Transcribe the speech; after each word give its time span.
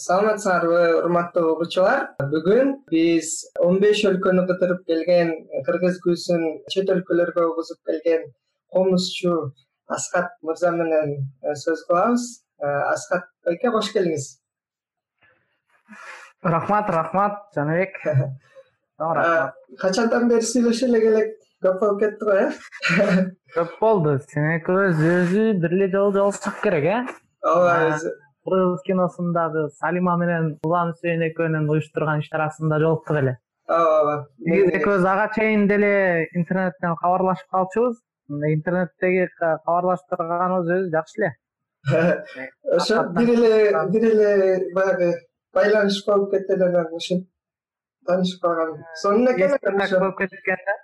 саламатсыңарбы 0.00 0.80
урматтуу 1.04 1.54
угуучулар. 1.54 2.06
Бүгүн 2.32 2.70
биз 2.90 3.32
он 3.64 3.80
беш 3.82 4.02
өлкөнү 4.08 4.46
кыдырып 4.48 4.84
келген 4.88 5.32
кыргыз 5.66 5.98
күүсүн 6.04 6.44
чет 6.72 6.92
өлкөлөргө 6.94 7.46
угузуп 7.50 7.80
келген 7.88 8.28
комузчу 8.72 9.34
аскат 9.90 10.30
мырза 10.46 10.70
менен 10.76 11.16
э, 11.42 11.54
сөз 11.64 11.84
кылабыз. 11.88 12.24
Э, 12.62 12.70
аскат 12.94 13.26
байке 13.44 13.72
кош 13.74 13.90
келиңиз. 13.96 14.30
Рахмат 16.42 16.88
рахмат 16.96 17.36
жаныбек. 17.56 18.00
Рахмат 18.98 19.60
качандан 19.82 20.28
бери 20.32 20.48
сүйлөшө 20.48 20.88
элек 20.88 21.06
элек 21.12 21.36
көп 21.64 21.78
болуп 21.82 22.00
кетти 22.00 22.24
го 22.24 22.38
э? 22.40 22.48
Көп 23.58 23.76
болду. 23.82 24.16
Сен 24.32 24.48
экөөбүз 24.56 25.04
өзү 25.12 25.46
бир 25.60 25.76
эле 25.76 25.92
жолу 25.92 26.16
жолугушсак 26.16 26.60
керек 26.64 26.88
э? 26.88 26.98
Ооба 27.44 27.76
өзү 27.90 28.16
кыргыз 28.44 28.82
киносундагы 28.86 29.68
салима 29.80 30.16
менен 30.20 30.58
улан 30.66 30.92
үсейин 30.94 31.22
экөөнүн 31.28 31.68
уюштурган 31.72 32.22
иш 32.22 32.28
чарасында 32.32 32.78
жолуктук 32.82 33.16
эле. 33.22 33.34
Ооба 33.68 33.96
ооба 34.00 34.16
экөөбүз 34.78 35.06
ага 35.12 35.26
чейин 35.36 35.66
деле 35.70 35.92
интернеттен 36.40 36.96
кабарлашып 37.02 37.48
калчубуз. 37.56 37.96
Интернеттеги 38.52 39.28
кабарлашып 39.40 40.16
өзү 40.60 40.78
жакшы 40.94 41.20
эле. 41.20 41.30
Ошо 42.76 43.04
бир 43.16 43.34
эле 43.34 43.52
бир 43.92 44.04
эле 44.12 44.30
баягы 44.74 45.12
байланыш 45.54 46.04
болуп 46.06 46.32
кетти 46.34 46.56
эле 46.56 46.64
анан 46.68 46.94
ушинтип 47.00 47.28
таанышып 48.06 48.40
калган. 48.42 48.84
Сонун 49.02 49.34
экен 49.34 49.50
болуп 50.00 50.16
кеткен 50.18 50.60
да. 50.66 50.74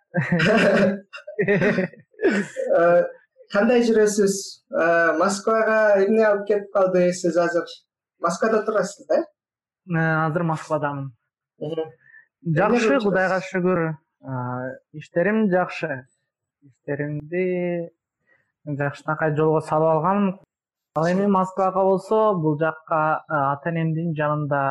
Э, 2.26 3.04
кандай 3.52 3.82
жүрөсүз? 3.86 4.36
Э, 4.70 5.16
москвага 5.18 5.78
эмне 6.04 6.24
алып 6.26 6.46
келип 6.48 6.72
калды 6.74 7.12
сиз 7.12 7.36
азыр? 7.36 7.66
Москвада 8.20 8.62
турасыз 8.64 9.06
да? 9.06 9.22
Э 9.90 10.06
азыр 10.26 10.42
москвадамын. 10.42 11.12
Жакшы 12.58 13.00
кудайга 13.02 13.40
шүгүр? 13.50 13.82
Иштерим 14.92 15.46
жакшы. 15.50 16.06
Иштеримди 16.62 17.90
жакшынакай 18.66 19.36
жолго 19.36 19.60
салып 19.60 19.94
алганмын. 19.96 20.38
Ал 20.96 21.06
эми 21.12 21.26
москвага 21.26 21.82
болсо 21.84 22.34
бул 22.40 22.58
жакка 22.58 23.22
ата 23.28 23.70
энемдин 23.70 24.14
жанында 24.16 24.62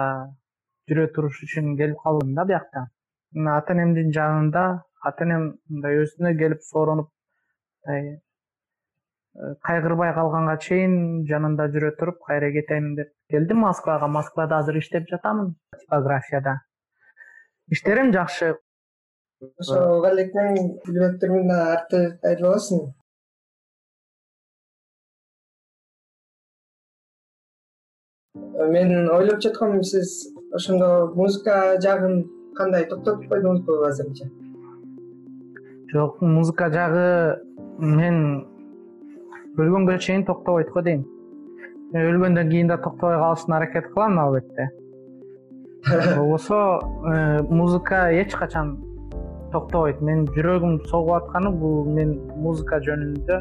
жүрө 0.89 1.07
туруш 1.13 1.41
үчүн 1.45 1.75
келип 1.78 2.02
калдым 2.03 2.33
да 2.38 2.45
биякта 2.50 2.88
ата 3.53 3.73
энемдин 3.73 4.11
жанында 4.13 4.63
ата 5.09 5.25
энем 5.25 5.44
мындай 5.69 6.00
өзүнө 6.02 6.31
келип 6.39 6.61
сооронуп 6.66 7.09
мындай 7.85 8.17
кайгырбай 9.67 10.14
калганга 10.16 10.58
чейин 10.64 11.25
жанында 11.30 11.67
жүрө 11.73 11.91
туруп 12.00 12.22
кайра 12.28 12.52
кетейин 12.55 12.95
деп 12.95 13.11
келдим. 13.30 13.64
Москвага. 13.66 14.08
Москвада 14.08 14.59
азыр 14.59 14.80
иштеп 14.80 15.09
жатамын. 15.11 15.55
Типографияда. 15.80 16.59
Иштерим 17.72 18.13
жакшы. 18.13 18.56
Ошо 19.59 19.80
балекең 20.03 20.78
билбектермин 20.86 21.52
арты 21.52 22.06
кайырлуу 22.23 22.53
болсун 22.53 22.94
мен 28.72 29.09
ойлоп 29.11 29.41
жаткам 29.44 29.83
сиз 29.83 30.31
ошондо 30.53 31.11
музыка 31.16 31.78
жагын 31.83 32.23
кандай 32.56 32.88
токтотуп 32.89 33.28
койдуңузбу 33.30 33.78
азырынча? 33.89 34.30
Жок 35.91 36.22
музыка 36.22 36.69
жагы 36.72 37.08
мен 37.80 38.45
өлгөнгө 39.58 39.98
чейин 40.03 40.25
токтобойт 40.28 40.72
го 40.73 40.81
дейм. 40.84 41.06
Өлгөндөн 41.95 42.50
кийин 42.52 42.67
да 42.67 42.78
токтобой 42.78 43.16
калышына 43.16 43.58
аракет 43.58 43.88
кылам 43.94 44.20
албетте. 44.20 44.70
Болбосо 46.17 46.81
э, 47.08 47.42
музыка 47.44 48.09
эч 48.12 48.36
качан 48.36 48.75
токтобойт. 49.53 50.02
Менин 50.02 50.28
жүрөгүм 50.36 50.81
согуп 50.89 51.16
атканы 51.22 51.53
бул 51.56 51.86
мен 51.88 52.17
музыка 52.35 52.81
жөнүндө 52.84 53.40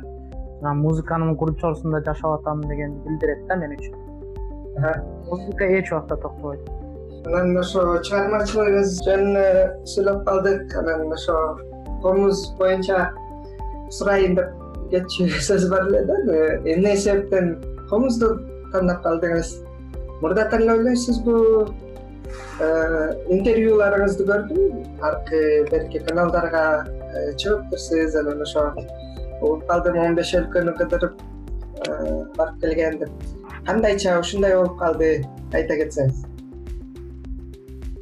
жана 0.60 0.74
музыканын 0.80 1.36
курчоосунда 1.36 2.02
жашап 2.06 2.38
атам 2.38 2.62
дегенди 2.68 3.02
билдирет 3.08 3.46
да 3.48 3.56
мен 3.56 3.74
үчүн. 3.74 3.98
Музыка 5.30 5.66
эч 5.66 5.92
убакта 5.92 6.16
токтобойт. 6.16 6.60
Анан 7.26 7.56
ошо 7.58 7.98
чыгармачылыгыңыз 8.06 8.98
жөнүндө 9.08 9.46
сүйлөп 9.92 10.26
калдык. 10.28 10.76
Анан 10.78 11.10
ошо 11.12 11.38
комуз 12.02 12.52
боюнча 12.58 13.08
сурайын 13.90 14.36
деп 14.38 14.63
кетчү 14.90 15.28
сөз 15.48 15.68
бар 15.72 15.88
эле 15.88 16.04
да 16.08 16.18
эмне 16.64 16.96
себептен 16.96 17.56
комузду 17.90 18.34
тандап 18.72 19.04
калдыңыз 19.06 19.54
мурда 20.20 20.48
эле 20.56 20.72
ойлойсузбу 20.72 21.36
э, 22.60 22.68
интервьюларыңызды 23.34 24.26
көрдүм. 24.28 24.82
Аркы 25.04 25.40
берки 25.70 26.00
каналдарга 26.06 26.64
э, 26.86 27.34
чыгыптырсыз 27.36 28.16
анан 28.20 28.42
ошо 28.42 28.70
угуп 29.40 29.66
калдым 29.68 29.98
он 29.98 30.16
беш 30.16 30.34
өлкөнү 30.38 30.76
кыдырып 30.78 31.24
э, 31.88 32.24
барып 32.36 32.60
келген 32.62 32.98
деп. 33.02 33.10
Кандайча 33.66 34.18
ушундай 34.20 34.56
болуп 34.56 34.78
калды 34.78 35.10
айта 35.52 35.76
кетсеңиз. 35.80 36.24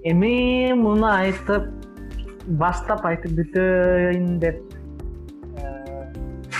Эми 0.04 0.72
муну 0.75 1.06
айтып 1.06 1.69
баштап 2.59 3.04
айтып 3.06 3.37
бүтөйүн 3.38 4.38
деп 4.42 4.72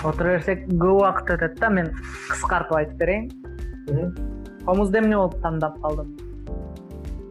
отура 0.04 0.36
берсек 0.36 0.66
көп 0.68 0.98
убакыт 0.98 1.32
өтөт 1.36 1.58
да 1.60 1.70
мен 1.70 1.90
кыскартып 2.28 2.76
айтып 2.76 2.98
берейин. 2.98 3.30
Комузду 4.66 4.98
эмне 4.98 5.16
болуп 5.16 5.40
тандап 5.42 5.80
калдым? 5.82 6.12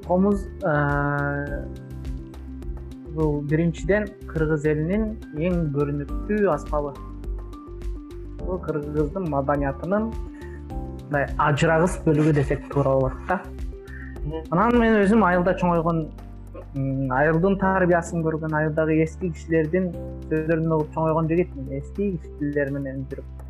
Комуз 0.07 0.43
э, 0.63 1.63
бул 3.15 3.41
биринчиден 3.41 4.09
кыргыз 4.27 4.65
элинин 4.65 5.15
эң 5.37 5.71
көрүнүктүү 5.75 6.51
аспабы. 6.51 6.93
Бул 8.41 8.59
кыргыздын 8.65 9.29
маданиятынын 9.31 10.11
мындай 11.11 11.27
ажырагыс 11.37 11.97
бөлүгү 12.05 12.33
десек 12.39 12.67
туура 12.71 12.95
болот 12.95 13.27
да 13.27 13.41
анан 14.51 14.77
мен 14.79 14.95
өзүм 15.01 15.25
айылда 15.27 15.57
чоңойгон 15.59 16.05
айылдын 16.71 17.57
тарбиясын 17.59 18.23
көргөн 18.23 18.53
айылдагы 18.55 18.95
эски 19.03 19.29
кишилердин 19.33 19.89
сөздөрүн 20.29 20.71
угуп 20.71 20.93
чоңойгон 20.95 21.27
жигитмин 21.27 21.73
эски 21.81 22.13
кишилер 22.23 22.71
менен 22.71 23.01
жүрүп 23.11 23.41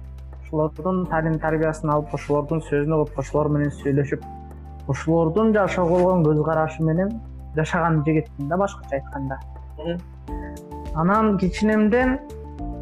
ошолордун 0.42 1.06
талим 1.12 1.38
тарбиясын 1.44 1.94
алып 1.94 2.16
ошолордун 2.18 2.64
сөзүн 2.66 2.96
угуп 2.98 3.20
ошолор 3.22 3.52
менен 3.54 3.70
сүйлөшүп 3.84 4.26
ошолордун 4.90 5.54
жашоого 5.54 6.02
болгон 6.02 6.26
көз 6.26 6.44
карашы 6.50 6.84
менен 6.84 7.14
жашаган 7.56 8.02
жигитмин 8.08 8.50
да 8.50 8.58
башкача 8.58 8.96
айтканда. 8.96 9.38
Анан 10.96 11.38
кичинемден 11.38 12.18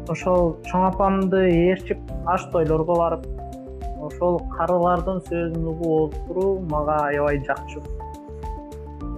ошол 0.08 0.56
чоң 0.72 0.88
апамды 0.88 1.44
ээрчип 1.52 2.00
аш 2.26 2.48
тойлорго 2.54 2.96
барып 2.96 3.26
ошол 4.08 4.40
карылардын 4.56 5.20
сөзүн 5.28 5.72
угуп 5.74 6.14
отуруу 6.14 6.60
мага 6.70 7.02
аябай 7.10 7.44
жакчу 7.44 7.84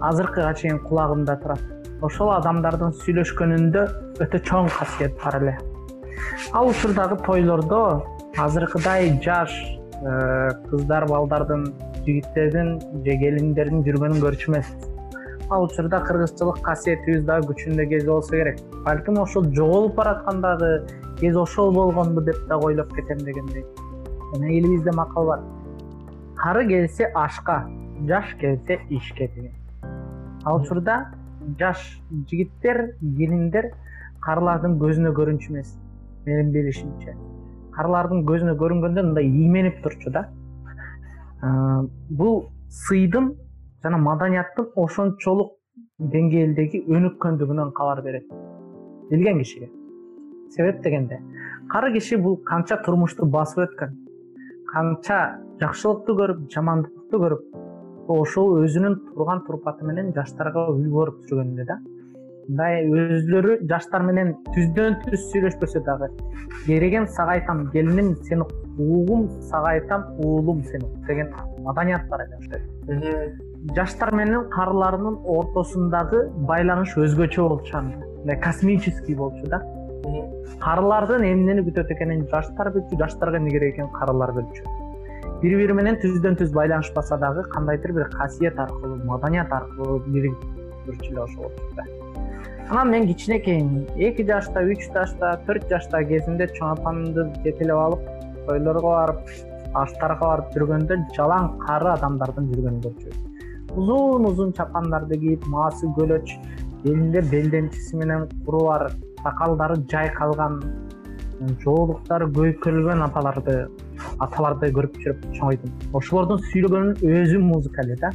азыркыга 0.09 0.55
чейин 0.55 0.79
кулагымда 0.79 1.37
турат. 1.43 1.63
Ошол 2.03 2.33
адамдардын 2.35 2.95
сүйлөшкөнүндө 3.03 3.83
өтө 4.25 4.41
чоң 4.49 4.71
касиет 4.75 5.15
бар 5.23 5.39
эле. 5.39 5.55
Ал 6.53 6.71
учурдагы 6.73 7.19
тойлордо 7.27 7.83
азыркыдай 8.39 9.13
жаш 9.23 9.53
э, 9.55 10.49
кыздар 10.71 11.07
балдардын 11.07 11.69
жигиттердин 12.07 12.81
же 13.05 13.17
келиндердин 13.23 13.85
жүргөнүн 13.87 14.25
көрчү 14.25 14.51
эмеспиз. 14.51 14.91
Ал 15.51 15.69
учурда 15.69 16.01
кыргызчылык 16.09 16.59
касиетибиз 16.67 17.23
дагы 17.29 17.53
күчүндө 17.53 17.87
кез 17.95 18.05
болсо 18.09 18.35
керек. 18.35 18.61
Балким 18.85 19.23
ошол 19.23 19.47
жоголуп 19.55 19.95
бараткандагы 20.01 20.75
кез 21.21 21.37
ошол 21.37 21.73
болгонбу 21.79 22.27
деп 22.27 22.43
дагы 22.49 22.73
ойлоп 22.73 22.95
кетем 22.97 23.19
дегендей. 23.19 23.67
Жана 24.35 24.51
элибизде 24.51 24.91
макал 24.91 25.27
бар. 25.27 25.49
Кары 26.37 26.67
келсе 26.67 27.13
ашка 27.15 27.67
жаш 28.09 28.35
келсе 28.41 28.81
ишке 28.91 29.29
деген 29.37 29.62
ал 30.45 30.61
учурда 30.61 30.97
жаш 31.59 31.83
жигиттер 32.31 32.83
келиндер 33.01 33.73
карылардын 34.27 34.79
көзүнө 34.83 35.13
көрүнчү 35.19 35.53
эмес 35.53 35.75
менин 36.27 36.53
билишимче. 36.55 37.17
Карылардын 37.77 38.25
көзүнө 38.29 38.57
көрүнгөндө 38.61 39.07
мындай 39.09 39.27
ийменип 39.27 39.83
турчу 39.83 40.13
да. 40.15 40.29
Бул 42.21 42.47
сыйдын 42.87 43.33
жана 43.83 43.99
маданияттын 43.99 44.71
ошончолук 44.77 45.57
деңгээлдеги 46.13 46.85
өнүккөндүгүнөн 46.87 47.73
кабар 47.79 48.03
берет. 48.03 48.29
Билген 49.11 49.43
кишиге. 49.43 49.71
Себеп 50.55 50.83
дегенде 50.85 51.19
кары 51.73 51.93
киши 51.93 52.17
бул 52.17 52.37
канча 52.45 52.77
турмушту 52.85 53.27
басып 53.27 53.63
өткөн 53.65 53.95
канча 54.73 55.19
жакшылыкту 55.61 56.17
көрүп 56.19 56.43
жамандыкты 56.53 57.21
көрүп 57.23 57.62
ошол 58.09 58.63
өзүнүн 58.65 58.99
турган 59.15 59.43
турпаты 59.47 59.87
менен 59.87 60.13
жаштарга 60.17 60.67
үлгү 60.73 60.91
болуп 60.91 61.21
жүргөн 61.29 61.53
эле 61.55 61.67
да. 61.69 61.79
Мындай 62.49 62.89
өзүлөрү 62.91 63.59
жаштар 63.71 64.03
менен 64.03 64.35
түздөн 64.51 64.99
түз 65.05 65.29
сүйлөшпөсө 65.31 65.83
дагы. 65.87 66.09
Керегем 66.67 67.07
сага 67.07 67.37
айтам 67.37 67.69
келиним 67.71 68.17
сени 68.27 68.47
угум 68.79 69.29
сага 69.51 69.77
айтам 69.77 70.09
уулум 70.19 70.65
сени 70.65 70.91
деген 71.07 71.31
маданият 71.63 72.09
бар 72.11 72.27
эле 72.27 73.37
жаштар 73.77 74.13
менен 74.15 74.49
карылардын 74.51 75.21
ортосундагы 75.37 76.27
байланыш 76.51 76.97
өзгөчө 76.99 77.49
болчу 77.49 77.79
анда. 77.79 78.03
Мындай 78.19 78.41
космический 78.41 79.15
болчу 79.15 79.47
да. 79.47 79.63
Карылардан 80.61 81.23
эмнени 81.23 81.63
күтөт 81.71 81.95
экенин 81.95 82.27
жаштар 82.31 82.73
билчү 82.75 82.99
жаштарга 82.99 83.39
эмне 83.39 83.55
керек 83.55 83.77
экенин 83.77 83.93
карылар 83.95 84.35
билчү 84.35 84.82
бири 85.43 85.57
бири 85.59 85.75
менен 85.75 85.99
түздөн 86.03 86.39
түз 86.39 86.53
байланышпаса 86.55 87.19
дагы 87.19 87.43
кандайдыр 87.55 87.93
бир 87.99 88.09
касиет 88.17 88.59
аркылуу 88.59 89.03
маданият 89.05 89.53
аркылуу 89.53 90.01
жүрчү 90.87 91.11
эле 91.13 91.21
ошол 91.23 91.45
болчу 91.45 91.75
да 91.77 91.85
анан 92.71 92.91
мен 92.91 93.07
кичинекеймин 93.07 93.87
эки 94.09 94.27
жашта 94.27 94.63
үч 94.75 94.87
жашта 94.95 95.33
төрт 95.47 95.69
жашта 95.71 96.03
кезимде 96.11 96.47
чоң 96.59 96.77
апамды 96.77 97.27
жетелеп 97.45 97.83
алып 97.87 98.07
тойлорго 98.47 98.95
барып 98.95 99.35
аштарга 99.83 100.27
барып 100.27 100.55
жүргөндө 100.57 100.99
жалаң 101.17 101.51
кары 101.67 101.91
адамдардын 101.97 102.49
жүргөнүн 102.53 102.81
көрчү. 102.87 103.13
Узун 103.77 104.27
узун 104.29 104.53
чапандарды 104.57 105.19
кийип 105.21 105.47
маасы 105.49 105.89
көлөч 105.99 106.35
белинде 106.85 107.23
белдемчиси 107.33 107.97
менен 107.97 108.27
куру 108.47 108.67
бар 108.67 108.91
сакалдары 109.23 109.79
жайкалган 109.93 110.61
жоолуктары 111.63 112.29
көйкөлгөн 112.37 113.03
апаларды 113.07 113.57
аталарды 114.23 114.71
көрүп 114.77 114.99
жүрүп 115.03 115.27
чоңойдум 115.37 115.97
ошолордун 115.99 116.43
сүйлөгөнүн 116.51 117.03
өзү 117.21 117.41
музыка 117.43 117.85
эле 117.85 117.97
да. 118.01 118.11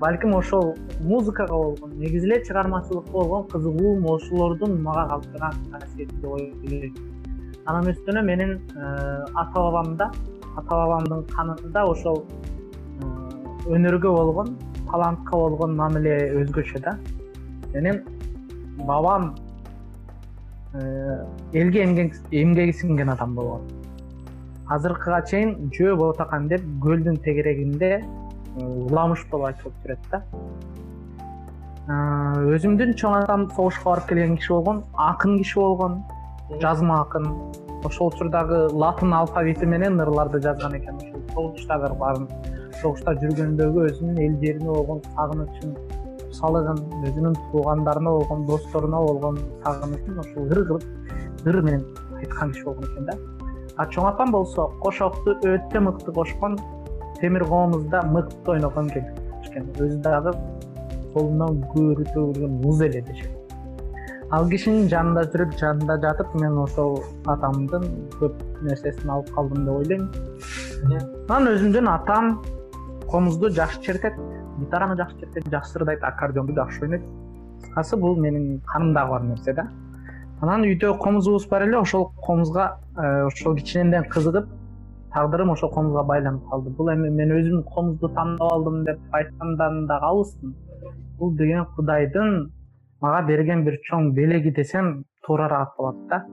Балким 0.00 0.34
ошол 0.34 0.74
музыкага 1.00 1.54
болгон 1.54 1.96
негизи 2.00 2.26
эле 2.28 2.40
чыгармачылыкка 2.46 3.12
болгон 3.12 3.46
кызыгуум 3.52 4.06
ошолордун 4.14 4.80
мага 4.82 5.06
калтырган 5.10 5.52
касиети 5.72 6.14
деп 6.14 6.30
ойлойм. 6.30 6.94
Анан 7.66 7.90
үстүнө 7.92 8.22
менин 8.24 8.56
э, 8.74 9.24
ата 9.34 9.58
бабамда 9.60 10.10
ата 10.56 10.70
бабамдын 10.70 11.26
канында 11.34 11.84
ошол 11.92 12.24
э, 12.24 13.04
өнөргө 13.68 14.14
болгон 14.16 14.56
талантка 14.90 15.36
болгон 15.36 15.76
мамиле 15.76 16.16
өзгөчө 16.40 16.82
да. 16.86 16.96
Менин 17.74 18.02
бабам 18.86 19.34
элге 20.72 21.84
эмгеги 21.84 22.72
сиңген 22.80 23.10
адам 23.16 23.34
болгон 23.34 23.68
азыркыга 24.70 25.20
чейин 25.26 25.70
жөө 25.74 25.96
ботакан 25.98 26.46
деп 26.50 26.62
көлдүн 26.84 27.18
тегерегинде 27.24 27.90
э, 27.98 28.02
уламыш 28.62 29.24
болуп 29.32 29.48
айтылып 29.48 29.80
жүрөт 29.84 30.04
да. 30.12 30.20
Э, 31.90 31.96
өзүмдүн 32.54 32.94
чоң 33.00 33.16
атам 33.18 33.48
согушка 33.56 33.88
барып 33.90 34.06
келген 34.12 34.36
киши 34.38 34.52
болгон 34.52 34.84
акын 35.08 35.38
киши 35.42 35.58
болгон 35.58 35.98
жазма 36.62 37.00
акын. 37.02 37.26
Ошол 37.84 38.12
учурдагы 38.12 38.68
латын 38.76 39.14
алфавити 39.16 39.66
менен 39.66 39.98
ырларды 40.04 40.38
жазган 40.44 40.76
экен. 40.78 41.00
Ошол 41.00 41.48
согуштагы 41.48 41.90
ырларын 41.90 42.28
согушта 42.80 43.16
жүргөндөгү 43.24 43.88
өзүнүн 43.90 44.22
эл 44.26 44.38
жерине 44.44 44.70
болгон 44.70 45.02
сагынычын 45.16 45.74
салыгын 46.38 46.78
өзүнүн 47.08 47.36
туугандарына 47.50 48.10
болгон 48.10 48.46
досторуна 48.46 49.00
болгон 49.06 49.38
сагынычын 49.64 50.18
ошол 50.24 50.52
ыр 50.52 50.64
кылып 50.68 51.46
ыр 51.46 51.62
менен 51.62 51.84
айткан 52.18 52.52
киши 52.52 52.64
болгон 52.64 52.84
экен 52.90 53.06
да. 53.06 53.18
А 53.76 53.86
чоң 53.86 54.08
апам 54.12 54.32
болсо 54.32 54.68
кошокту 54.84 55.36
өтө 55.40 55.80
мыкты 55.86 56.12
кошкон 56.12 56.58
темир 57.20 57.44
комузда 57.44 58.02
мыкты 58.02 58.56
ойногон 58.56 58.88
экен 58.88 59.70
өзү 59.78 60.00
дагы 60.04 60.34
колунан 61.14 61.62
көөрү 61.74 62.06
төгүлгөн 62.14 62.58
муз 62.62 62.80
эле 62.86 63.02
дешет. 63.02 63.30
Ал 64.30 64.46
кишинин 64.48 64.86
жанында 64.88 65.24
жүрүп 65.32 65.56
жанында 65.58 65.96
жатып 66.04 66.34
мен 66.38 66.58
ошол 66.62 67.00
атамдын 67.26 67.86
көп 68.20 68.44
нерсесин 68.62 69.10
алып 69.10 69.32
калдым 69.34 69.64
деп 69.66 69.80
ойлойм. 69.80 70.04
Анан 71.28 71.50
өзүмдүн 71.56 71.90
атам 71.90 72.36
комузду 73.10 73.50
жакшы 73.50 73.80
чертет 73.82 74.14
гитараны 74.60 74.96
жакшы 74.96 75.18
чертет 75.20 75.48
жакшы 75.50 75.78
ырдайт 75.78 76.04
аккордеонду 76.04 76.54
жакшы 76.54 76.84
ойнойт. 76.84 77.02
Кыскасы 77.60 77.96
бул 77.96 78.16
менин 78.16 78.60
канымдагы 78.66 79.10
бар 79.10 79.22
нерсе 79.22 79.52
да. 79.54 79.68
Анан 80.40 80.64
үйдө 80.64 80.94
комузубуз 81.02 81.46
бар 81.48 81.66
эле 81.66 81.78
ошол 81.78 82.12
комузга 82.24 82.78
э, 82.96 83.26
ошол 83.26 83.56
кичинемден 83.56 84.08
кызыгып 84.08 84.48
тагдырым 85.12 85.50
ошол 85.50 85.70
комузга 85.70 86.02
байланып 86.04 86.48
калды. 86.48 86.70
Бул 86.70 86.88
эми 86.92 87.10
мен 87.10 87.34
өзүм 87.36 87.64
комузду 87.74 88.08
тандап 88.08 88.52
алдым 88.52 88.84
деп 88.84 89.00
айткандан 89.12 89.86
да 89.86 90.00
калыспын 90.00 90.54
бул 91.18 91.34
деген 91.36 91.66
кудайдын 91.76 92.52
мага 93.00 93.26
берген 93.26 93.64
бир 93.64 93.76
чоң 93.88 94.12
белеги 94.16 94.50
десем 94.56 95.04
туурараак 95.26 95.74
болот 95.76 96.06
да. 96.08 96.24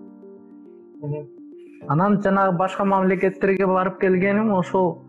Анан 1.87 2.21
жанагы 2.21 2.57
башка 2.57 2.85
мамлекеттерге 2.85 3.67
барып 3.67 3.99
келгеним 3.99 4.53
ошол 4.53 5.01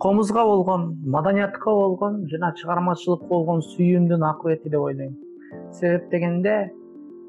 комузга 0.00 0.44
болгон 0.44 0.98
маданиятка 1.06 1.70
болгон 1.70 2.26
жана 2.28 2.52
чыгармачылыкка 2.58 3.28
болгон 3.28 3.62
сүйүүмдүн 3.62 4.24
акыбети 4.30 4.68
деп 4.68 4.80
ойлойм. 4.80 5.16
Себеп 5.72 6.10
дегенде 6.10 6.72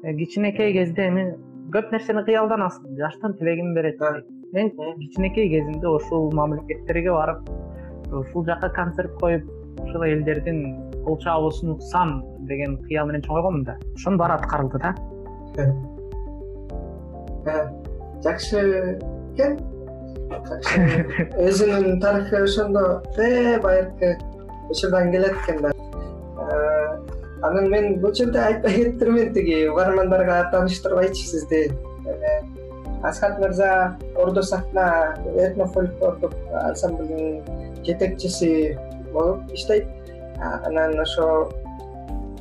э, 0.02 0.14
кичинекей 0.14 0.72
кезде 0.72 1.08
эми 1.08 1.26
көп 1.74 1.92
нерсени 1.92 2.24
кыялданасың 2.26 2.96
жаштын 2.98 3.36
тилегин 3.38 3.74
берет 3.74 4.00
мен 4.52 4.70
кичинекей 4.98 5.48
кезимде 5.48 5.88
ушул 5.88 6.32
мамлекеттерге 6.32 7.12
барып 7.12 7.48
ушул 8.12 8.44
жака 8.44 8.68
концерт 8.70 9.14
коюп 9.20 9.44
ушул 9.84 10.02
элдердин 10.02 10.90
кол 11.04 11.18
чабуусун 11.18 11.76
уксам 11.76 12.24
деген 12.46 12.78
кыял 12.82 13.06
менен 13.06 13.22
чоңойгонмун 13.22 13.64
да. 13.64 13.78
Ошонун 13.94 14.18
баары 14.18 14.34
аткарылды 14.34 14.78
да. 14.78 14.94
Э, 15.56 15.72
э, 17.46 17.68
жакшы. 18.22 18.98
Экен 19.36 19.75
өзүнүн 20.30 22.00
тарыхы 22.00 22.42
ошондо 22.42 23.02
байыркы 23.16 24.16
учурдан 24.70 25.12
келет 25.12 25.32
экен 25.42 25.62
да. 25.62 25.70
Э, 25.70 26.98
анан 27.42 27.70
мен 27.70 28.00
бул 28.00 28.14
жерде 28.14 28.38
айтпай 28.38 28.74
кетиптирмин 28.74 29.32
тиги 29.34 29.68
угармандарга 29.68 30.48
тааныштырбайчы 30.52 31.26
сизди. 31.26 31.72
Асхат 33.02 33.38
мырза 33.38 33.96
ордо 34.16 34.42
сахна 34.42 35.16
этно 35.36 35.66
фольклордук 35.66 36.32
ансамблдин 36.52 37.42
жетекчиси 37.84 38.78
болуп 39.12 39.52
иштейт. 39.52 39.86
Анан 40.64 40.98
ошо 40.98 41.52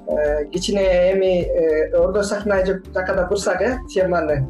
э, 0.07 0.45
кичине 0.45 1.13
эми 1.13 1.43
э, 1.43 1.97
ордо 1.97 2.23
сахна 2.23 2.65
жаккада 2.65 3.27
бурсак 3.27 3.61
э 3.61 3.77
теманы. 3.89 4.47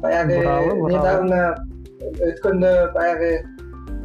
Баягы 0.00 0.34
недавно 0.34 1.56
өткөндө 2.30 2.72
баягы 2.94 3.32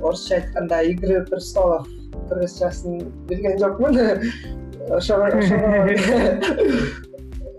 орусча 0.02 0.36
айтканда 0.40 0.82
игры 0.92 1.26
престолов 1.26 1.88
кыргызчасын 2.30 3.02
билген 3.30 3.60
жокмун. 3.60 3.98
Ошо 4.98 5.16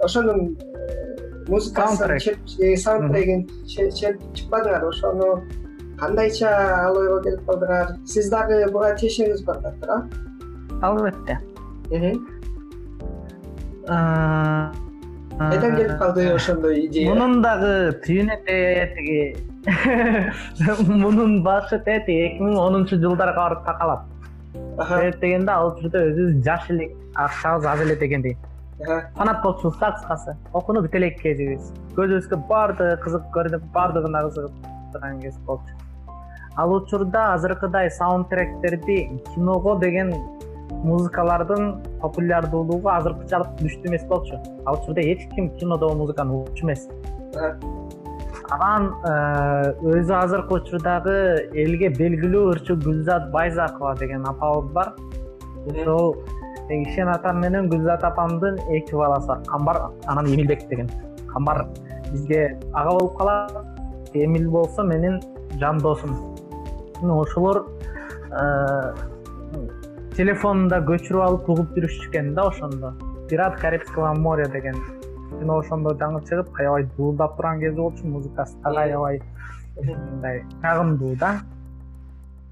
ошонун 0.00 0.56
э, 0.56 1.44
музыкасын 1.48 2.20
саундтрегин 2.76 3.46
чертип 3.66 4.22
чыкпадыңарбы 4.36 4.88
ошону 4.92 5.28
кандайча 5.98 6.50
ал 6.86 6.98
ойго 7.00 7.20
келип 7.24 7.42
калдыңар 7.48 7.94
сиз 8.06 8.30
дагы 8.32 8.62
буга 8.72 8.94
тиешеңиз 9.00 9.44
бар 9.46 9.60
да 9.64 9.74
туура 9.80 9.98
албетте. 10.82 11.38
Кайдан 15.38 15.76
келип 15.76 15.98
калды 15.98 16.30
ошондой 16.34 16.86
идея? 16.86 17.10
мунун 17.10 17.42
дагы 17.42 17.74
түйүнү 18.06 18.38
тиги 18.46 19.20
мунун 20.88 21.42
башы 21.42 21.78
тети 21.84 22.14
эки 22.26 22.42
миң 22.42 22.56
онунчу 22.56 22.96
жылдарга 23.02 23.36
барып 23.36 23.64
такалат 23.66 24.06
себеп 24.88 25.18
дегенде 25.20 25.52
ал 25.52 25.72
учурда 25.72 26.04
өзүбүз 26.10 26.38
жаш 26.46 26.70
элек 26.74 26.94
акчабыз 27.14 27.66
аз 27.72 27.82
эле 27.84 27.96
дегендей 28.00 28.36
фанат 29.16 29.42
болчубуз 29.42 29.76
да 29.78 29.90
кыскасы. 29.96 30.36
Окууну 30.52 30.84
бүтө 30.84 31.00
элек 31.00 31.18
кезибиз. 31.20 31.72
Көзүбүзгө 31.96 32.38
баардыгы 32.48 32.96
кызык 33.02 33.24
көрүнүп 33.34 33.64
баардыгына 33.74 34.22
кызыгып 34.28 34.68
турган 34.92 35.20
кез 35.20 35.38
болчу. 35.46 35.74
Ал 36.56 36.74
учурда 36.76 37.32
азыркыдай 37.34 37.90
саундтректерди 37.90 38.98
киного 39.34 39.78
деген 39.82 40.14
музыкалардын 40.84 41.74
популярдуулугу 42.00 42.88
азыркычалык 42.94 43.58
күчтүү 43.58 43.90
эмес 43.90 44.06
болчу. 44.06 44.38
Ал 44.64 44.78
учурда 44.80 45.02
эч 45.02 45.28
ким 45.34 45.50
кинодогу 45.58 45.98
музыканы 46.04 46.42
угчу 46.42 46.64
эмес 46.64 46.88
анан 48.54 48.88
э, 49.04 49.74
өзү 49.84 50.14
азыркы 50.16 50.56
учурдагы 50.58 51.14
элге 51.52 51.90
белгилүү 51.96 52.44
ырчы 52.54 52.76
гүлзат 52.80 53.30
байзакова 53.32 53.94
деген 54.00 54.24
апабыз 54.28 54.72
бар. 54.72 54.94
Ошол 55.68 56.16
ишен 56.70 57.08
атам 57.12 57.40
менен 57.44 57.68
гүлзат 57.68 58.04
апамдын 58.08 58.58
эки 58.76 58.94
баласы 58.94 59.28
бар. 59.28 59.42
Камбар 59.46 59.80
анан 60.06 60.26
эмилбек 60.26 60.66
деген 60.68 60.88
камбар. 61.28 61.66
Бизге 62.12 62.58
ага 62.72 62.96
болуп 62.98 63.18
калат. 63.18 63.52
Эмил 64.14 64.50
болсо 64.50 64.82
менин 64.82 65.20
жан 65.60 65.78
досум 65.78 66.16
ошолор 67.02 67.66
э, 68.32 68.94
телефонунда 70.16 70.80
көчүрүп 70.88 71.24
алып 71.24 71.50
угуп 71.52 71.76
жүрүшчү 71.76 72.08
экен 72.08 72.32
да 72.34 72.48
ошондо. 72.48 72.94
Пират 73.28 73.60
карибского 73.60 74.14
моря 74.14 74.48
деген 74.48 74.74
кино 75.38 75.58
ошондо 75.62 75.94
жаңы 75.98 76.22
чыгып 76.28 76.54
аябай 76.60 76.86
дуулдап 76.96 77.36
турган 77.36 77.60
кези 77.60 77.76
болчу 77.76 78.06
музыкасы 78.06 78.58
дагы 78.64 78.80
аябай 78.84 79.20
мындай 79.84 80.44
жагымдуу 80.62 81.16
да. 81.16 81.40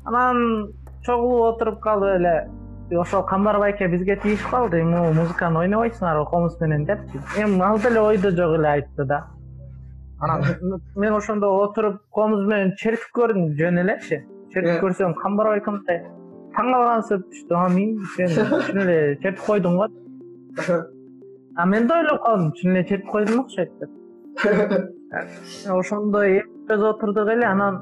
Анан 0.05 0.73
чогулуп 1.05 1.55
отуруп 1.55 1.81
калып 1.81 2.16
эле. 2.21 2.49
Ошол 2.90 3.25
камбар 3.26 3.59
байке 3.59 3.88
бизге 3.88 4.16
тийишип 4.16 4.50
калды. 4.50 4.81
Эми 4.81 5.12
музыканы 5.12 5.59
ойнобойсуңарбы 5.64 6.28
комуз 6.31 6.61
менен 6.61 6.85
депчи 6.87 7.19
эми 7.37 7.61
ал 7.61 7.78
деле 7.78 8.00
ойдо 8.00 8.31
жок 8.31 8.59
эле 8.59 8.69
айтты 8.69 9.05
да. 9.05 9.26
Анан 10.21 10.45
мен 10.95 11.14
ошондо 11.14 11.50
отуруп 11.64 12.00
комуз 12.11 12.47
менен 12.47 12.75
чертип 12.76 13.11
көрдүм 13.14 13.57
жөн 13.59 13.83
элечи 13.83 14.23
чертип 14.52 14.83
көрсөм 14.85 15.14
камбар 15.19 15.57
байке 15.57 15.71
мындай 15.71 16.05
таң 16.57 16.73
калган 16.73 17.02
сөп 17.11 17.26
түштү. 17.33 17.55
Амин 17.55 17.99
сен 18.16 18.28
чын 18.69 18.85
эле 18.85 19.16
чертип 19.23 19.43
койдуң 19.47 19.81
го 19.83 19.88
а 21.56 21.66
мен 21.66 21.86
да 21.86 22.00
ойлоп 22.00 22.22
калдым 22.22 22.52
чын 22.52 22.84
чертип 22.84 23.10
койдум 23.10 23.40
окшойт 23.40 23.72
деп 23.80 23.90
ошондо 25.80 26.20
эпиз 26.26 26.82
отурдук 26.82 27.28
эле 27.28 27.46
анан 27.46 27.75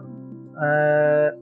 э, 0.62 1.32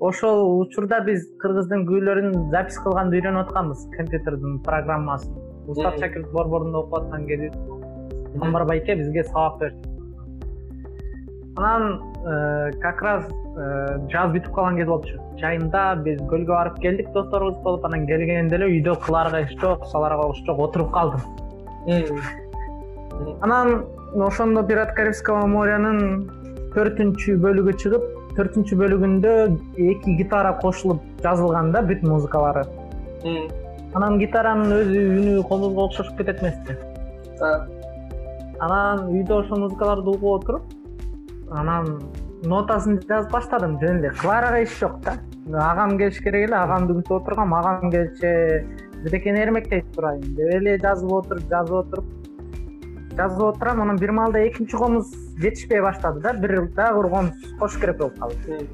ошол 0.00 0.60
учурда 0.60 1.00
биз 1.06 1.28
кыргыздын 1.42 1.86
күүлөрүн 1.86 2.50
запись 2.50 2.78
кылганды 2.82 3.20
үйрөнүп 3.20 3.46
атканбыз 3.46 3.86
компьютердин 3.96 4.58
программасын. 4.66 5.38
Устав 5.68 5.98
шакиров 5.98 6.32
борборунда 6.32 6.78
окуп 6.78 6.98
аткан 6.98 7.26
кезде 7.26 7.52
камбар 8.40 8.64
байке 8.64 8.96
бизге 8.96 9.24
сабак 9.24 9.60
берчү 9.60 9.94
анан 11.56 12.02
э, 12.26 12.70
как 12.82 13.00
раз 13.02 13.24
э, 13.30 13.98
жаз 14.10 14.34
бүтүп 14.34 14.52
калган 14.52 14.76
кез 14.76 14.90
болчу. 14.90 15.22
Жайында 15.40 16.02
биз 16.04 16.20
көлгө 16.28 16.52
барып 16.52 16.78
келдик 16.82 17.12
досторубуз 17.14 17.62
болуп 17.62 17.86
анан 17.86 18.06
келгенде 18.06 18.58
эле 18.58 18.74
үйдө 18.74 18.98
кылаарга 19.06 19.46
иш 19.46 19.56
жок 19.62 19.86
салаарга 19.92 20.32
иш 20.34 20.44
жок 20.44 20.58
отуруп 20.68 20.92
калдым 20.92 21.45
анан 23.40 23.84
ошондо 24.28 24.62
пират 24.66 24.94
карибского 24.96 25.46
морянын 25.46 26.00
төртүнчү 26.74 27.36
бөлүгү 27.44 27.76
чыгып 27.82 28.04
төртүнчү 28.36 28.76
бөлүгүндө 28.82 29.36
эки 29.90 30.16
гитара 30.18 30.52
кошулуп 30.60 31.00
жазылган 31.22 31.72
да 31.72 31.80
бүт 31.86 32.02
музыкалары. 32.02 32.66
Анан 33.94 34.18
гитаранын 34.20 34.74
өзү 34.80 35.06
үнү 35.20 35.48
комузго 35.48 35.86
окшошуп 35.88 36.18
кетет 36.18 36.42
эмеспи 36.42 36.76
анан 38.60 39.08
үйдө 39.12 39.42
ошол 39.42 39.58
музыкаларды 39.66 40.10
угуп 40.10 40.40
отуруп 40.40 40.62
анан 41.50 42.00
нотасын 42.44 43.00
жазып 43.08 43.32
баштадым 43.32 43.78
жөн 43.80 44.00
эле. 44.00 44.12
Кылаарга 44.20 44.62
иш 44.62 44.78
жок 44.80 44.98
да. 45.04 45.16
Агам 45.70 45.96
келиш 45.98 46.20
керек 46.24 46.48
эле 46.48 46.56
агамды 46.56 46.96
күтүп 46.98 47.20
отургам. 47.20 47.54
Агам 47.54 47.90
келчү 47.90 48.32
бирдекени 49.06 49.38
эрмектей 49.40 49.84
турайын 49.94 50.34
деп. 50.34 50.48
Эле 50.54 50.78
жазып 50.82 51.12
отуруп 51.12 51.48
жазып 51.50 51.74
отуруп 51.80 52.04
жазып 53.16 53.42
отурам 53.46 53.82
анан 53.82 53.96
бир 53.96 54.10
маалда 54.10 54.38
экинчи 54.48 54.76
комуз 54.76 55.14
жетишпей 55.38 55.80
баштады 55.80 56.20
да 56.20 56.32
бир 56.34 56.68
дагы 56.74 57.02
бир 57.02 57.10
комуз 57.10 57.32
кошуш 57.60 57.80
керек 57.80 57.96
болуп 57.98 58.18
калды. 58.18 58.68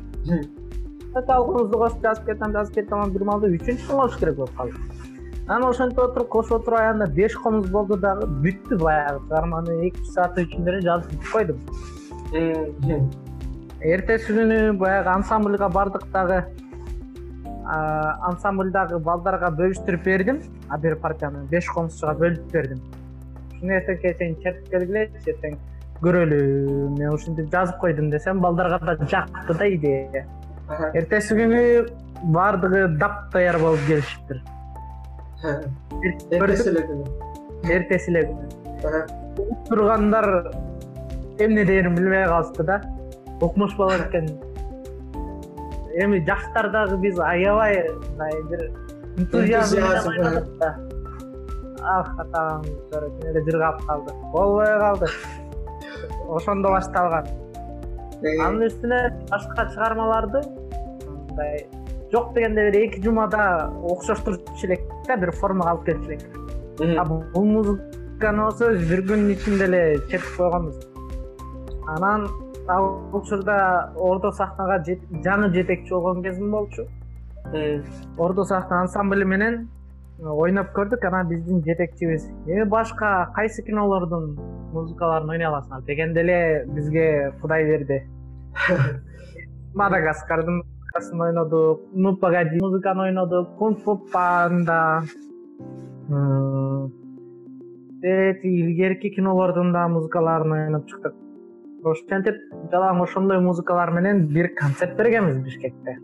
Ал 1.15 1.45
комузду 1.45 1.79
косуп 1.79 2.03
жазып 2.03 2.25
кетем 2.27 2.53
жазып 2.53 2.75
кетем 2.75 2.99
анан 2.99 3.13
бир 3.13 3.25
маалда 3.29 3.47
үчүнчүсүн 3.53 4.01
кошуш 4.01 4.19
керек 4.21 4.37
болуп 4.37 4.57
калды. 4.57 4.75
Анан 5.49 5.69
ошентип 5.69 5.99
отуруп 5.99 6.29
кошуп 6.29 6.53
отуруп 6.61 6.79
аягында 6.81 7.07
беш 7.13 7.37
комуз 7.37 7.69
болду 7.71 7.97
дагы 8.01 8.27
бүттү 8.27 8.79
баягы. 8.81 9.21
Чыгарманы 9.29 9.73
эки 9.89 10.01
үч 10.01 10.09
сааттын 10.15 10.49
ичинде 10.49 10.71
эле 10.71 10.81
жазып 10.87 11.13
бүтүп 11.13 11.33
койдум. 11.33 11.59
Эртеси 13.83 14.33
күнү 14.33 14.73
баягы 14.79 15.09
ансамбльга 15.11 15.69
бардык 15.69 16.05
дагы 16.13 16.45
ансамбльдагы 18.29 18.99
балдарга 18.99 19.51
бөлүштүрүп 19.59 20.05
бердим. 20.05 20.41
А 20.69 20.79
бир 20.79 20.97
партияны 20.97 21.45
беш 21.51 21.69
комузчуга 21.73 22.15
бөлүп 22.21 22.53
бердим. 22.53 22.81
Ушуну 23.53 23.77
эртеңке 23.79 24.15
чейин 24.19 24.37
чертип 24.43 24.71
келгилечи 24.71 25.31
эртең 25.33 25.59
көрөлү 26.03 26.39
мен 26.99 27.13
ушинтип 27.15 27.51
жазып 27.53 27.79
койдум 27.79 28.11
десем 28.11 28.41
балдарга 28.43 28.79
да 28.85 28.97
жакты 29.07 29.55
да 29.59 29.69
идея. 29.75 30.25
Эртеси 30.95 31.37
күнү 31.39 31.63
баардыгы 32.35 32.87
дапдаяр 32.99 33.59
болуп 33.63 33.87
келишиптир. 33.87 34.43
Эртеси 35.43 36.71
эле 36.71 36.87
күнү. 36.89 37.05
Эртеси 37.71 38.11
эле 38.11 38.25
күнү. 38.31 39.03
Угуп 39.39 39.69
тургандар 39.69 40.29
эмне 41.39 41.65
дээрин 41.65 41.95
билбей 41.95 42.27
калышты 42.27 42.65
да. 42.67 42.81
Окумуш 43.41 43.77
болот 43.77 44.09
экен 44.09 44.27
эми 45.95 46.23
жаштар 46.27 46.71
дагы 46.73 46.97
биз 47.03 47.19
аябай 47.19 47.83
мындай 47.91 48.43
бир 48.51 48.71
энтузиазм 49.19 49.81
да 50.61 50.75
ах 51.83 52.11
атаңыз 52.23 52.69
чын 52.91 53.29
эле 53.31 53.43
жыргап 53.47 53.81
калды. 53.87 54.15
Болбой 54.33 54.67
калды. 54.79 55.09
Ошондо 56.29 56.71
башталган. 56.71 57.27
Анын 58.23 58.69
үстүнө 58.69 59.01
башка 59.31 59.67
чыгармаларды 59.73 60.45
мындай 61.09 61.67
жок 62.13 62.33
дегенде 62.35 62.69
бир 62.71 62.79
эки 62.85 63.03
жумада 63.03 63.73
окшоштурчу 63.83 64.67
элек 64.69 64.87
да 65.09 65.17
бир 65.17 65.33
формага 65.41 65.75
алып 65.75 65.85
келчү 65.89 66.13
элек 66.13 66.99
а 67.01 67.05
бул 67.05 67.45
музыканы 67.57 68.45
болсо 68.45 68.71
бир 68.71 69.03
күндүн 69.09 69.35
ичинде 69.35 69.67
эле 69.67 69.83
чертип 70.09 70.37
койгонбуз. 70.37 70.87
Анан 71.97 72.29
ал 72.69 73.01
учурда 73.13 73.93
ордо 73.97 74.31
сахнага 74.33 74.83
жаңы 75.25 75.53
жетекчи 75.55 75.91
болгон 75.91 76.23
кезим 76.23 76.51
болчу. 76.51 76.87
Ордо 78.19 78.45
сахна 78.45 78.83
ансамбль 78.83 79.25
менен 79.25 79.69
ойноп 80.19 80.73
көрдүк. 80.77 81.05
Анан 81.07 81.29
биздин 81.29 81.63
жетекчибиз. 81.65 82.29
Эми 82.47 82.65
башка 82.65 83.31
кайсы 83.35 83.63
кинолордун 83.63 84.37
музыкаларын 84.73 85.31
ойной 85.31 85.49
аласыңар 85.51 85.83
дегенде 85.87 86.21
эле 86.21 86.67
бизге 86.69 87.33
кудай 87.41 87.65
берди. 87.65 88.03
Мадагаскардын 89.75 90.63
музыкасын 90.93 91.21
ойнодук 91.21 91.81
ну 91.93 92.17
погоди 92.17 92.61
музыканы 92.61 93.03
ойнодук 93.09 93.57
кунг 93.57 93.81
фу 93.81 93.97
панда 94.13 95.03
эти 98.03 98.47
илгерки 98.47 99.09
кинолордун 99.11 99.73
да 99.73 99.89
музыкаларын 99.89 100.53
ойноп 100.53 100.87
чыктык 100.87 101.15
ошентип 101.85 102.39
жалаң 102.73 103.03
ошондой 103.03 103.41
музыкалар 103.43 103.91
менен 103.91 104.27
бир 104.29 104.49
концерт 104.59 104.97
бергенбиз 104.97 105.43
бишкекте. 105.45 105.99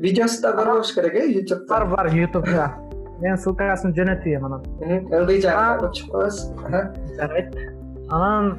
Видеосу 0.00 0.42
да 0.42 0.52
бар 0.56 0.66
болуш 0.72 0.94
керек 0.94 1.14
э 1.14 1.26
ютубта 1.40 1.68
бар 1.68 1.86
бар 1.96 2.06
ютубда 2.14 2.72
мен 3.20 3.36
ссылкасын 3.36 3.94
жөнөтөйм 3.94 4.46
анан. 4.46 4.62
Ылдый 5.10 5.40
жагына 5.40 5.78
коюп 5.80 5.94
чыгып 5.94 6.12
коебуз 6.12 6.38
жарайт 7.18 7.56
анан 8.10 8.58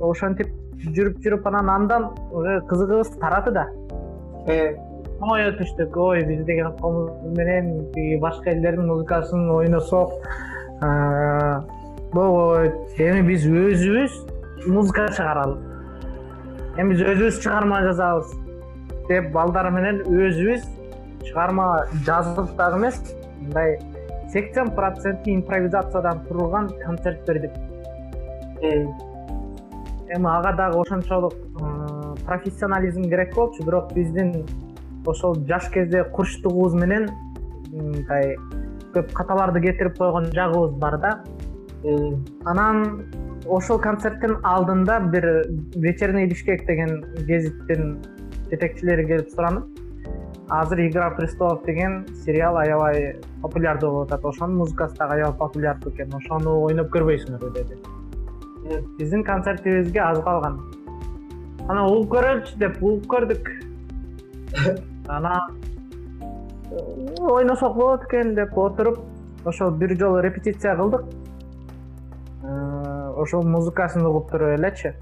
ошентип 0.00 0.50
жүрүп 0.84 1.22
жүрүп 1.22 1.46
анан 1.48 1.70
андан 1.70 2.10
уже 2.32 2.60
кызыгыбыз 2.70 3.14
тарады 3.20 3.54
да. 3.54 3.66
Ой 5.24 5.46
өтүштүк 5.50 5.96
ой 5.96 6.24
биз 6.26 6.44
деген 6.44 6.76
комуз 6.80 7.10
менен 7.36 7.90
тиги 7.94 8.18
башка 8.20 8.50
элдердин 8.50 8.86
музыкасын 8.86 9.50
ойносок. 9.50 10.12
Болбойт 12.12 13.00
эми 13.00 13.22
биз 13.26 13.46
өзүбүз 13.46 14.33
музыка 14.66 15.08
чыгаралы 15.16 15.56
эми 16.78 16.94
биз 16.94 17.02
өзүбүз 17.02 17.40
чыгарма 17.42 17.80
жазабыз 17.86 18.32
деп 19.08 19.30
балдар 19.32 19.70
менен 19.74 20.00
өзүбүз 20.08 20.64
чыгарма 21.26 21.66
жазып 22.06 22.54
дагы 22.56 22.80
эмес 22.80 23.00
мындай 23.40 23.78
сексен 24.32 24.70
проценти 24.76 25.34
импровизациядан 25.34 26.24
турган 26.28 26.70
концерт 26.84 27.26
бердик 27.26 27.52
эми 28.62 30.28
ага 30.36 30.52
дагы 30.52 30.80
ошончолук 30.80 31.34
профессионализм 32.26 33.02
керек 33.04 33.34
болчу 33.34 33.64
бирок 33.64 33.92
биздин 33.92 34.46
ошол 35.06 35.34
жаш 35.48 35.68
кезде 35.70 36.04
курчтугубуз 36.04 36.74
менен 36.74 37.10
мындай 37.72 38.36
көп 38.94 39.12
каталарды 39.12 39.60
кетирип 39.60 39.98
койгон 39.98 40.30
жагыбыз 40.32 40.74
бар 40.78 40.98
да. 40.98 41.12
Анан 42.44 43.04
ошол 43.46 43.78
концерттин 43.80 44.36
алдында 44.42 44.98
бир 45.12 45.24
вечерний 45.76 46.26
бишкек 46.26 46.66
деген 46.66 47.04
гезиттин 47.28 47.98
жетекчилери 48.50 49.06
келип 49.06 49.30
суранып 49.30 49.64
азыр 50.48 50.86
игра 50.86 51.10
престолов 51.16 51.64
деген 51.64 52.04
сериал 52.24 52.56
аябай 52.56 53.16
популярдуу 53.42 53.90
болуп 53.90 54.12
атат. 54.12 54.24
Ошонун 54.24 54.56
музыкасы 54.56 54.96
дагы 54.96 55.14
аябай 55.14 55.38
популярдуу 55.38 55.92
экен. 55.92 56.14
Ошону 56.14 56.60
ойноп 56.64 56.90
көрбөйсүңөрбү 56.94 57.52
деди 57.54 57.76
биздин 58.98 59.24
концертибизге 59.24 60.00
аз 60.00 60.20
калган. 60.24 60.60
Анан 61.68 61.90
угуп 61.90 62.14
көрөлүчү 62.14 62.58
деп 62.58 62.82
угуп 62.82 63.06
көрдүк. 63.06 63.50
Анан 65.08 65.58
ойносок 67.20 67.76
болот 67.76 68.04
экен 68.04 68.34
деп 68.34 68.56
отуруп 68.58 68.98
ошол 69.44 69.70
бир 69.70 69.96
жолу 69.98 70.20
репетиция 70.20 70.76
кылдык 70.76 71.04
ошол 73.24 73.42
музыкасын 73.48 74.04
угуп 74.06 74.30
туруп 74.30 74.58
элечи. 74.58 74.94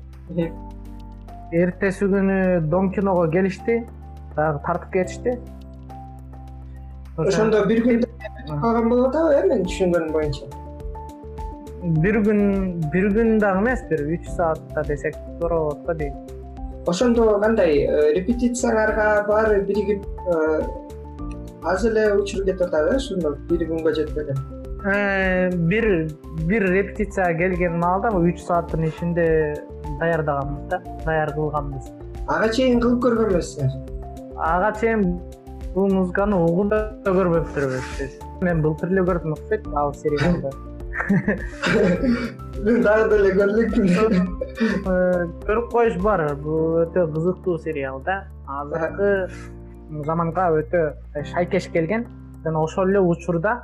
Эртеси 1.52 2.07
күнү 2.09 2.61
дом 2.73 2.91
киного 2.95 3.26
келишти 3.31 3.83
дагы 4.37 4.61
тартып 4.67 4.93
кетишти. 4.93 5.38
Ошондо 7.17 7.64
бир 7.69 7.83
күндө 7.85 8.09
калган 8.49 8.88
болуп 8.88 9.11
атабы 9.11 9.35
э 9.35 9.43
менин 9.49 9.67
түшүнгөнүм 9.67 10.12
боюнча? 10.14 10.47
Бир 12.05 12.21
күн 12.29 12.41
бир 12.95 13.11
күн 13.17 13.38
дагы 13.43 13.64
эмес 13.64 13.85
бир 13.91 14.07
үч 14.17 14.31
саатта 14.37 14.87
десек 14.88 15.19
туура 15.41 15.59
болот 15.59 15.85
го 15.87 15.95
дейм. 15.95 16.14
Ошондо 16.87 17.38
кандай 17.41 17.85
э, 17.85 18.12
репетицияларга 18.14 19.26
баары 19.29 19.61
биригип 19.61 20.07
э, 20.07 20.62
аз 21.62 21.85
эле 21.85 22.12
учур 22.14 22.45
кетип 22.45 22.62
атат 22.62 22.93
э 22.93 22.97
ушундо 22.97 23.37
бири 23.50 23.67
күнгө 23.67 23.95
жетпеген 24.00 24.62
бир 24.83 25.87
бир 26.49 26.67
репетицияга 26.73 27.39
келген 27.39 27.79
маалда 27.79 28.11
үч 28.19 28.43
сааттын 28.47 28.89
ичинде 28.89 29.27
даярдаганбыз 30.01 30.69
да 30.71 30.83
даяр 31.07 31.33
кылганбыз 31.37 31.93
ага 32.27 32.49
чейин 32.49 32.81
кылып 32.81 33.03
көргөн 33.07 33.33
эмессиңер 33.35 33.71
ага 34.37 34.73
чейин 34.81 35.07
бул 35.75 35.89
музыканы 35.93 36.37
угуп 36.49 36.69
да 36.75 36.83
көрбөптүрбүз 37.07 38.19
мен 38.43 38.62
былтыр 38.62 38.93
эле 38.93 39.07
көрдүм 39.11 39.39
окшойт 39.39 39.73
ал 39.75 39.95
сериалды 39.95 40.51
мен 42.62 42.83
дагы 42.83 43.09
деле 43.17 43.35
көрүлүкмүн 43.39 44.43
Э, 44.53 45.27
көрүп 45.47 45.71
коюш 45.73 45.95
бар 46.03 46.23
бул 46.43 46.83
өтө 46.83 47.07
кызыктуу 47.15 47.57
сериал 47.62 48.03
да. 48.05 48.27
Азыркы 48.47 49.31
заманга 50.07 50.51
өтө 50.59 50.83
шайкеш 51.33 51.69
келген. 51.73 52.07
Жана 52.45 52.62
ошол 52.62 52.91
эле 52.91 53.01
учурда 53.01 53.55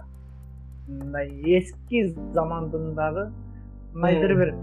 мындай 0.89 1.29
эски 1.59 2.09
замандын 2.33 2.95
дагы 2.95 3.29
кандайдыр 3.93 4.35
бир 4.37 4.55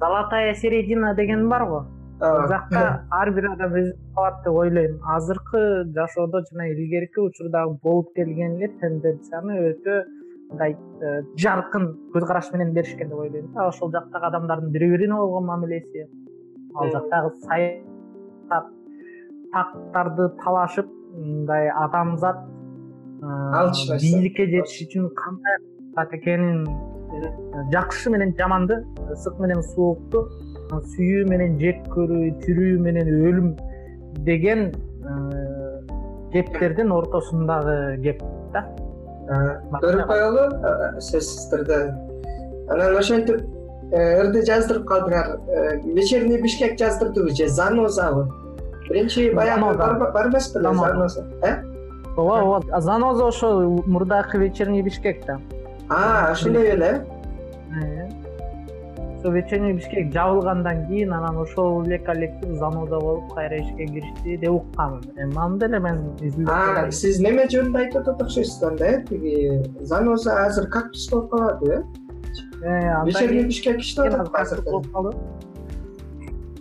золотая 0.00 0.54
середина 0.54 1.14
деген 1.14 1.48
бар 1.48 1.64
го. 1.66 1.84
Бул 2.20 2.48
жакта 2.48 3.04
ар 3.10 3.30
бир 3.30 3.50
адам 3.52 3.74
өзүнө 3.76 4.14
калат 4.14 4.38
деп 4.44 4.54
ойлойм. 4.54 4.98
Азыркы 5.04 5.84
жашоодо 5.94 6.42
жана 6.50 6.68
илгерки 6.72 7.20
учурдагы 7.20 7.78
болуп 7.82 8.14
келген 8.14 8.56
эле 8.56 8.70
тенденцияны 8.80 9.58
өтө 9.70 9.98
мындай 10.50 10.76
э, 11.02 11.22
жаркын 11.36 11.90
көз 12.14 12.26
караш 12.26 12.52
менен 12.52 12.72
беришкен 12.72 13.08
деп 13.08 13.18
ойлойм 13.18 13.52
да. 13.52 13.68
Ошол 13.68 13.92
жактагы 13.92 14.26
адамдардын 14.26 14.72
бири 14.72 14.90
бирине 14.90 15.14
болгон 15.14 15.44
мамилеси. 15.44 16.08
Ал 16.74 16.90
жактагы 16.90 17.34
саясат 17.44 18.72
тактарды 19.52 20.30
талашып 20.42 20.88
мындай 21.12 21.68
адамзат 21.68 22.36
Нерсе. 23.22 23.98
бийликке 24.02 24.46
жетиш 24.50 24.82
үчүн 24.86 25.08
кандай 25.16 25.56
кылат 25.94 26.14
экенин 26.14 26.66
э, 26.66 27.30
жакшы 27.72 28.10
менен 28.10 28.34
жаманды 28.38 28.82
ысык 29.14 29.38
менен 29.40 29.62
суукту 29.74 30.26
сүйүү 30.70 31.28
менен 31.30 31.58
жек 31.62 31.82
көрүү 31.94 32.32
тирүү 32.44 32.78
менен 32.86 33.10
өлүм 33.30 33.52
деген 34.28 34.68
э, 34.70 35.16
кептердин 36.32 36.92
ортосундагы 36.92 38.02
кеп 38.02 38.22
да. 38.52 38.66
Көрүп 39.82 40.06
коелу 40.06 40.48
сөзсүз 41.02 41.48
түрдө 41.52 41.80
анан 42.70 42.98
ошентип 43.00 43.42
ырды 43.96 44.42
жаздырып 44.46 44.86
калдыңар 44.90 45.36
Э, 45.48 45.80
вечерний 45.84 46.40
бишкек 46.40 46.78
жаздырдыбы 46.78 47.30
же 47.30 47.48
занозабы? 47.48 48.28
Биринчи 48.88 49.30
баягы 49.30 49.74
бар 49.76 50.26
эмес 50.28 50.52
беле 50.52 50.74
заноза 50.74 51.24
э 51.42 51.75
ооба 52.16 52.42
ооба 52.42 52.80
заноза 52.80 53.26
ошол 53.26 53.82
мурдакы 53.86 54.38
вечерний 54.38 54.82
бишкек 54.82 55.24
да. 55.26 55.40
А 55.88 56.30
ошондой 56.32 56.70
беле 56.70 57.06
Э. 57.76 58.08
ошо 59.18 59.30
вечерний 59.32 59.72
бишкек 59.72 60.12
жабылгандан 60.12 60.86
кийин 60.86 61.12
анан 61.12 61.36
ошол 61.36 61.82
эле 61.84 61.98
коллектив 61.98 62.56
заноза 62.56 62.98
болуп 63.00 63.34
кайра 63.34 63.56
ишке 63.56 63.86
киришти 63.86 64.36
деп 64.36 64.50
укканмын. 64.50 65.02
Эми 65.16 65.36
аны 65.36 65.58
деле 65.58 65.78
мен 65.78 65.98
изилдеп 66.20 66.92
сиз 66.92 67.20
неме 67.20 67.46
жөнүндө 67.52 67.78
айтып 67.82 68.00
атат 68.02 68.22
окшойсуз 68.22 68.62
анда 68.62 68.84
э? 68.84 69.02
Тиги 69.08 69.62
заноза 69.80 70.46
азыр 70.46 70.68
кактус 70.70 71.08
болуп 71.10 71.30
калады 71.30 71.72
э? 71.72 71.82
Э, 72.62 73.04
вечерний 73.04 73.44
бишкек 73.44 73.78
иштеп 73.78 74.14
атат 74.14 74.34
азыр 74.34 74.62
болуп 74.62 74.90
калды. 74.92 75.16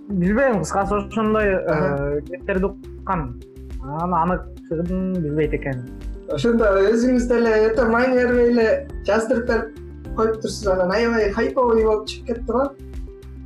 Билбейм 0.09 0.59
кыскасы 0.59 0.95
ошондой 0.95 1.45
э, 1.45 2.21
кептерди 2.21 2.65
уккам 2.65 3.39
анан 3.83 4.41
билбейт 4.69 5.53
экенмин 5.53 6.13
ошондо 6.33 6.71
өзүңүз 6.89 7.27
деле 7.29 7.53
өтө 7.69 7.87
маани 7.91 8.17
бербей 8.17 8.51
эле 8.51 8.67
жаздырып 9.07 9.47
берип 9.49 10.15
коюптурсуз 10.17 10.67
анан 10.73 10.91
аябай 10.95 11.31
хайповый 11.35 11.83
болуп 11.85 12.07
чыгып 12.09 12.27
кетти 12.27 12.51
го. 12.51 12.63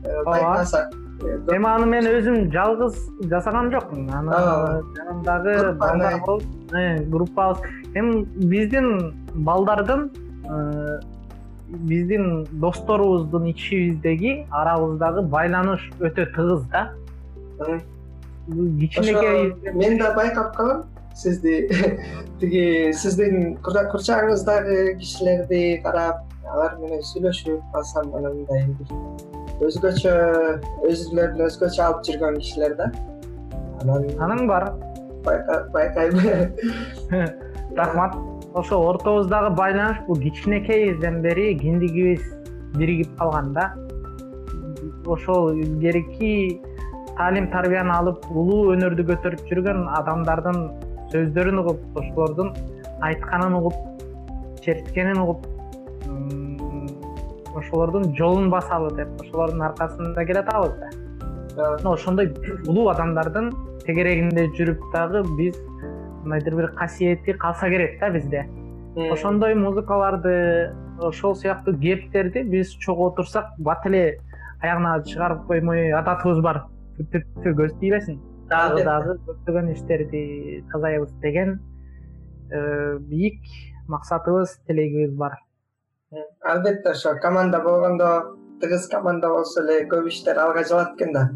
Э, 0.04 0.24
байкасак. 0.24 0.94
Э, 1.22 1.56
эми 1.56 1.68
аны 1.68 1.86
мен 1.92 2.08
өзүм 2.08 2.52
жалгыз 2.54 2.98
жасаган 3.32 3.72
жокмун. 3.74 4.10
Аны 4.14 4.40
жанымдагы 4.98 5.74
балдар 5.82 6.20
болуп 6.26 6.44
э, 6.74 7.04
группабыз 7.04 7.60
эми 7.96 8.24
биздин 8.54 9.14
балдардын 9.34 10.10
э, 10.46 11.00
биздин 11.70 12.46
досторубуздун 12.52 13.50
ичибиздеги 13.52 14.46
арабыздагы 14.52 15.22
байланыш 15.28 15.90
өтө 16.00 16.30
тыгыз 16.36 16.64
да. 16.72 16.90
Кичинекей 18.48 19.74
мен 19.74 19.98
да 20.00 20.14
байкап 20.16 20.56
калам 20.56 20.86
сизди 21.22 21.56
тиги 22.40 22.64
сиздин 23.02 23.58
курча- 23.66 23.88
курчагыңыздагы 23.92 24.78
кишилерди 25.00 25.62
карап 25.84 26.24
алар 26.54 26.78
менен 26.82 27.02
сүйлөшүп 27.12 27.76
алсам 27.80 28.14
анан 28.20 28.38
мындай 28.40 28.66
бир 28.80 29.68
өзгөчө 29.70 30.14
өзүлөрүн 30.92 31.46
өзгөчө 31.50 31.82
алып 31.88 32.06
жүргөн 32.08 32.38
кишилер 32.44 32.76
да? 32.80 32.92
Анан 33.84 34.06
аның 34.26 34.48
бар. 34.48 34.70
байка- 35.26 35.64
байкайм 35.74 36.14
рахмат. 37.78 38.16
Ошо 38.56 38.80
ортобуздагы 38.90 39.50
байланыш 39.56 39.98
бул 40.08 40.18
кичинекейибизден 40.18 41.22
бери 41.22 41.52
киндигибиз 41.60 42.22
биригип 42.78 43.12
калган 43.20 43.54
да 43.54 43.66
ошол 45.06 45.52
илгерки 45.54 46.62
таалим 47.18 47.50
тарбияны 47.52 47.92
алып 47.94 48.26
улуу 48.32 48.72
өнөрдү 48.74 49.06
көтөрүп 49.12 49.44
жүргөн 49.52 49.84
адамдардын 50.00 50.60
сөздөрүн 51.12 51.62
угуп 51.64 51.98
ошолордун 51.98 52.54
айтканын 53.02 53.54
угуп 53.60 53.74
черткенин 54.66 55.18
угуп 55.24 55.48
ошолордун 57.58 58.14
жолун 58.16 58.50
басалы 58.50 58.94
деп 58.96 59.22
ошолордун 59.22 59.62
аркасында 59.70 60.26
келатабыз 60.26 60.76
да. 60.80 60.90
Ошондой 61.90 62.32
улуу 62.68 62.88
адамдардын 62.94 63.50
тегерегинде 63.86 64.48
жүрүп 64.58 64.86
дагы 64.94 65.24
биз 65.38 65.58
кандайдыр 66.22 66.56
бир 66.56 66.68
касиети 66.78 67.34
калса 67.34 67.70
керек 67.70 68.00
да 68.00 68.10
бизде. 68.10 68.46
Ошондой 69.12 69.56
музыкаларды 69.56 70.74
ошол 71.02 71.36
сыяктуу 71.36 71.74
кептерди 71.80 72.44
биз 72.44 72.76
чогултурсак 72.78 73.56
бат 73.58 73.86
эле 73.88 74.20
аягына 74.62 75.02
чыгарып 75.04 75.46
коймой 75.48 75.92
адатыбыз 75.92 76.42
бар. 76.44 76.66
Көз 77.00 77.80
тийбесин 77.80 78.20
дагы 78.50 78.84
дагы 78.84 79.18
көптөгөн 79.28 79.72
иштерди 79.74 80.64
тазайбыз 80.72 81.12
деген 81.24 81.60
э, 82.52 82.98
бийик 83.00 83.42
максатыбыз 83.88 84.58
тилегибиз 84.68 85.16
бар. 85.18 85.38
Албетте 86.42 86.90
ошо 86.90 87.16
команда 87.22 87.60
болгондо 87.60 88.38
тыгыз 88.62 88.88
команда 88.88 89.30
болсо 89.30 89.64
эле 89.64 89.86
көп 89.88 90.08
иштер 90.10 90.38
алга 90.38 90.64
жылат 90.64 90.96
экен 90.96 91.14
да. 91.14 91.30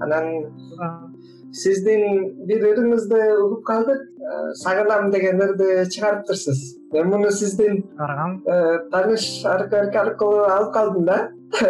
Анан 0.00 1.52
сиздин 1.52 2.46
бир 2.46 2.62
ырыңызды 2.72 3.20
угуп 3.42 3.64
калдык 3.66 4.06
Э, 4.28 4.52
сагынам 4.54 5.10
деген 5.10 5.40
ырды 5.40 5.86
чыгарыптырсыз 5.88 6.58
мен 6.92 7.06
муну 7.08 7.30
сиздин 7.30 7.78
э, 7.96 8.78
тааныш 8.92 9.24
аркы 9.44 9.78
аркылуу 10.02 10.42
алып 10.56 10.72
калдым 10.74 11.04
да. 11.06 11.16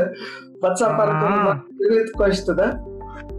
Whatsapp 0.62 0.98
аркылуу 1.04 1.54
үйрөтүп 1.78 2.16
коюшту 2.18 2.57
да 2.59 2.66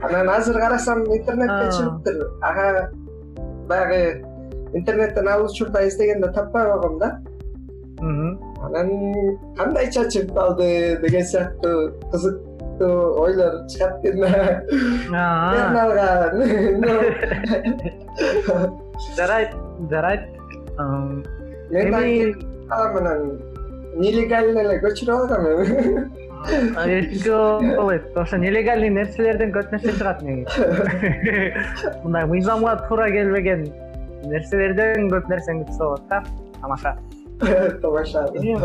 анан 0.02 0.30
азыр 0.30 0.60
карасам 0.60 1.06
интернетте 1.06 1.66
чыгыптыр. 1.78 2.28
Ага 2.42 2.92
баягы 3.68 4.24
интернеттен 4.74 5.28
ал 5.28 5.46
учурда 5.46 5.88
издегенде 5.88 6.32
таппай 6.32 6.66
койгом 6.66 7.00
да. 7.00 7.20
Анан 8.64 8.90
кандайча 9.58 10.06
чыгып 10.10 10.34
калды 10.34 10.98
деген 11.02 11.24
сыяктуу 11.24 11.92
кызыктуу 12.12 13.20
ойлор 13.24 13.68
чыгат 13.68 14.06
экен 14.06 14.22
да 14.22 14.30
жарайт 19.18 19.50
жарайт. 19.90 20.22
Ам, 20.78 21.24
мен 21.70 21.92
дагы 21.92 22.06
эми 22.06 22.34
кетип 22.34 22.70
калам 22.70 22.98
анан 22.98 23.40
нелегально 23.96 24.60
эле 24.60 24.80
көчүрүп 24.84 25.16
алгам 25.16 25.48
эми 25.48 26.10
болбойт 27.76 28.18
ошо 28.18 28.38
нелегальный 28.38 28.90
нерселерден 28.90 29.52
көп 29.56 29.72
нерсе 29.72 29.92
чыгат 29.98 30.22
негизи 30.22 30.60
мындай 32.04 32.26
мыйзамга 32.26 32.76
туура 32.88 33.10
келбеген 33.12 33.66
нерселерден 34.26 35.10
көп 35.12 35.30
нерсени 35.30 35.66
күтсө 35.66 35.84
болот 35.84 36.08
да. 36.10 36.24
Тамаша. 36.62 36.98
Тамаша. 37.82 38.26
Эми 38.36 38.58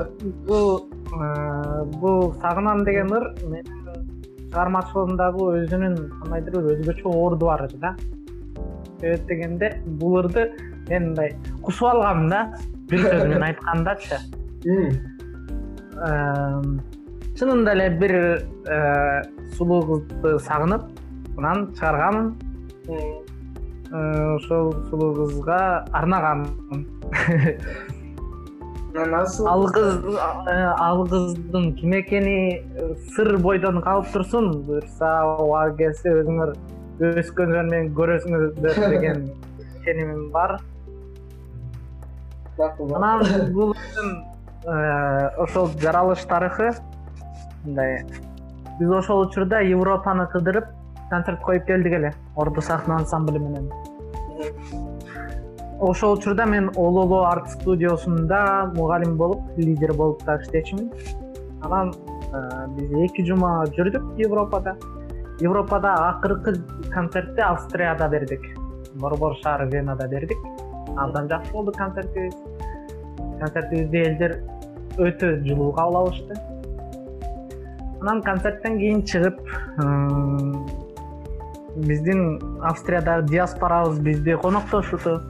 бул 0.46 0.88
э, 1.14 1.84
бул 2.00 2.34
сагынам 2.40 2.84
деген 2.84 3.12
ыр 3.12 3.30
менин 3.44 3.66
чыгармачылыгымдагы 4.50 5.46
өзүнүн 5.60 5.96
кандайдыр 6.20 6.60
бир 6.62 6.76
өзгөчө 6.78 7.14
орду 7.26 7.50
бар 7.50 7.66
да 7.82 7.94
себеп 9.00 9.26
дегенде 9.28 9.72
бул 9.84 10.18
ырды 10.22 10.50
мен 10.88 11.10
мындай 11.10 11.34
кусуп 11.62 11.88
алгам 11.90 12.28
да 12.30 12.44
бир 12.90 13.00
сөз 13.06 13.24
менен 13.24 13.42
айткандачы 13.50 14.18
чынында 17.38 17.72
эле 17.74 17.88
бир 17.98 18.14
э, 18.14 19.22
сулуу 19.56 19.82
кызды 19.88 20.38
сагынып 20.38 20.84
анан 21.38 21.72
чыгаргам 21.74 22.16
м. 22.88 22.94
э, 23.92 24.34
ошол 24.36 24.72
сулуу 24.90 25.14
кызга 25.14 25.84
анан 25.92 26.86
асыл. 28.94 29.48
Ал 29.48 29.66
кыз 29.66 29.96
э, 30.46 30.74
ал 30.78 31.06
кыздын 31.06 31.74
ким 31.74 31.92
экени 31.98 32.62
э, 32.62 32.94
сыр 33.14 33.38
бойдон 33.38 33.82
калып 33.82 34.06
турсун. 34.12 34.62
Буюрса 34.62 35.36
убагы 35.38 35.76
келсе 35.78 36.14
өзүңөр 36.20 36.54
өскөндөн 37.18 37.70
менен 37.70 37.92
көрөсүңөр 37.98 38.44
деген 38.62 39.28
ишенимим 39.80 40.30
бар. 40.30 40.60
Анан 42.58 43.26
бул 43.52 43.74
өзүн 43.74 44.14
ошол 45.42 45.66
жаралыш 45.82 46.22
тарыхы 46.30 46.70
мындай. 47.64 48.04
Биз 48.78 48.90
ошол 48.90 49.26
учурда 49.26 49.60
европаны 49.60 50.26
кыдырып 50.32 50.64
концерт 51.10 51.40
коюп 51.42 51.64
келдик 51.66 51.92
эле. 51.92 52.12
Орду 52.36 52.60
сахна 52.60 52.96
ансамбли 52.96 53.38
менен. 53.38 53.70
Ошол 55.80 56.14
учурда 56.18 56.46
мен 56.46 56.70
ололо 56.76 57.26
арт 57.28 57.50
студиосунда 57.50 58.72
мугалим 58.74 59.16
болуп 59.16 59.40
лидер 59.56 59.92
болуп 59.92 60.24
дагы 60.24 60.42
иштечүмүн 60.42 60.90
анан 61.62 61.92
биз 62.76 62.92
эки 63.04 63.24
жума 63.26 63.64
жүрдүк 63.76 64.18
европада. 64.18 64.76
Европада 65.40 65.94
акыркы 66.08 66.54
концертти 66.92 67.40
австрияда 67.40 68.08
бердик. 68.08 68.42
Борбор 68.94 69.36
шаары 69.42 69.68
венада 69.70 70.08
бердик. 70.08 70.38
Абдан 70.96 71.28
жакшы 71.28 71.52
болду 71.52 71.72
концертибиз. 71.72 72.34
Концертибизди 73.40 73.96
элдер 73.96 74.36
өтө 74.96 75.40
жылуу 75.44 75.72
кабыл 75.72 75.96
алышты 75.96 76.34
анан 78.04 78.20
концерттен 78.22 78.76
кийин 78.78 79.00
чыгып 79.08 79.38
биздин 81.88 82.38
австриядагы 82.62 83.28
диаспорабыз 83.30 83.98
бизди 83.98 84.36
коноктошуту. 84.42 85.22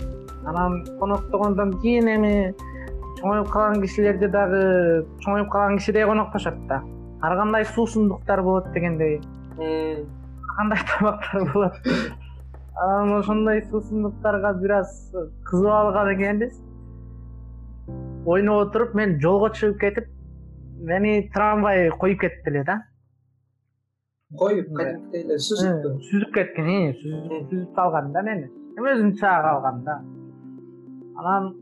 Анан 0.44 0.84
коноктогондон 0.98 1.78
кийин 1.80 2.08
эми 2.08 2.54
чоңоюп 3.20 3.48
калган 3.52 3.80
кишилерди 3.82 4.26
дагы 4.26 5.06
чоңоюп 5.22 5.48
калган 5.52 5.78
кишидей 5.78 6.04
коноктошот 6.04 6.66
да. 6.66 6.82
Ар 7.22 7.36
кандай 7.38 7.64
суусундуктар 7.64 8.42
болот 8.42 8.72
дегендей. 8.72 9.20
Ар 9.56 10.56
кандай 10.56 10.78
тамактар 10.90 11.52
болот. 11.52 11.74
Анан 12.74 13.20
ошондой 13.20 13.62
суусундуктарга 13.70 14.52
бир 14.52 14.80
аз 14.80 15.12
кызыгып 15.44 15.70
алган 15.70 16.12
экенбиз. 16.16 16.58
Ойноп 18.26 18.66
отуруп 18.66 18.94
мен 18.94 19.20
жолго 19.20 19.48
чыгып 19.54 19.80
кетип 19.80 20.10
мени 20.84 21.30
трамвай 21.34 21.90
коюп 21.90 22.20
кетти 22.20 22.50
эле 22.50 22.64
да. 22.64 22.82
Коюп 24.38 24.72
кадимкидей 24.76 25.24
эле? 25.24 25.38
Сүзүптү 25.38 25.92
сүзүп 26.10 26.32
кеткен 26.34 26.70
сүзүп 27.00 27.74
салган 27.76 28.12
да 28.12 28.22
мени. 28.26 28.50
Эми 28.78 28.92
өзүм 28.94 29.12
чыга 29.18 29.40
калгам 29.46 29.82
да. 29.86 29.98
Анан 31.22 31.52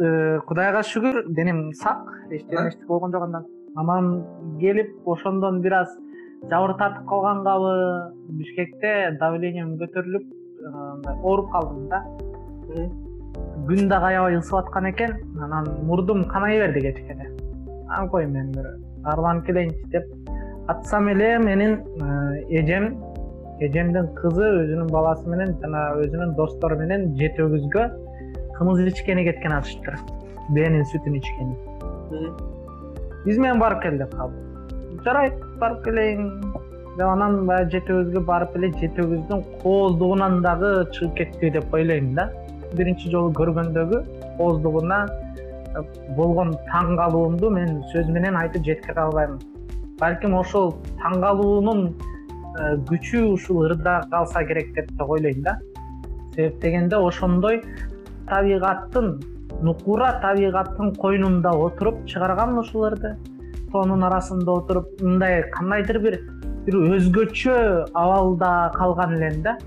э, 0.00 0.38
кудайга 0.46 0.82
шүгүр 0.82 1.24
денем 1.28 1.72
сак 1.72 2.04
эчтеке 2.30 2.68
эчтеке 2.68 2.86
болгон 2.86 3.12
жок 3.12 3.28
андан 3.28 3.46
анан 3.76 4.24
келип 4.60 5.08
ошондон 5.08 5.60
бир 5.62 5.80
аз 5.82 5.96
жабыр 6.50 6.76
тартып 6.78 7.06
калгангабы 7.08 7.74
бишкекте 8.40 9.16
давлением 9.20 9.76
көтөрүлүп 9.78 10.26
мындай 10.64 11.22
ооруп 11.22 11.52
калдым 11.52 11.86
да. 11.88 12.02
Күн 13.68 13.88
дагы 13.88 14.10
аябай 14.12 14.38
ысып 14.38 14.58
аткан 14.64 14.90
экен 14.90 15.16
анан 15.42 15.70
мурдум 15.86 16.24
канай 16.28 16.58
берди 16.58 16.80
кечке 16.88 17.16
анан 17.90 18.08
кой 18.08 18.26
мен 18.26 18.52
бир 18.52 18.66
арланып 19.04 19.46
келейинчи 19.46 19.90
деп 19.92 20.04
атсам 20.68 21.08
эле 21.08 21.38
менин 21.38 21.78
э, 22.00 22.60
эжем 22.60 22.96
эжемдин 23.60 24.12
кызы 24.20 24.46
өзүнүн 24.62 24.90
баласы 24.90 25.28
менен 25.28 25.56
жана 25.62 25.90
өзүнүн 26.04 26.36
достору 26.36 26.78
менен 26.78 27.10
жети 27.18 27.42
өгүзгө 27.46 27.88
кымыз 28.58 28.84
ичкени 28.92 29.24
кеткен 29.28 29.56
атыштыр 29.58 29.98
бээнин 30.54 30.86
сүтүн 30.92 31.18
ичкени. 31.18 32.30
Биз 33.24 33.38
менен 33.38 33.60
барып 33.60 33.82
кел 33.82 33.98
деп 33.98 34.14
калды 34.16 35.02
жарайт 35.04 35.34
барып 35.60 35.84
келейин. 35.84 36.30
Деп 36.96 37.06
анан 37.06 37.44
баягы 37.46 37.70
жети 37.76 37.94
өгүзгө 37.94 38.22
барып 38.26 38.56
эле 38.58 38.70
жети 38.80 39.04
өгүздүн 39.04 39.44
кооздугунан 39.62 40.40
дагы 40.44 40.72
чыгып 40.96 41.14
кетти 41.20 41.50
деп 41.54 41.74
ойлойм 41.74 42.14
да. 42.14 42.28
Биринчи 42.76 43.10
жолу 43.10 43.32
көргөндөгү 43.38 44.00
кооздугуна 44.38 44.98
болгон 46.16 46.54
таң 46.70 46.94
калуумду 46.98 47.50
мен 47.50 47.80
сөз 47.92 48.08
менен 48.10 48.36
айтып 48.36 48.64
жеткире 48.66 49.04
албайм. 49.06 49.38
Балким 50.00 50.34
ошол 50.34 50.72
таң 51.02 51.20
калуунун 51.22 51.82
э, 51.90 52.76
күчү 52.88 53.24
ушул 53.34 53.64
ырда 53.68 54.00
калса 54.10 54.44
керек 54.44 54.72
деп 54.74 55.02
ойлойм 55.06 55.42
да. 55.46 55.58
Себеп 56.34 56.60
дегенде 56.62 56.96
ошондой 56.96 57.62
табигаттын 58.28 59.20
нукура 59.62 60.12
табигаттын 60.22 60.94
койнунда 60.94 61.50
отуруп 61.50 62.04
чыгарганмын 62.06 62.64
ушул 62.64 62.86
ырды. 62.90 63.16
Тоонун 63.72 64.02
арасында 64.04 64.52
отуруп 64.52 65.02
мындай 65.02 65.44
кандайдыр 65.52 66.00
бир 66.00 66.20
бир 66.66 66.78
өзгөчө 66.96 67.58
абалда 67.94 68.72
калган 68.74 69.14
элем 69.18 69.42
да. 69.42 69.58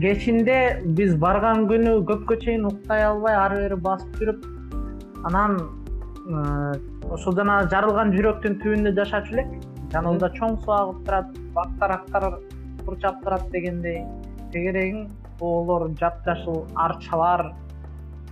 Кечинде 0.00 0.82
биз 0.98 1.16
барган 1.18 1.64
күнү 1.70 1.96
көпкө 2.06 2.36
чейин 2.44 2.68
уктай 2.68 3.02
албай 3.02 3.34
ары 3.34 3.62
бери 3.64 3.80
басып 3.88 4.20
жүрүп 4.20 4.44
анан 5.24 5.56
э, 6.26 6.72
ошол 7.10 7.36
жанагы 7.38 7.70
жарылган 7.70 8.12
жүрөктүн 8.16 8.58
түбүндө 8.62 8.94
жашачу 8.98 9.36
элек. 9.36 9.52
Жаныбызда 9.92 10.32
чоң 10.36 10.58
суу 10.64 10.74
агып 10.74 11.04
турат 11.06 11.38
бактарактар 11.54 12.28
курчап 12.84 13.22
турат 13.22 13.48
дегендей. 13.52 14.02
Тегерегиң 14.52 15.08
тоолор 15.38 15.88
жапжашыл 16.00 16.64
арчалар. 16.74 17.52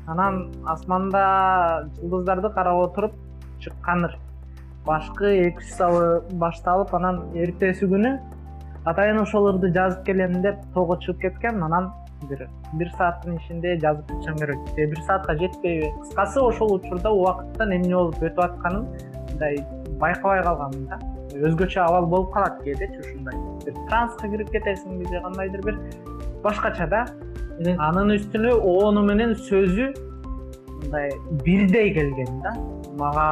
Анан 0.06 0.50
асманда 0.68 1.88
жылдыздарды 2.00 2.50
карап 2.54 2.82
отуруп 2.88 3.14
чыккан 3.60 4.10
башкы 4.84 5.30
эки 5.46 5.62
үч 5.62 5.70
сабы 5.72 6.22
башталып 6.36 6.92
анан 6.94 7.22
эртеси 7.34 7.88
күнү 7.88 8.18
атайын 8.84 9.22
ошол 9.22 9.48
ырды 9.54 9.70
жазып 9.72 10.04
келем 10.04 10.42
деп 10.44 10.58
тоого 10.74 10.98
чыгып 11.00 11.22
кеткем 11.22 11.62
анан 11.64 11.90
бир 12.28 12.46
бир 12.80 12.90
сааттын 12.98 13.38
ичинде 13.38 13.76
жазып 13.82 14.10
бүтсөм 14.10 14.38
керек. 14.40 14.68
Же 14.76 14.86
бир 14.92 15.00
саатка 15.06 15.36
жетпейби 15.40 15.90
кыскасы 16.00 16.40
ошол 16.40 16.74
учурда 16.76 17.12
убакыттын 17.12 17.76
эмне 17.76 17.94
болуп 17.94 18.22
өтүп 18.22 18.40
атканын 18.44 18.86
мындай 19.30 19.58
байкабай 20.00 20.42
калганмын 20.42 20.88
да. 20.90 20.98
Өзгөчө 21.34 21.80
абал 21.84 22.06
болуп 22.06 22.32
калат 22.34 22.62
кээдечи 22.62 23.00
ушундай 23.02 23.38
бир 23.64 23.78
транско 23.90 24.30
кирип 24.30 24.50
кетесиңби 24.54 25.08
же 25.10 25.22
кандайдыр 25.26 25.64
бир 25.66 25.78
башкача 26.42 26.86
да. 26.86 27.04
Анын 27.88 28.16
үстүнө 28.18 28.56
оону 28.58 29.04
менен 29.06 29.34
сөзү 29.48 29.92
мындай 30.82 31.12
бирдей 31.44 31.94
келген 31.94 32.40
да. 32.42 32.54
Мага 32.98 33.28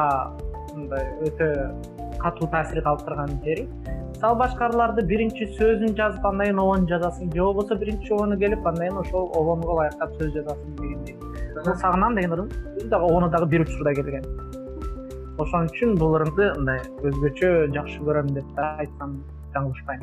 мындай 0.75 1.11
өтө 1.27 1.49
катуу 2.19 2.47
таасир 2.47 2.81
калтырган 2.83 3.39
жери 3.43 3.67
мисалы 4.23 4.39
башкаларды 4.39 5.03
биринчи 5.03 5.49
сөзүн 5.57 5.97
жазып 5.97 6.23
андан 6.25 6.45
кийин 6.47 6.59
обонун 6.59 6.87
жазасың. 6.87 7.33
Же 7.35 7.41
болбосо 7.43 7.75
биринчи 7.75 8.13
обону 8.13 8.37
келип 8.39 8.65
андан 8.65 8.87
кийин 8.87 8.97
ошол 8.97 9.25
обонго 9.35 9.73
ылайыктап 9.73 10.13
сөз 10.15 10.31
жазасың 10.31 10.75
дегендей. 10.79 11.15
Сагынам 11.81 12.15
деген 12.15 12.31
ырым 12.31 12.49
дагы 12.89 13.03
обону 13.03 13.29
дагы 13.29 13.45
бир 13.51 13.61
учурда 13.61 13.93
келген. 13.93 14.23
Ошон 15.39 15.67
үчүн 15.67 15.97
бул 15.99 16.15
ырымды 16.15 16.53
мындай 16.55 16.79
өзгөчө 17.03 17.67
жакшы 17.75 17.99
көрөм 17.99 18.31
деп 18.37 18.45
да 18.55 18.77
айтсам 18.79 19.17
жаңылышпайм 19.55 20.01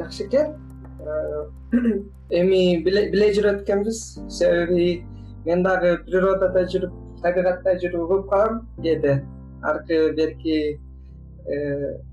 жакшы 0.00 0.26
экен. 0.26 0.56
Э, 0.98 1.46
эми 2.40 2.82
биле 2.82 3.30
жүрөт 3.36 3.62
экенбиз. 3.62 4.18
Себеби 4.28 5.04
мен 5.44 5.62
дагы 5.62 5.94
природада 6.08 6.66
жүрүп 6.74 7.22
табигатта 7.22 7.78
жүрүп 7.78 8.02
угуп 8.02 8.28
калам 8.34 8.66
кээде 8.82 9.22
аркы 9.62 10.12
берки 10.16 10.80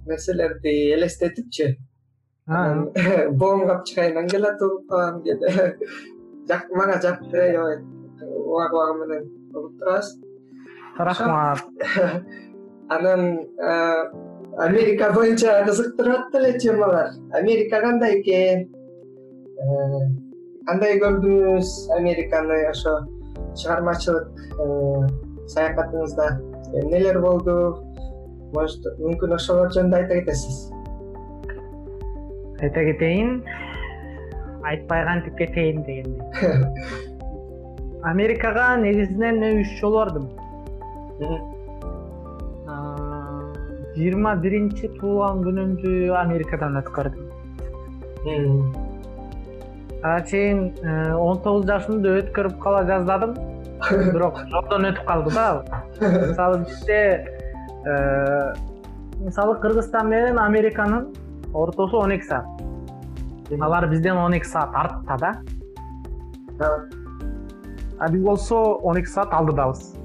нерселерди 0.05 0.93
элестетипчи. 0.93 1.77
Боом 2.45 3.67
капчыгайынан 3.67 4.27
анан 4.27 4.59
угуп 4.61 4.87
калам 4.89 5.23
кээде 5.23 5.77
мага 6.75 6.99
жакты 7.01 7.37
аябай 7.37 7.77
убагы 8.21 8.75
убагы 8.75 9.05
менен 9.05 9.23
угуп 9.53 9.79
турабыз. 9.79 10.07
Рахмат. 10.97 11.59
Анан 12.89 13.39
э, 13.57 14.03
америка 14.57 15.11
боюнча 15.13 15.63
кызыктырып 15.65 16.19
атты 16.19 16.37
эле 16.37 16.59
темалар 16.59 17.13
америка 17.31 17.79
кандай 17.81 18.19
экен? 18.19 18.67
Э, 19.57 20.01
кандай 20.67 20.99
көрдүңүз 20.99 21.71
американы 21.97 22.59
ошо 22.69 22.99
чыгармачылык 23.55 24.27
саякатыңызда? 25.55 26.27
Эмнелер 26.73 27.21
болду 27.21 27.55
может 28.53 28.85
мүмкүн 29.01 29.35
ошолор 29.37 29.71
жөнүндө 29.75 29.99
айта 30.01 30.19
кетесиз? 30.19 30.59
Айта 32.61 32.85
кетейин. 32.89 33.41
Айтпай 34.63 35.03
кантип 35.05 35.35
кетейин 35.37 35.83
дегендей 35.83 37.11
америкага 38.03 38.77
негизинен 38.77 39.39
мен 39.39 39.59
үч 39.63 39.73
жолу 39.79 39.99
бардым. 39.99 40.29
Жыйырма 43.93 44.35
биринчи 44.41 44.89
туулган 44.99 45.43
күнүмдү 45.45 45.91
америкадан 46.17 46.79
өткөрдүм 46.81 47.29
ага 50.03 50.25
чейин 50.27 50.73
э, 50.83 51.13
он 51.15 51.39
тогуз 51.43 51.65
жашымды 51.65 52.17
өткөрүп 52.19 52.57
кала 52.59 52.83
жаздадым. 52.87 53.37
Бирок 54.11 54.41
жолдон 54.51 54.89
өтүп 54.89 55.05
калды 55.07 55.31
да. 55.35 55.45
Ал 56.01 56.27
мисалы 56.27 56.57
бизде 56.65 56.99
мисалы 57.85 59.55
кыргызстан 59.59 60.07
менен 60.09 60.39
американын 60.39 61.13
ортосу 61.53 61.97
он 61.97 62.11
эки 62.11 62.23
саат. 62.23 62.45
Алар 63.59 63.87
бизден 63.89 64.17
он 64.17 64.33
эки 64.33 64.45
саат 64.45 64.69
артта 64.73 65.17
да. 65.19 65.31
А 67.99 68.09
биз 68.09 68.23
болсо 68.23 68.55
он 68.55 68.97
эки 68.97 69.07
саат 69.07 69.33
алдыдабыз. 69.33 69.95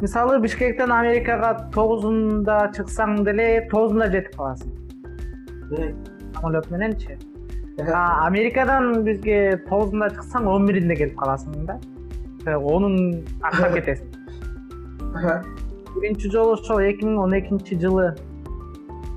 Мисалы 0.00 0.38
бишкектен 0.40 0.92
америкага 0.92 1.70
тогузунда 1.72 2.70
чыксаң 2.76 3.24
деле 3.24 3.68
тогузунда 3.70 4.10
жетип 4.12 4.36
каласың. 4.36 4.70
Самолет 6.34 6.70
мененчи 6.70 7.18
америкадан 7.78 9.04
бизге 9.04 9.56
тогузунда 9.68 10.10
чыксаң 10.10 10.46
он 10.52 10.66
биринде 10.66 10.96
келип 10.96 11.16
каласың 11.16 11.64
да. 11.64 11.78
Онун 12.58 13.24
актап 13.40 13.72
кетесиң 13.72 14.06
биринчи 15.96 16.30
жолу 16.30 16.54
ошол 16.54 16.80
эки 16.84 17.04
миң 17.04 17.18
он 17.24 17.34
экинчи 17.38 17.78
жылы 17.80 18.14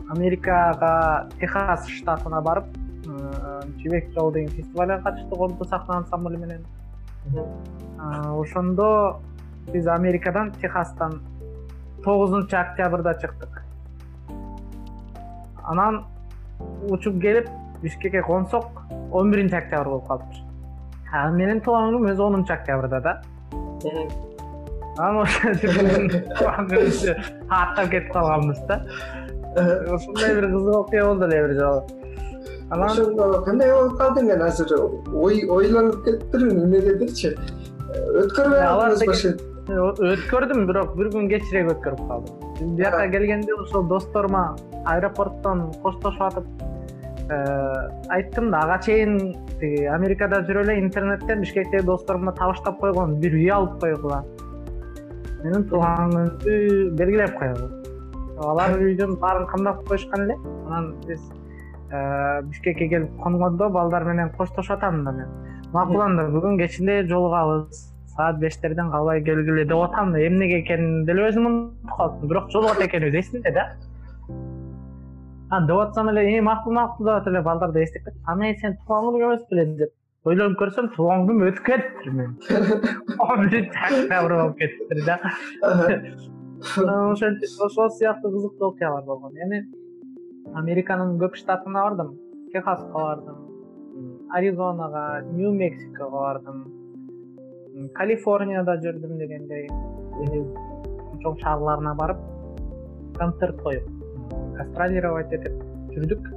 америкага 0.10 1.30
техас 1.40 1.88
штатына 1.88 2.42
барып 2.42 2.66
жибек 3.78 4.12
жолу 4.16 4.32
деген 4.32 4.50
фестивалга 4.50 5.02
катыштык 5.04 5.40
орду 5.40 5.66
сахна 5.66 5.98
ансамбль 5.98 6.38
менен. 6.38 6.66
Ошондо 7.98 9.20
биз 9.72 9.88
америкадан 9.88 10.52
техастан 10.62 11.22
тогузунчу 12.04 12.58
октябрда 12.58 13.14
чыктык. 13.22 13.64
Анан 15.64 16.06
учуп 16.90 17.22
келип 17.22 17.50
бишкекке 17.82 18.22
консок 18.24 18.66
он 19.12 19.32
биринчи 19.32 19.56
октябрь 19.56 19.90
болуп 19.90 20.08
калыптыр 20.08 20.50
менин 21.34 21.62
туулган 21.62 21.94
күнүм 21.94 22.12
өзү 22.12 22.26
онунчу 22.26 22.54
октябрда 22.54 23.00
да 23.02 23.22
анан 25.00 25.22
ошо 25.24 25.54
күнүбүздү 25.64 27.16
аттап 27.48 27.90
кетип 27.94 28.12
калганбыз 28.14 28.62
да. 28.70 28.80
Ушундай 29.96 30.36
бир 30.38 30.48
кызык 30.52 30.76
окуя 30.82 31.06
болду 31.08 31.28
эле 31.30 31.42
бир 31.48 31.54
жолу. 31.60 31.84
Анан 32.70 32.90
ошондо 32.92 33.42
кандай 33.46 33.74
болуп 33.74 33.98
калдың 34.02 34.30
мен 34.32 34.46
азыр 34.48 34.76
ойлонуп 35.16 36.04
кетиптирмин 36.06 36.64
эмнегедирчи 36.66 37.36
өткөрбөй 38.24 38.66
калдыңызбы 38.68 40.10
өткөрдүм 40.14 40.66
бирок 40.70 40.96
бир 40.98 41.12
күн 41.16 41.30
кечирээк 41.32 41.76
өткөрүп 41.76 42.08
калдым. 42.10 42.76
Бияка 42.78 43.06
келгенде 43.14 43.56
ошол 43.56 43.88
досторума 43.88 44.44
аэропорттон 44.86 45.70
коштошуп 45.84 46.28
атып 46.30 46.70
Э, 47.30 47.90
айттым 48.10 48.50
да 48.50 48.64
ага 48.64 48.80
чейин 48.82 49.36
тиги 49.60 49.84
америкада 49.86 50.40
жүрүп 50.48 50.64
эле 50.64 50.80
интернеттен 50.82 51.44
бишкектеги 51.44 51.86
досторума 51.86 52.32
табыштап 52.34 52.80
койгон 52.82 53.20
бир 53.22 53.36
үй 53.38 53.52
алып 53.54 53.76
койгула 53.84 54.24
менин 55.44 55.70
туулган 55.70 56.16
күнүмдү 56.16 56.98
белгилеп 57.00 57.38
койгула 57.40 57.80
алар 58.48 58.78
үйдүн 58.80 59.18
баарын 59.20 59.48
камдап 59.48 59.84
коюшкан 59.88 60.26
эле. 60.26 60.38
Анан 60.68 60.94
биз 61.08 61.22
э, 61.92 62.42
бишкекке 62.48 62.88
келип 62.88 63.18
конгондо 63.24 63.70
балдар 63.70 64.06
менен 64.06 64.32
коштошуп 64.38 64.78
атам 64.78 65.04
да 65.04 65.12
мен. 65.12 65.28
Макул 65.74 66.02
анда 66.02 66.30
бүгүн 66.32 66.58
кечинде 66.62 67.04
жолугабыз 67.10 67.84
саат 68.16 68.40
бештерден 68.40 68.92
калбай 68.92 69.24
келгиле 69.24 69.66
деп 69.66 69.84
атам 69.84 70.14
да. 70.14 70.26
Эмнеге 70.26 70.62
экенин 70.62 71.06
деле 71.06 71.28
өзүм 71.30 71.46
унутуп 71.52 71.96
калыптым 71.98 72.30
бирок 72.30 72.50
жолугат 72.52 72.82
экенибиз 72.88 73.28
эсимде 73.28 73.52
да. 73.52 73.68
Деп 75.68 75.78
атсам 75.78 76.10
эле 76.10 76.38
э 76.38 76.42
макул 76.42 76.74
макул 76.74 77.06
деп 77.06 77.16
атып 77.16 77.34
эле 77.34 77.42
балдар 77.42 77.72
да 77.72 77.84
эстеп 77.84 78.06
кетип 78.06 78.22
а 78.26 78.36
мен 78.36 78.56
сенин 78.56 78.78
туулган 78.88 79.14
күнүң 79.16 79.34
эмес 79.34 79.48
беле 79.52 79.66
деп 79.84 79.94
ойлонуп 80.28 80.58
көрсөм 80.60 80.90
туулган 80.96 81.28
күнүм 81.30 81.46
өтүп 81.50 81.66
кетиптир 81.68 82.12
менин. 82.12 82.34
Он 83.20 83.46
биринчи 83.46 83.78
октябрь 83.88 84.36
болуп 84.36 84.58
кетиптир 84.60 85.06
да. 85.06 85.20
Ошентип 87.12 87.62
ошол 87.66 87.90
сыяктуу 87.90 88.32
кызыктуу 88.32 88.72
окуялар 88.74 89.04
болгон. 89.06 89.38
Эми 89.46 89.64
американын 90.56 91.16
көп 91.22 91.38
штатына 91.40 91.86
бардым. 91.86 92.18
Техаска 92.52 92.94
бардым. 92.94 93.38
Аризонага 94.30 95.22
нью 95.32 95.54
мексикого 95.54 96.26
бардым 96.26 96.66
калифорнияда 97.96 98.76
жүрдүм 98.84 99.16
дегендей. 99.22 99.70
Чоң 101.24 101.40
шаарларына 101.40 101.94
барып 101.96 102.20
концерт 103.18 103.62
коюп 103.64 103.88
гастролировать 104.58 105.32
этип 105.34 105.56
жүрдүк. 105.96 106.28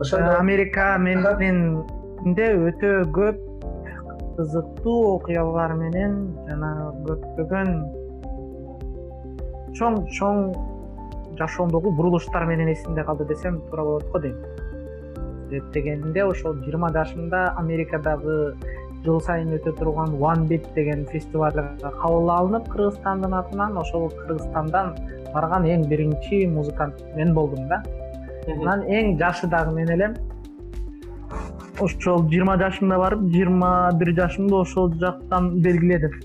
Ошондо 0.00 0.38
америка 0.38 0.96
өтө 2.26 3.04
көп 3.14 3.36
кызыктуу 4.36 5.16
окуялар 5.16 5.74
менен 5.74 6.34
жана 6.48 6.92
көптөгөн 7.06 7.70
чоң 9.78 10.06
чоң 10.18 10.52
жашоомдогу 11.38 11.90
бурулуштар 11.96 12.46
менен 12.46 12.68
эсимде 12.72 13.04
калды 13.04 13.24
десем 13.24 13.60
туура 13.70 13.84
болот 13.84 14.10
го 14.12 14.18
дейм. 14.18 14.36
Себеп 15.48 15.72
дегенде 15.72 16.24
ошол 16.24 16.54
жыйырма 16.54 16.90
жашымда 16.92 17.54
америкадагы 17.56 18.54
жыл 19.04 19.20
сайын 19.20 19.54
өтө 19.54 19.76
турган 19.78 20.18
one 20.18 20.48
bit 20.48 20.66
деген 20.74 21.06
фестивалга 21.06 21.76
кабыл 21.80 22.30
алынып 22.30 22.68
кыргызстандын 22.68 23.34
атынан 23.34 23.76
ошол 23.78 24.10
кыргызстандан 24.10 24.96
барган 25.34 25.64
эң 25.64 25.86
биринчи 25.88 26.46
музыкант 26.46 26.94
мен 27.14 27.34
болдум 27.34 27.68
да. 27.68 27.82
Анан 28.48 28.82
эң 28.82 29.18
жашы 29.18 29.46
дагы 29.46 29.74
мен 29.74 29.90
элем 29.90 30.14
ошол 31.80 32.24
жыйырма 32.30 32.56
жашымда 32.58 32.96
барып 32.98 33.20
жыйырма 33.32 33.70
бир 34.00 34.10
жашымды 34.16 34.54
ошол 34.54 34.90
жактан 35.02 35.50
белгиледим 35.62 36.16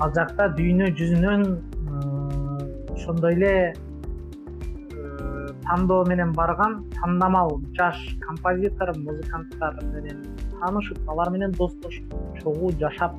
ал 0.00 0.12
жакта 0.16 0.48
дүйнө 0.58 0.90
жүзүнөн 0.98 1.46
ошондой 2.96 3.38
эле 3.38 3.52
тандоо 5.64 6.04
менен 6.10 6.34
барган 6.36 6.82
тандамал 6.98 7.56
жаш 7.78 8.02
композитор 8.26 8.92
музыканттар 8.98 9.80
менен 9.94 10.22
таанышып 10.58 11.08
алар 11.08 11.30
менен 11.30 11.56
достошуп 11.56 12.14
чогуу 12.42 12.72
жашап 12.84 13.16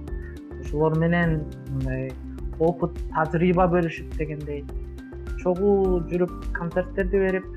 ошолор 0.60 0.98
менен 1.00 1.40
мындай 1.72 2.12
опыт 2.60 3.00
тажрыйба 3.16 3.66
бөлүшүп 3.74 4.18
дегендей 4.20 4.66
чогуу 5.42 6.04
жүрүп 6.12 6.52
концерттерди 6.54 7.26
берип 7.26 7.50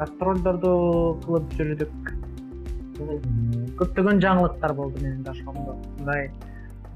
гастролдорду 0.00 0.72
кылып 1.24 1.52
жүрдүк. 1.58 2.12
Көптөгөн 3.80 4.20
жаңылыктар 4.24 4.74
болду 4.76 5.02
менин 5.02 5.22
жашоомдо 5.24 5.76
мындай 5.98 6.30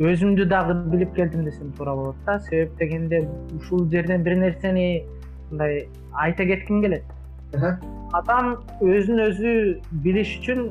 өзүмдү 0.01 0.49
дагы 0.51 0.75
билип 0.93 1.15
келдим 1.17 1.45
десем 1.45 1.73
туура 1.79 1.95
болот 1.95 2.17
да. 2.27 2.39
Себеп 2.49 2.77
дегенде 2.79 3.29
ушул 3.59 3.87
жерден 3.91 4.25
бир 4.25 4.37
нерсени 4.41 5.05
мындай 5.51 5.87
айта 6.13 6.47
кетким 6.49 6.83
келет. 6.83 7.05
Адам 8.13 8.57
өзүн 8.81 9.23
өзү 9.29 9.55
билиш 10.05 10.39
үчүн 10.41 10.69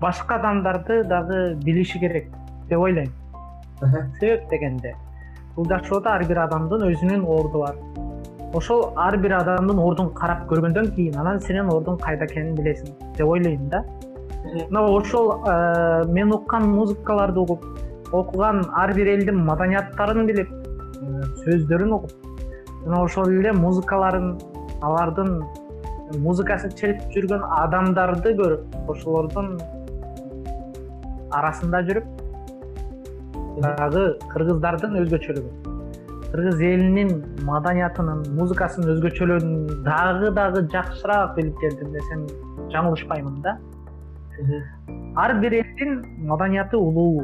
башка 0.00 0.38
адамдарды 0.38 1.02
дагы 1.08 1.54
билиши 1.64 1.98
керек 1.98 2.30
деп 2.68 2.78
ойлойм 2.78 3.10
себеп 4.20 4.48
дегенде 4.50 4.94
бул 5.56 5.68
жашоодо 5.68 6.10
ар 6.10 6.24
бир 6.28 6.40
адамдын 6.44 6.86
өзүнүн 6.90 7.24
орду 7.36 7.62
бар 7.64 7.78
ошол 8.54 8.92
ар 8.96 9.16
бир 9.16 9.32
адамдын 9.40 9.78
ордун 9.82 10.10
карап 10.14 10.44
көргөндөн 10.50 10.90
кийин 10.96 11.16
анан 11.18 11.40
сенин 11.40 11.70
ордуң 11.74 11.98
кайда 12.02 12.28
экенин 12.30 12.54
билесиң 12.58 12.92
деп 13.18 13.26
ойлойм 13.26 13.68
да. 13.70 13.84
Мына 14.44 14.82
ошол 14.98 15.32
э, 15.48 16.04
мен 16.12 16.32
уккан 16.32 16.68
музыкаларды 16.68 17.40
угуп 17.40 17.64
окуган 18.12 18.62
ар 18.76 18.92
бир 18.94 19.10
элдин 19.16 19.44
маданияттарын 19.48 20.26
билип 20.30 20.50
сөздөрүн 21.44 21.94
угуп 21.98 22.12
жана 22.84 23.02
ошол 23.02 23.32
эле 23.32 23.52
музыкаларын 23.58 24.34
алардын 24.82 25.38
музыкасын 26.26 26.74
чечип 26.78 27.02
жүргөн 27.16 27.46
адамдарды 27.58 28.34
көрүп 28.40 28.90
ошолордун 28.94 29.54
арасында 31.40 31.82
жүрүп 31.88 32.10
дагы 33.64 34.04
кыргыздардын 34.32 35.00
өзгөчөлүгүн 35.02 35.73
кыргыз 36.34 36.60
элинин 36.66 37.10
маданиятынын 37.46 38.24
музыкасынын 38.34 38.88
өзгөчөлүгүн 38.96 39.82
дагы 39.86 40.32
дагы 40.34 40.62
жакшыраак 40.72 41.36
билип 41.36 41.60
келдим 41.60 41.92
десем 41.94 42.24
жаңылышпаймын 42.72 43.36
да. 43.44 43.52
Ар 45.14 45.34
бир 45.38 45.54
элдин 45.60 46.00
маданияты 46.26 46.76
улуу 46.76 47.22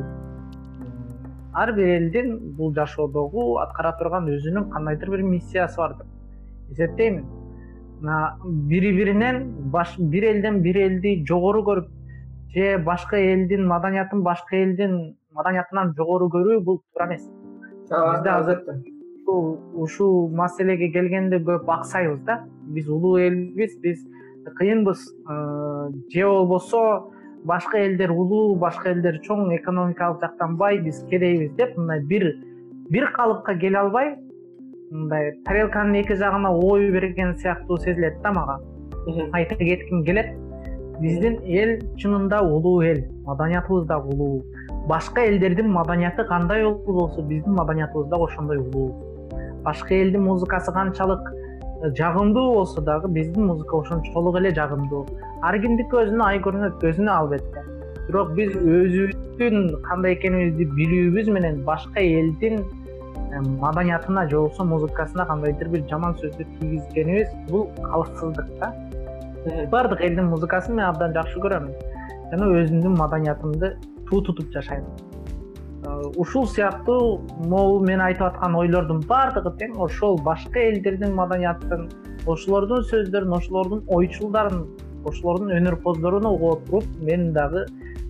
ар 1.53 1.73
бир 1.73 1.89
элдин 1.97 2.37
бул 2.59 2.71
жашоодогу 2.75 3.57
аткара 3.65 3.93
турган 3.99 4.29
өзүнүн 4.31 4.71
кандайдыр 4.71 5.11
бир 5.17 5.25
миссиясы 5.33 5.77
бар 5.81 5.97
деп 5.99 6.77
эсептеймин 6.77 7.27
бири 8.71 8.93
биринен 9.01 9.43
бир 9.99 10.29
элден 10.31 10.63
бир 10.63 10.79
элди 10.85 11.17
жогору 11.27 11.65
көрүп 11.67 11.91
же 12.55 12.79
башка 12.87 13.19
элдин 13.19 13.67
маданиятын 13.67 14.23
башка 14.23 14.57
элдин 14.63 14.97
маданиятынан 15.35 15.95
жогору 15.99 16.31
көрүү 16.31 16.63
бул 16.63 16.83
туура 16.93 17.11
эмес 17.11 17.29
бизде 17.91 18.31
азыр 18.39 18.65
ушул 19.75 20.29
маселеге 20.35 20.91
келгенде 20.93 21.39
көп 21.39 21.69
аксайбыз 21.69 22.21
да. 22.27 22.45
Биз 22.67 22.89
улуу 22.89 23.19
элбиз 23.19 23.79
биз 23.81 24.05
кыйынбыз. 24.59 24.99
Же 26.13 26.27
болбосо 26.27 27.13
башка 27.45 27.79
элдер 27.79 28.11
улуу 28.11 28.57
башка 28.57 28.91
элдер 28.91 29.21
чоң 29.25 29.55
экономикалык 29.57 30.21
жактан 30.21 30.57
бай 30.57 30.79
биз 30.79 31.03
кедейбиз 31.11 31.53
деп 31.57 31.77
мындай 31.77 32.01
бир 32.01 32.27
бир 32.91 33.11
калыпка 33.17 33.55
келе 33.59 33.79
албай 33.79 34.17
мындай 34.91 35.33
тарелканын 35.45 36.01
эки 36.03 36.15
жагына 36.15 36.51
ой 36.53 36.91
берген 36.91 37.37
сыяктуу 37.37 37.79
сезилет 37.79 38.21
да 38.23 38.33
мага. 38.33 38.61
Айта 39.33 39.55
кетким 39.55 40.05
келет. 40.05 40.37
Биздин 41.01 41.39
эл 41.45 41.79
чынында 41.97 42.43
улуу 42.43 42.83
эл 42.83 43.05
маданиятыбыз 43.25 43.87
дагы 43.87 44.15
улуу. 44.15 44.45
Башка 44.87 45.25
элдердин 45.25 45.71
маданияты 45.71 46.25
кандай 46.25 46.65
болсо 46.65 47.23
биздин 47.23 47.55
маданиятыбыз 47.55 48.09
дагы 48.09 48.25
ошондой 48.25 48.59
улуу 48.59 49.10
башка 49.65 49.95
элдин 49.95 50.23
музыкасы 50.25 50.73
канчалык 50.73 51.21
э, 51.31 51.91
жагымдуу 51.97 52.55
болсо 52.55 52.81
дагы 52.81 53.09
биздин 53.09 53.47
музыка 53.47 53.79
ошончолук 53.79 54.37
эле 54.37 54.55
жагымдуу. 54.55 55.07
Ар 55.43 55.59
кимдики 55.61 55.97
өзүнө 56.03 56.25
ай 56.25 56.41
көрүнөт 56.45 56.85
өзүнө 56.91 57.13
албетте. 57.13 57.65
Бирок 58.07 58.33
биз 58.37 58.55
өзүбүздүн 58.57 59.83
кандай 59.87 60.17
экенибизди 60.17 60.69
билүүбүз 60.79 61.31
менен 61.37 61.63
башка 61.65 62.01
элдин 62.01 62.63
э, 62.63 63.41
маданиятына 63.41 64.29
же 64.29 64.37
болбосо 64.37 64.65
музыкасына 64.65 65.27
кандайдыр 65.27 65.69
бир 65.69 65.87
жаман 65.91 66.17
сөздү 66.23 66.47
тийгизгенибиз. 66.61 67.29
Бул 67.51 67.69
калыксыздык 67.83 68.49
да. 68.61 68.75
Баардык 69.71 70.01
элдин 70.01 70.33
музыкасын 70.33 70.77
мен 70.77 70.85
абдан 70.89 71.15
жакшы 71.17 71.41
көрөм. 71.41 71.71
Жана 72.33 72.51
өзүмдүн 72.61 72.99
маданиятымды 72.99 73.77
туу 74.09 74.21
тутуп 74.23 74.53
жашайм. 74.53 74.85
э, 74.85 75.10
ушул 76.17 76.47
сыяктуу 76.47 77.21
могу 77.49 77.81
мен 77.85 78.01
айтып 78.01 78.27
аткан 78.29 78.57
ойлордун 78.57 79.01
баардыгы 79.09 79.53
тең. 79.59 79.79
Ошол 79.81 80.19
башка 80.25 80.61
элдердин 80.61 81.15
маданиятын 81.15 81.89
ошолордун 82.27 82.85
сөздөрүн 82.91 83.37
ошолордун 83.37 83.83
ойчулдарын 83.89 84.67
ошолордун 85.09 85.55
өнөрпоздорун 85.57 86.27
угуп 86.29 86.53
отуруп 86.59 86.85
мен 87.01 87.33
дагы 87.33 87.65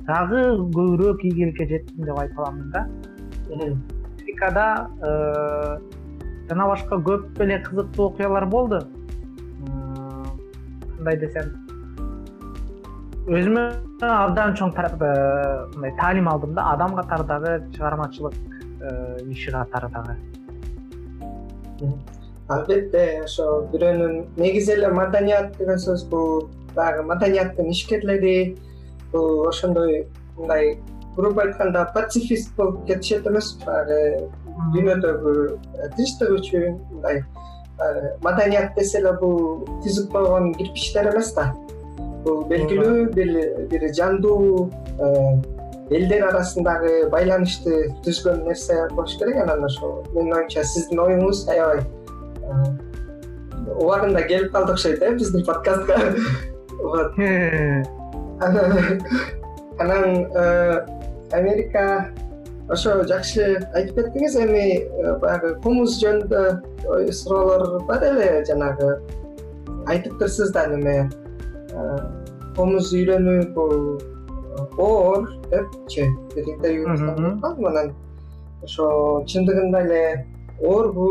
дагы 0.09 0.43
көбүрөөк 0.75 1.25
ийгиликке 1.25 1.69
жеттим 1.69 2.05
деп 2.05 2.19
айта 2.19 2.43
аламын 2.43 2.71
да. 2.75 2.87
Америкада 3.51 4.91
э, 5.03 5.79
жана 6.51 6.67
башка 6.67 6.97
көп 6.97 7.43
эле 7.45 7.63
кызыктуу 7.63 8.11
окуялар 8.11 8.47
болду. 8.47 8.81
Кандай 10.97 11.17
десем 11.17 11.70
өзүмө 13.31 13.65
абдан 14.07 14.55
чоң 14.59 14.73
мындай 14.75 15.93
таалим 15.99 16.29
алдым 16.29 16.55
да. 16.55 16.73
Адам 16.75 16.97
катары 16.97 17.25
дагы 17.25 17.53
чыгармачылык 17.77 18.35
э, 18.83 19.19
иши 19.31 19.51
катары 19.53 19.89
дагы 19.95 20.17
албетте 22.49 23.23
ошо 23.25 23.67
бирөөнүн 23.73 24.15
негизи 24.37 24.73
эле 24.73 24.89
маданият 24.89 25.57
деген 25.59 25.79
сөз 25.79 26.09
бул. 26.11 26.49
Баягы 26.75 27.03
маданияттын 27.03 27.71
ишкерлери 27.71 28.57
бул 29.13 29.49
ошондой 29.49 30.09
мындай 30.37 30.79
грубо 31.17 31.43
айтканда 31.43 31.91
пацифист 31.95 32.55
болуп 32.57 32.87
кетишет 32.87 33.27
эмеспи 33.27 33.65
баягы 33.67 34.31
дүйнөдөгү 34.75 35.37
э, 35.79 35.89
тынчтык 35.97 36.37
үчүн 36.39 36.79
мындай 36.91 37.25
Э, 37.81 38.19
маданият 38.21 38.75
десе 38.77 38.99
эле 38.99 39.15
бул 39.17 39.63
түзүп 39.81 40.11
койгон 40.13 40.51
кирпичтер 40.59 41.07
эмес 41.15 41.31
да 41.33 41.47
бул 42.25 42.45
белгилүү 42.51 43.11
бир 43.15 43.83
жандуу 43.97 44.71
э, 44.99 45.11
элдер 45.97 46.27
арасындагы 46.29 47.09
байланышты 47.13 47.89
түзгөн 48.05 48.45
нерсе 48.47 48.77
болуш 48.95 49.17
керек 49.19 49.37
анан 49.43 49.65
ошол. 49.65 50.05
Менин 50.15 50.37
оюмча 50.39 50.65
сиздин 50.65 50.99
оюңуз 51.05 51.45
аябай 51.51 51.81
э, 51.81 51.83
убагында 53.77 54.23
келип 54.29 54.53
калды 54.55 54.73
окшойт 54.77 55.03
э 55.03 55.15
биздин 55.15 55.47
подкастка. 55.47 55.97
Вот. 56.81 57.13
Анан 59.79 60.27
америка 61.31 62.11
ошо 62.71 63.01
жакшы 63.09 63.59
айтып 63.75 63.99
кеттиңиз 63.99 64.37
эми 64.45 64.65
э, 64.79 65.15
баягы 65.23 65.55
комуз 65.65 65.97
жөнүндө 66.03 67.11
суроолор 67.13 67.83
бар 67.89 68.05
эле 68.07 68.45
жанагы. 68.47 68.93
Айтыптырсыз 69.91 70.53
да 70.55 70.67
неме 70.71 70.95
э, 71.01 71.20
комуз 72.57 72.93
үйрөнүү 72.97 73.43
бул 73.55 73.75
э, 74.01 74.65
оор 74.87 75.29
депчи 75.53 76.07
бир 76.35 76.51
интервьюңузда 76.55 77.53
анан 77.71 77.95
ошо 78.67 78.89
чындыгында 79.31 79.85
эле 79.87 80.03
оорбу 80.61 81.07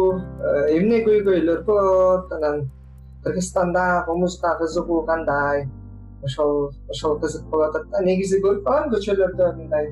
эмне 0.75 1.01
көйгөйлөр 1.07 1.63
болот 1.69 2.33
анан 2.37 2.67
кыргызстанда 3.23 4.03
комузга 4.07 4.57
кызыгуу 4.59 5.05
кандай 5.05 5.67
ошол 6.23 6.71
ошол 6.89 7.19
кызык 7.19 7.47
болуп 7.49 7.69
атат 7.69 7.89
да 7.91 8.03
негизи 8.05 8.41
көрүп 8.43 8.63
калам 8.67 8.91
көчөлөрдө 8.93 9.51
мындай 9.57 9.91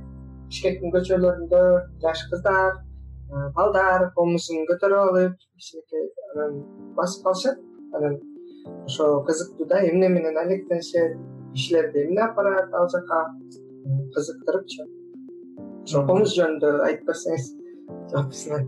бишкектин 0.50 0.94
көчөлөрүндө 0.96 1.62
жаш 2.04 2.24
кыздар 2.32 2.74
э, 2.76 3.50
балдар 3.56 4.10
комузун 4.16 4.68
көтөрүп 4.70 5.04
алып 5.10 5.38
кичинекей 5.56 6.10
анан 6.34 6.60
басып 7.00 7.24
калышат. 7.24 7.64
Анан 7.96 8.20
ошо 8.86 9.24
кызыктуу 9.28 9.68
да 9.68 9.82
эмне 9.90 10.10
менен 10.10 10.38
алектенишет 10.38 11.18
кишилерди 11.54 12.06
эмне 12.06 12.22
алып 12.22 12.36
барат 12.36 12.74
ал 12.74 12.90
жака 12.90 13.22
кызыктырыпчы? 14.16 14.90
Ошо 15.86 16.06
комуз 16.08 16.36
жөнүндө 16.40 16.74
айтып 16.90 17.14
берсеңиз 17.14 17.54
жалпысынан 18.12 18.68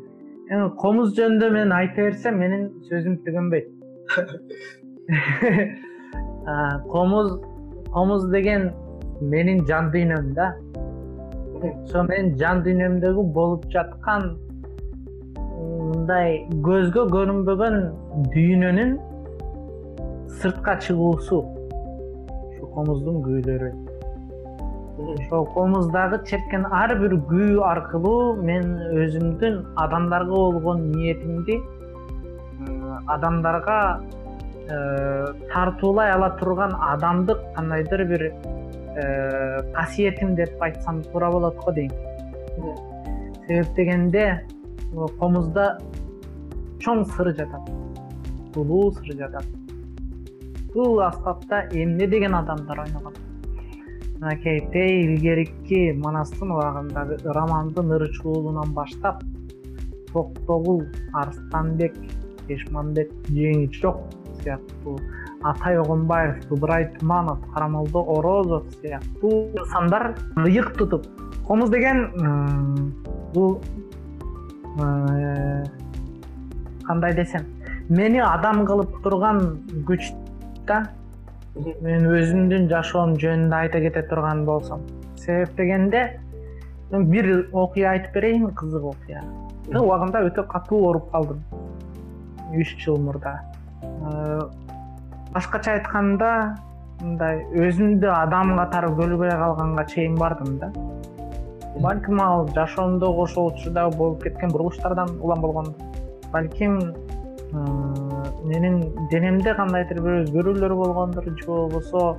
эми 0.49 0.69
комуз 0.81 1.12
жөнүндө 1.17 1.47
мен 1.53 1.71
айта 1.75 2.07
берсем 2.07 2.39
менин 2.41 2.63
сөзүм 2.89 3.19
түгөнбөйт. 3.25 3.67
Комуз 6.89 7.27
комуз 7.93 8.23
деген 8.33 8.71
менин 9.21 9.59
жан 9.69 9.91
дүйнөм 9.93 10.25
да. 10.38 10.47
Ошо 11.62 12.03
менин 12.07 12.27
жан 12.41 12.63
дүйнөмдөгү 12.65 13.21
болуп 13.35 13.63
жаткан 13.75 14.21
мындай 15.89 16.29
көзгө 16.65 17.03
көрүнбөгөн 17.13 17.75
дүйнөнүн 18.33 18.91
сыртка 20.42 20.78
чыгуусу. 20.86 21.39
Ушу 22.50 22.70
комуздун 22.76 23.24
күүлөрү 23.26 23.72
ошол 25.00 25.46
комуздагы 25.56 26.22
чеккен 26.28 26.65
ар 26.76 26.94
бир 27.00 27.15
күү 27.30 27.62
аркылуу 27.63 28.36
мен 28.44 28.74
өзүмдүн 29.04 29.60
адамдарга 29.84 30.39
болгон 30.46 30.89
ниетимди 30.92 31.56
адамдарга 33.08 33.78
э, 34.68 35.34
тартуулай 35.54 36.12
ала 36.12 36.30
турган 36.42 36.76
адамдык 36.94 37.46
кандайдыр 37.56 38.06
бир 38.12 38.26
Э, 38.96 39.62
касиетим 39.74 40.36
деп 40.36 40.62
айтсам 40.62 41.04
туура 41.04 41.30
болот 41.32 41.56
го 41.63 41.72
дейм. 41.72 41.92
Себеп 43.46 43.76
дегенде 43.76 44.24
комузда 45.20 45.78
чоң 46.82 47.06
сыр 47.13 47.30
жатат 47.38 47.70
улуу 48.58 48.92
сыр 48.98 49.13
жатат 49.22 49.46
бул 50.73 51.01
аспапта 51.01 51.63
эмне 51.71 52.08
деген 52.08 52.36
адамдар 52.36 52.79
ойногон? 52.86 53.13
Мынакей 54.19 54.60
тээ 54.73 55.05
илгерки 55.05 55.93
манастын 55.93 56.51
убагындагы 56.51 57.19
ырамандын 57.23 57.93
ырчуулунан 57.97 58.73
баштап 58.73 59.23
токтогул 60.13 60.84
арстанбек 61.13 61.95
эшмамбет 62.49 63.12
жеңичок 63.29 64.01
сыяктуу 64.41 64.99
атай 65.43 65.77
огонбаев 65.79 66.51
ыбырай 66.51 66.89
туманов 66.99 67.39
карамолдо 67.53 67.99
орозов 67.99 68.65
сыяктуу 68.82 69.51
инсандар 69.58 70.15
ыйык 70.36 70.75
тутуп 70.77 71.05
комуз 71.47 71.69
деген 71.69 72.93
бул 73.34 73.62
э, 74.79 75.63
кандай 76.84 77.13
десем 77.13 77.45
мени 77.89 78.19
адам 78.19 78.65
кылып 78.65 79.01
турган 79.03 79.60
күч 79.87 80.12
да. 80.70 80.80
Мен 81.84 82.06
өзүмдүн 82.08 82.70
жашоом 82.72 83.15
жөнүндө 83.20 83.58
айта 83.58 83.82
кете 83.84 84.04
турган 84.10 84.46
болсом. 84.48 84.86
Себеп 85.17 85.56
дегенде 85.58 86.04
бир 86.92 87.30
окуя 87.52 87.96
айтып 87.96 88.13
берейин 88.13 88.48
кызык 88.56 88.86
окуя. 88.94 89.24
Убагында 89.70 90.24
өтө 90.30 90.46
катуу 90.50 90.86
ооруп 90.88 91.12
калдым. 91.12 91.44
Үч 92.54 92.78
жыл 92.82 92.98
мурда. 93.02 93.36
Э, 93.82 94.40
башкача 95.34 95.76
айтканда 95.78 96.32
мындай 97.02 97.44
өзүмдү 97.67 98.10
адам 98.13 98.56
катары 98.58 98.90
көрбөй 98.98 99.36
калганга 99.44 99.86
чейин 99.92 100.15
бардым 100.17 100.58
да. 100.63 100.72
Балким 101.80 102.22
ал 102.22 102.48
жашоомдогу 102.56 103.24
ошол 103.24 103.54
учурдагы 103.54 103.96
болуп 103.98 104.24
кеткен 104.24 104.52
бурулуштардан 104.52 105.20
улам 105.22 105.42
болгондур 105.42 105.90
балким 106.32 106.80
менин 107.52 108.81
денемде 109.12 109.54
кандайдыр 109.58 110.02
бир 110.06 110.17
өзгөрүүлөр 110.23 110.73
болгондур 110.77 111.29
же 111.29 111.45
болбосо 111.47 112.17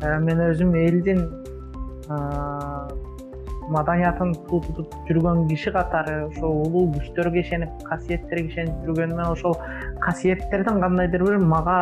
э, 0.00 0.18
мен 0.20 0.40
өзүм 0.50 0.74
элдин 0.80 1.26
маданиятын 3.68 4.34
туу 4.48 4.60
тутуп 4.64 4.94
жүргөн 5.08 5.46
киши 5.48 5.72
катары 5.72 6.26
ошол 6.26 6.62
улуу 6.66 6.86
күчтөргө 6.96 7.40
ишенип 7.40 7.84
касиеттерге 7.88 8.48
ишенип 8.52 8.86
жүргөнүмөн 8.86 9.32
ошол 9.32 9.56
касиеттердин 10.04 10.80
кандайдыр 10.80 11.24
бир 11.24 11.38
мага 11.38 11.78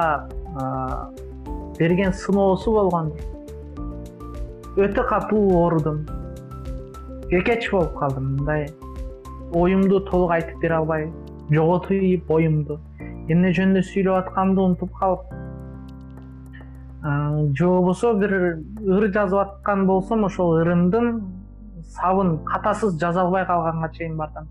берген 1.78 2.12
сыноосу 2.12 2.72
болгондур. 2.78 3.18
Өтө 4.76 5.06
катуу 5.08 5.42
оорудум 5.58 6.04
кекеч 7.30 7.70
болуп 7.72 7.98
калдым 7.98 8.36
мындай 8.36 8.68
оюмду 9.52 10.00
толук 10.06 10.32
айтып 10.36 10.60
бере 10.62 10.74
албай 10.78 11.10
жоготуп 11.52 12.30
оюмду. 12.30 12.78
Эмне 13.28 13.52
жөнүндө 13.54 13.82
сүйлөп 13.86 14.18
атканымды 14.22 14.60
унутуп 14.60 14.92
калып. 14.98 15.28
Же 17.58 17.66
болбосо 17.66 18.14
бир 18.14 18.32
ыр 18.32 19.08
жазып 19.12 19.38
аткан 19.38 19.86
болсом 19.86 20.24
ошол 20.24 20.58
ырымдын 20.62 21.20
сабын 21.96 22.38
катасыз 22.46 22.98
жаза 23.00 23.22
албай 23.22 23.46
калганга 23.46 23.90
чейин 23.92 24.16
бардым. 24.16 24.48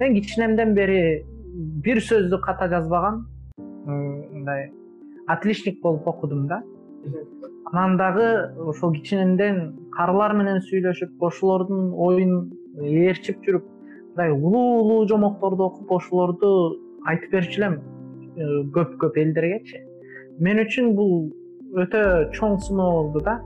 Мен 0.00 0.14
кичинемден 0.14 0.74
бери 0.74 1.24
бир 1.84 2.00
сөздү 2.00 2.40
ката 2.40 2.68
жазбагам 2.68 3.26
мындай 3.86 4.70
отличник 5.28 5.80
болуп 5.82 6.08
окудум 6.08 6.46
да. 6.46 6.62
Анан 7.72 7.96
дагы 7.96 8.52
ошол 8.68 8.92
кичинемден 8.92 9.76
карылар 9.96 10.34
менен 10.34 10.60
сүйлөшүп 10.68 11.22
ошолордун 11.28 11.92
оюн 11.92 12.50
ээрчип 12.80 13.42
жүрүп 13.44 13.75
мындай 14.16 14.30
улуу 14.32 14.80
улуу 14.80 15.08
жомокторду 15.08 15.64
окуп 15.64 15.92
ошолорду 15.92 16.78
айтып 17.06 17.32
берчү 17.32 17.60
элем. 17.60 17.74
Э, 18.36 18.64
көп 18.72 18.96
көп 19.00 19.16
элдергечи 19.20 19.82
мен 20.40 20.60
үчүн 20.60 20.94
бул 20.96 21.32
өтө 21.76 22.32
чоң 22.32 22.58
сыноо 22.60 23.02
болду 23.02 23.20
да. 23.24 23.40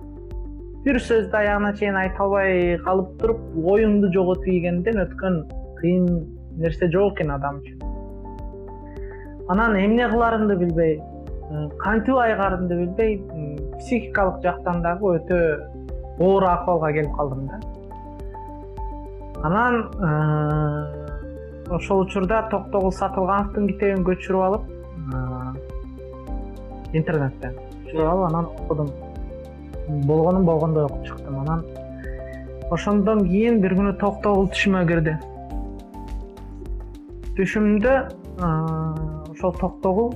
Бир 0.84 0.98
сөздү 0.98 1.36
аягына 1.36 1.74
чейин 1.74 1.96
айта 1.96 2.22
албай 2.22 2.78
калып 2.84 3.18
туруп 3.20 3.40
оюңду 3.66 4.12
жоготуп 4.14 4.46
ийгенден 4.46 5.02
өткөн 5.04 5.42
кыйын 5.80 6.06
нерсе 6.58 6.90
жок 6.90 7.18
экен 7.18 7.30
адам 7.34 7.60
үчүн. 7.60 7.82
Анан 9.50 9.76
эмне 9.76 10.08
кыларымды 10.08 10.56
билбей 10.56 11.00
кантип 11.82 12.14
айыгарымды 12.14 12.78
билбей 12.84 13.18
психикалык 13.80 14.42
жактан 14.42 14.82
дагы 14.82 15.16
өтө 15.18 15.42
оор 16.20 16.44
акыбалга 16.44 16.92
келип 16.92 17.16
калдым 17.16 17.46
да 17.50 17.60
анан 19.42 19.74
ошол 21.70 22.00
учурда 22.04 22.42
токтогул 22.50 22.92
сатылгановдун 22.92 23.68
китебин 23.68 24.04
көчүрүп 24.04 24.42
алып 24.46 24.62
интернеттен 26.92 27.54
көчүрүп 27.90 28.08
алып 28.10 28.24
анан 28.28 28.46
окудум. 28.46 28.88
Болгонун 30.06 30.44
болгондой 30.44 30.84
окуп 30.84 31.06
чыктым. 31.06 31.40
Анан 31.40 31.64
ошондон 32.70 33.24
кийин 33.26 33.60
бир 33.60 33.74
күнү 33.74 33.96
токтогул 33.98 34.46
түшүмө 34.54 34.84
кирди. 34.86 35.16
Түшүмдө 37.38 37.94
ошол 39.32 39.52
токтогул 39.58 40.14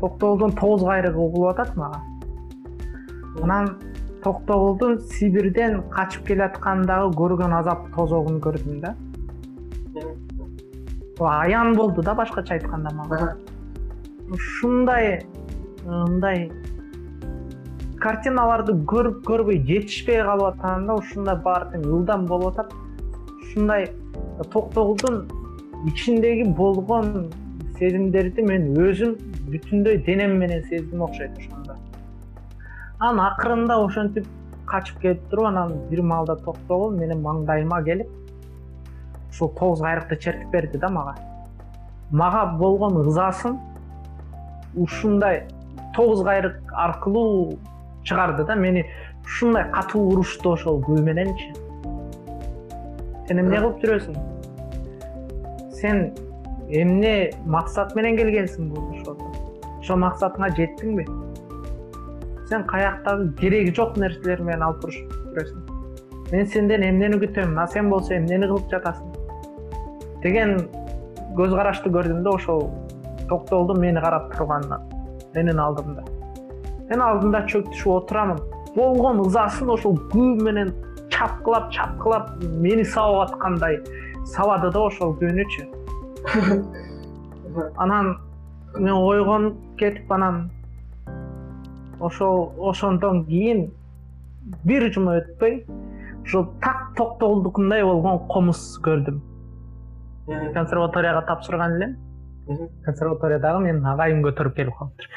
токтогулдун 0.00 0.52
тогуз 0.60 0.84
кайрыгы 0.84 1.18
угулуп 1.18 1.58
атат 1.58 1.76
мага. 1.76 1.98
Анан 3.42 3.64
токтогулдун 4.24 4.98
сибирден 5.14 5.82
качып 5.92 6.26
келаткандагы 6.30 7.14
көргөн 7.18 7.54
азап 7.60 7.86
тозогун 7.96 8.40
көрдүм 8.44 8.80
да. 8.80 8.94
Аян 11.20 11.74
болду 11.76 12.02
да 12.02 12.14
башкача 12.14 12.54
айтканда 12.54 12.94
мага. 12.94 13.36
Ушундай 14.32 15.20
мындай 15.84 16.48
картиналарды 18.00 18.74
көрүп 18.90 19.22
көрбөй 19.28 19.60
жетишпей 19.68 20.20
калып 20.24 20.58
атам 20.58 20.86
да 20.88 20.96
ушундай 21.00 21.36
баары 21.44 21.70
тең 21.72 21.86
ылдам 21.88 22.26
болуп 22.28 22.58
атат 22.58 22.74
ушундай 23.42 23.86
токтогулдун 24.52 25.22
ичиндеги 25.88 26.44
болгон 26.58 27.30
сезимдерди 27.78 28.44
мен 28.50 28.72
өзүм 28.88 29.16
бүтүндөй 29.52 30.02
денем 30.08 30.36
менен 30.42 30.64
сездим 30.68 31.02
окшойт 31.06 31.38
ошондо 31.38 31.63
анан 33.04 33.20
акырында 33.20 33.76
ошентип 33.84 34.26
качып 34.66 35.00
келип 35.00 35.24
туруп 35.30 35.46
анан 35.50 35.72
бир 35.90 36.00
маалда 36.02 36.36
токтогул 36.44 36.94
менин 36.96 37.20
маңдайыма 37.20 37.82
келип 37.84 38.08
ушул 39.30 39.50
тогуз 39.58 39.80
кайрыкты 39.80 40.16
чертип 40.16 40.50
берди 40.50 40.78
да 40.78 40.88
мага. 40.88 41.14
Мага 42.10 42.44
болгон 42.58 42.96
ызасын 43.02 43.58
ушундай 44.74 45.42
тогуз 45.94 46.22
кайрык 46.24 46.72
аркылуу 46.72 47.58
чыгарды 48.04 48.44
да. 48.44 48.54
Мени 48.54 48.86
ушундай 49.24 49.70
катуу 49.72 50.08
урушту 50.12 50.52
ошол 50.52 50.80
күү 50.82 51.02
мененчи. 51.02 51.52
Сен 53.28 53.40
эмне 53.42 53.60
кылып 53.60 53.84
жүрөсүң? 53.84 54.16
Сен 55.74 56.02
эмне 56.70 57.32
максат 57.44 57.94
менен 57.96 58.16
келгенсиң 58.16 58.72
бул 58.72 58.88
ошол? 58.96 59.20
Ошол 59.80 60.00
максатыңа 60.06 60.54
жеттиңби 60.56 61.04
сен 62.48 62.64
каяктагы 62.68 63.32
кереги 63.40 63.74
жок 63.74 63.96
нерселер 63.96 64.42
менен 64.42 64.62
алып 64.68 64.84
урушуп 64.84 65.12
жүрөсүң. 65.34 65.60
Мен 66.32 66.46
сенден 66.46 66.84
эмнени 66.86 67.20
күтөм? 67.22 67.58
А 67.60 67.66
сен 67.68 67.90
болсо 67.90 68.14
эмнени 68.16 68.48
кылып 68.50 68.70
жатасың? 68.72 69.12
Деген 70.22 70.56
көз 71.36 71.54
карашты 71.56 71.92
көрдүм 71.92 72.22
да 72.24 72.34
ошол 72.38 72.68
токтогулдун 73.28 73.80
мени 73.80 74.00
карап 74.00 74.32
турганынан 74.36 74.88
менин 75.34 75.60
алдымда. 75.60 76.04
Мен 76.90 77.00
алдында 77.00 77.44
чөктүшүп 77.50 77.92
отурамын. 77.98 78.40
Болгон 78.74 79.22
ызасын 79.24 79.70
ошол 79.70 79.98
күү 80.12 80.34
менен 80.42 80.72
чапкылап 81.10 81.70
чапкылап 81.72 82.30
мени 82.42 82.84
сабап 82.84 83.30
аткандай 83.30 83.78
сабады 84.26 84.70
да 84.72 84.80
ошол 84.88 85.14
күүнүчү 85.20 85.66
анан 87.84 88.16
мен 88.78 88.92
ойгонуп 88.92 89.58
кетип 89.78 90.12
анан 90.12 90.48
ошол 92.06 92.52
ошондон 92.70 93.24
кийин 93.26 93.70
бир 94.64 94.90
жума 94.92 95.18
өтпөй 95.20 95.64
ушул 96.24 96.46
так 96.60 96.94
токтогулдукундай 96.96 97.84
болгон 97.84 98.26
комуз 98.28 98.78
көрдүм. 98.84 99.20
Консерваторияга 100.54 101.22
тапшырган 101.26 101.76
элем. 101.76 101.96
Консерваториядагы 102.84 103.64
менин 103.64 103.86
агайым 103.86 104.22
көтөрүп 104.24 104.56
келип 104.56 104.76
калыптыр. 104.78 105.08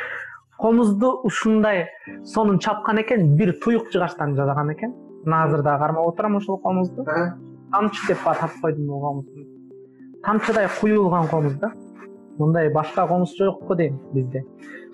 Комузду 0.60 1.12
ушундай 1.24 1.88
сонун 2.26 2.60
чапкан 2.60 3.02
экен 3.02 3.36
бир 3.38 3.54
туюк 3.64 3.92
жыгачтан 3.94 4.36
жасаган 4.36 4.74
экен. 4.74 4.96
Мына 5.26 5.44
азыр 5.44 5.64
дагы 5.64 5.80
кармап 5.80 6.08
отурам 6.08 6.38
ошол 6.38 6.58
комузду. 6.58 7.06
Тамчы 7.72 8.08
деп 8.08 8.26
атап 8.26 8.52
койдум 8.62 8.88
бул 8.88 9.02
комузду. 9.02 9.46
Тамчыдай 10.24 10.68
куюлган 10.80 11.28
комуз 11.28 11.54
да. 11.56 11.72
Мындай 12.38 12.74
башка 12.74 13.08
комуз 13.08 13.36
жокпу 13.38 13.76
дейм 13.76 14.00
бизде. 14.14 14.46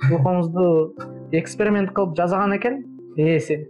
Бул 0.09 0.23
комузду 0.23 0.95
эксперимент 1.39 1.91
кылып 1.93 2.15
жасаган 2.17 2.55
экен? 2.57 2.83
Ээси 3.17 3.67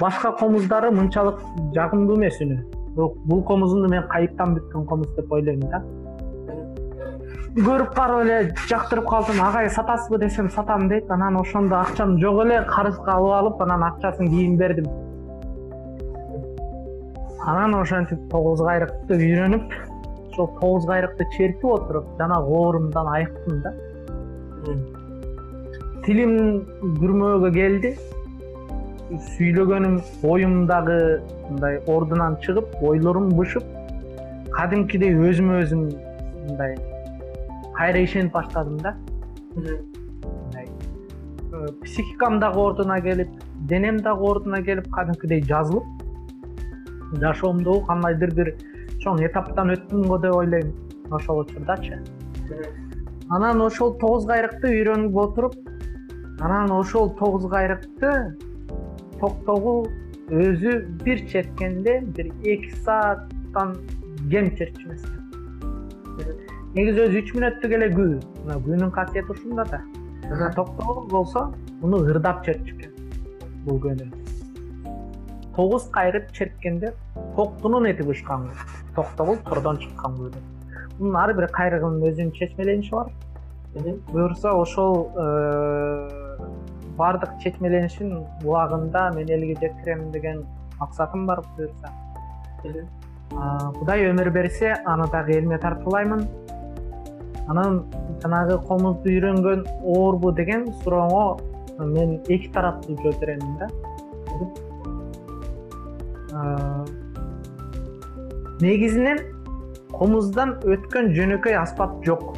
башка 0.00 0.32
комуздары 0.32 0.90
мынчалык 0.90 1.40
жагымдуу 1.74 2.16
эмес 2.16 2.40
үнү 2.42 2.62
бирок 2.94 3.16
бул 3.26 3.42
комузумду 3.44 3.90
мен 3.90 4.06
кайыптан 4.08 4.56
бүткөн 4.56 4.86
комуз 4.88 5.14
деп 5.16 5.32
ойлойм 5.32 5.60
да. 5.70 5.82
Көрүп 7.54 7.94
барып 7.94 8.24
эле 8.24 8.38
жактырып 8.68 9.06
калдым. 9.06 9.40
Агай 9.42 9.70
сатасызбы 9.70 10.18
десем 10.18 10.50
сатам 10.50 10.88
дейт. 10.88 11.10
Анан 11.10 11.36
ошондо 11.38 11.76
акчам 11.76 12.18
жок 12.18 12.40
эле 12.44 12.64
карызга 12.68 13.12
алып 13.12 13.34
алып 13.38 13.62
анан 13.62 13.84
акчасын 13.90 14.28
кийин 14.28 14.56
бердим. 14.56 14.88
Анан 17.46 17.74
ошентип 17.80 18.18
тогуз 18.30 18.60
кайрыкты 18.60 19.14
үйрөнүп 19.14 19.72
ошол 20.32 20.50
тогуз 20.60 20.86
кайрыкты 20.86 21.26
чертип 21.36 21.64
отуруп 21.64 22.06
жанагы 22.18 22.58
оорумдан 22.58 23.08
айыктым 23.14 23.62
да 23.62 23.74
тилим 26.04 26.34
күрмөөгө 27.00 27.50
келди 27.54 27.94
сүйлөгөнүм 29.34 29.96
оюм 30.32 30.56
дагы 30.68 30.98
мындай 31.48 31.78
ордунан 31.94 32.36
чыгып 32.44 32.74
ойлорум 32.88 33.30
бышып 33.38 33.64
кадимкидей 34.56 35.16
өзүмө 35.28 35.62
өзүм 35.62 35.86
мындай 36.48 36.76
кайра 37.78 38.04
ишенип 38.04 38.32
баштадым 38.36 38.78
да. 38.84 38.94
Мындай 39.56 40.66
э, 40.66 41.66
психикам 41.82 42.38
дагы 42.40 42.60
ордуна 42.66 43.00
келип 43.00 43.28
денем 43.72 44.00
дагы 44.00 44.28
ордуна 44.30 44.62
келип 44.62 44.90
кадимкидей 44.92 45.42
жазылып 45.42 47.18
жашоомдогу 47.24 47.86
кандайдыр 47.86 48.34
бир 48.34 48.54
чоң 49.00 49.24
этаптан 49.24 49.72
өттүм 49.76 50.08
го 50.08 50.18
деп 50.18 50.36
ойлойм 50.36 50.72
ошол 51.10 51.44
учурдачы. 51.44 52.02
Анан 53.30 53.60
ошол 53.62 53.96
тогуз 54.00 54.26
кайрыкты 54.28 54.68
үйрөнүп 54.68 55.16
отуруп 55.28 55.54
анан 56.40 56.70
ошол 56.72 57.10
тогуз 57.18 57.46
кайрыкты 57.50 58.36
токтогул 59.20 59.86
өзү 60.30 60.78
бир 61.04 61.26
черткенде 61.30 62.00
бир 62.16 62.32
эки 62.42 62.70
сааттан 62.84 63.76
кем 64.30 64.50
чертчү 64.58 64.96
негизи 66.74 67.04
өзү 67.06 67.22
үч 67.22 67.32
мүнөттүк 67.36 67.76
эле 67.78 67.90
күү 67.94 68.08
мына 68.44 68.58
күүнүн 68.66 68.90
касиети 68.94 69.30
ушунда 69.30 69.64
да. 69.70 69.80
Токтогул 70.56 71.06
болсо 71.10 71.52
муну 71.82 72.02
ырдап 72.08 72.42
чертчү 72.46 72.90
бул 73.66 73.78
күүнү 73.84 74.08
тогуз 75.54 75.86
кайрып 75.94 76.32
черткенде 76.32 76.94
токтунун 77.36 77.86
эти 77.86 78.02
бышкан 78.02 78.50
токтогул 78.96 79.38
тордон 79.46 79.78
чыккан 79.78 80.18
күү 80.18 80.32
мунун 80.98 81.16
ар 81.20 81.34
бир 81.36 81.46
кайрыгынын 81.52 82.10
өзүнүн 82.10 82.34
чечмелениши 82.34 82.90
бар. 82.90 83.12
Буюрса 84.12 84.52
ошол 84.54 85.10
э, 85.18 86.23
баардык 86.98 87.38
чечмеленишин 87.42 88.24
убагында 88.44 89.10
мен 89.14 89.28
элге 89.28 89.54
жеткирем 89.60 90.10
деген 90.12 90.44
максатым 90.80 91.26
бар 91.26 91.42
буюрса. 91.56 91.90
Кудай 93.78 94.06
өмүр 94.10 94.30
берсе 94.30 94.74
аны 94.84 95.08
дагы 95.10 95.32
элиме 95.38 95.58
тартуулаймын. 95.58 96.26
Анан 97.48 97.82
жанагы 98.22 98.58
комузду 98.66 99.10
үйрөнгөн 99.10 99.66
оорбу 99.82 100.32
деген 100.32 100.68
сурооңо 100.84 101.40
мен 101.84 102.20
эки 102.28 102.48
тараптуу 102.54 102.96
жооп 103.02 103.20
беремин 103.20 103.58
да. 103.58 103.68
Негизинен 108.60 109.18
комуздан 109.92 110.56
өткөн 110.62 111.12
жөнөкөй 111.14 111.54
аспап 111.60 112.04
жок. 112.06 112.36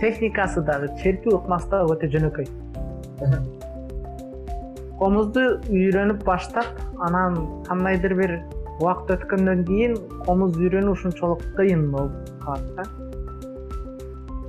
Техникасы 0.00 0.60
дагы 0.64 0.88
чертүү 1.02 1.38
ыкмасы 1.38 1.70
дагы 1.70 1.94
өтө 1.94 2.10
жөнөкөй 2.16 2.46
комузду 5.00 5.44
үйрөнүп 5.68 6.24
баштап 6.24 6.80
анан 7.08 7.36
кандайдыр 7.68 8.14
бир 8.22 8.34
убакыт 8.78 9.14
өткөндөн 9.16 9.64
кийин 9.68 9.96
комуз 10.26 10.56
үйрөнүү 10.56 10.96
ушунчолук 10.96 11.44
кыйын 11.58 11.90
болуп 11.92 12.32
калат 12.44 12.66
да 12.76 12.84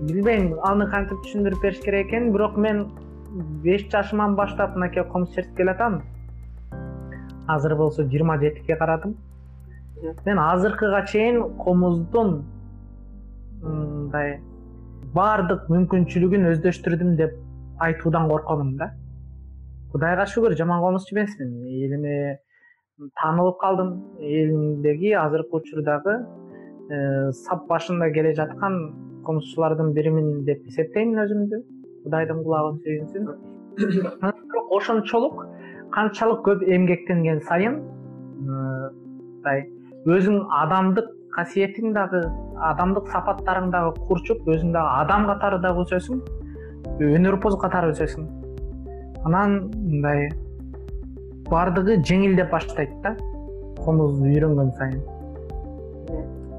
билбейм 0.07 0.53
аны 0.71 0.87
кантип 0.95 1.19
түшүндүрүп 1.25 1.61
бериш 1.67 1.83
керек 1.85 2.07
экенин 2.07 2.31
бирок 2.33 2.57
мен 2.57 2.85
беш 3.65 3.85
жашыман 3.91 4.35
баштап 4.39 4.75
мынакей 4.75 5.03
комуз 5.11 5.35
чертип 5.35 5.55
келатам 5.57 6.01
азыр 7.47 7.75
болсо 7.75 8.03
жыйырма 8.03 8.37
жетиге 8.39 8.75
карадым. 8.75 9.15
Мен 10.25 10.39
азыркыга 10.39 11.05
чейин 11.05 11.43
комуздун 11.57 12.43
мындай 13.61 14.39
баардык 15.13 15.67
мүмкүнчүлүгүн 15.69 16.47
өздөштүрдүм 16.53 17.15
деп 17.19 17.35
айтуудан 17.85 18.29
коркомун 18.29 18.75
да. 18.77 18.91
Кудайга 19.91 20.25
шүгүр 20.25 20.55
жаман 20.57 20.81
комузчу 20.81 21.15
эмесмин. 21.15 21.53
Элиме 21.67 22.39
таанылып 23.19 23.57
калдым. 23.59 23.93
Элимдеги 24.19 25.13
азыркы 25.13 25.57
учурдагы 25.59 26.17
э, 26.89 27.31
сап 27.31 27.67
башында 27.67 28.11
келе 28.13 28.33
жаткан 28.35 28.77
комузчулардын 29.25 29.93
биримин 29.93 30.43
деп 30.45 30.67
эсептеймин 30.67 31.23
өзүмдү. 31.25 31.63
Кудайдын 32.03 32.43
кулагын 32.43 32.79
сүйгүнсүн. 32.85 33.31
Бирок 34.51 34.71
ошончолук 34.77 35.45
канчалык 35.91 36.45
көп 36.47 36.63
эмгектенген 36.67 37.41
сайын 37.47 37.81
мындай 38.41 39.65
өзүң 40.07 40.37
адамдык 40.61 41.09
касиетиң 41.35 41.93
дагы 41.95 42.21
адамдык 42.71 43.09
сапаттарың 43.11 43.71
дагы 43.73 44.05
курчуп 44.07 44.47
өзүң 44.47 44.73
дагы 44.75 45.03
адам 45.03 45.27
катары 45.29 45.59
дагы 45.63 45.85
өсөсүң 45.85 46.21
өнөрпоз 47.01 47.57
катары 47.61 47.91
өсөсүң 47.95 48.27
анан 49.25 49.57
мындай 49.75 50.29
баардыгы 51.49 51.97
жеңилдеп 52.07 52.51
баштайт 52.53 52.93
да 53.03 53.15
комузду 53.83 54.29
үйрөнгөн 54.29 54.71
сайын. 54.77 55.01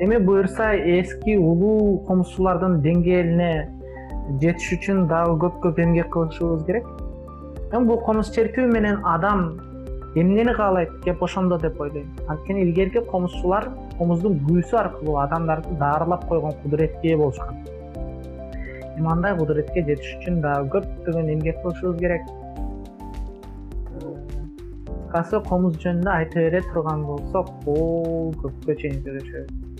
Эми 0.02 0.18
буюрса 0.18 0.72
эски 0.74 1.36
улуу 1.38 1.98
комузчулардын 2.08 2.80
деңгээлине 2.84 3.50
жетиш 4.42 4.72
үчүн 4.78 5.06
дагы 5.10 5.36
көп 5.44 5.60
көп 5.66 5.82
эмгек 5.84 6.10
кылышыбыз 6.14 6.64
керек. 6.66 6.86
Мен 7.72 7.86
бул 7.88 8.00
комуз 8.06 8.32
чертүү 8.34 8.66
менен 8.72 9.00
адам 9.04 9.44
эмнени 10.14 10.54
каалайт 10.54 10.98
кеп 11.04 11.22
ошондо 11.22 11.58
деп 11.58 11.80
ойлойм. 11.80 12.10
Анткени 12.28 12.66
илгерки 12.66 13.04
комузчулар 13.10 13.70
комуздун 13.98 14.40
күүсү 14.46 14.76
аркылуу 14.78 15.16
адамдарды 15.22 15.78
даарылап 15.78 16.28
койгон 16.28 16.58
кудуретке 16.62 17.14
ээ 17.14 17.16
болушкан 17.16 17.62
эми 18.96 19.08
андай 19.12 19.36
кудуретке 19.38 19.84
жетиш 19.88 20.14
үчүн 20.18 20.40
дагы 20.44 20.78
көптөгөн 20.78 21.32
эмгек 21.34 21.60
кылышыбыз 21.62 21.98
керек. 21.98 22.30
Кыскасы 25.12 25.42
комуз 25.48 25.76
жөнүндө 25.82 26.10
айта 26.10 26.46
бере 26.46 26.62
турган 26.72 27.04
болсок 27.04 27.52
бул 27.66 28.32
көпкө 28.44 28.78
чейин 28.80 29.02
сүйлөшөбүз 29.04 29.72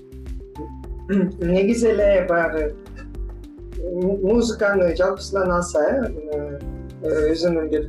негизи 1.40 1.88
эле 1.88 2.26
баягы 2.28 2.74
музыканы 4.22 4.94
жалпысынан 4.96 5.50
алса 5.50 5.82
э 7.02 7.30
өзүнүн 7.32 7.68
бир 7.72 7.88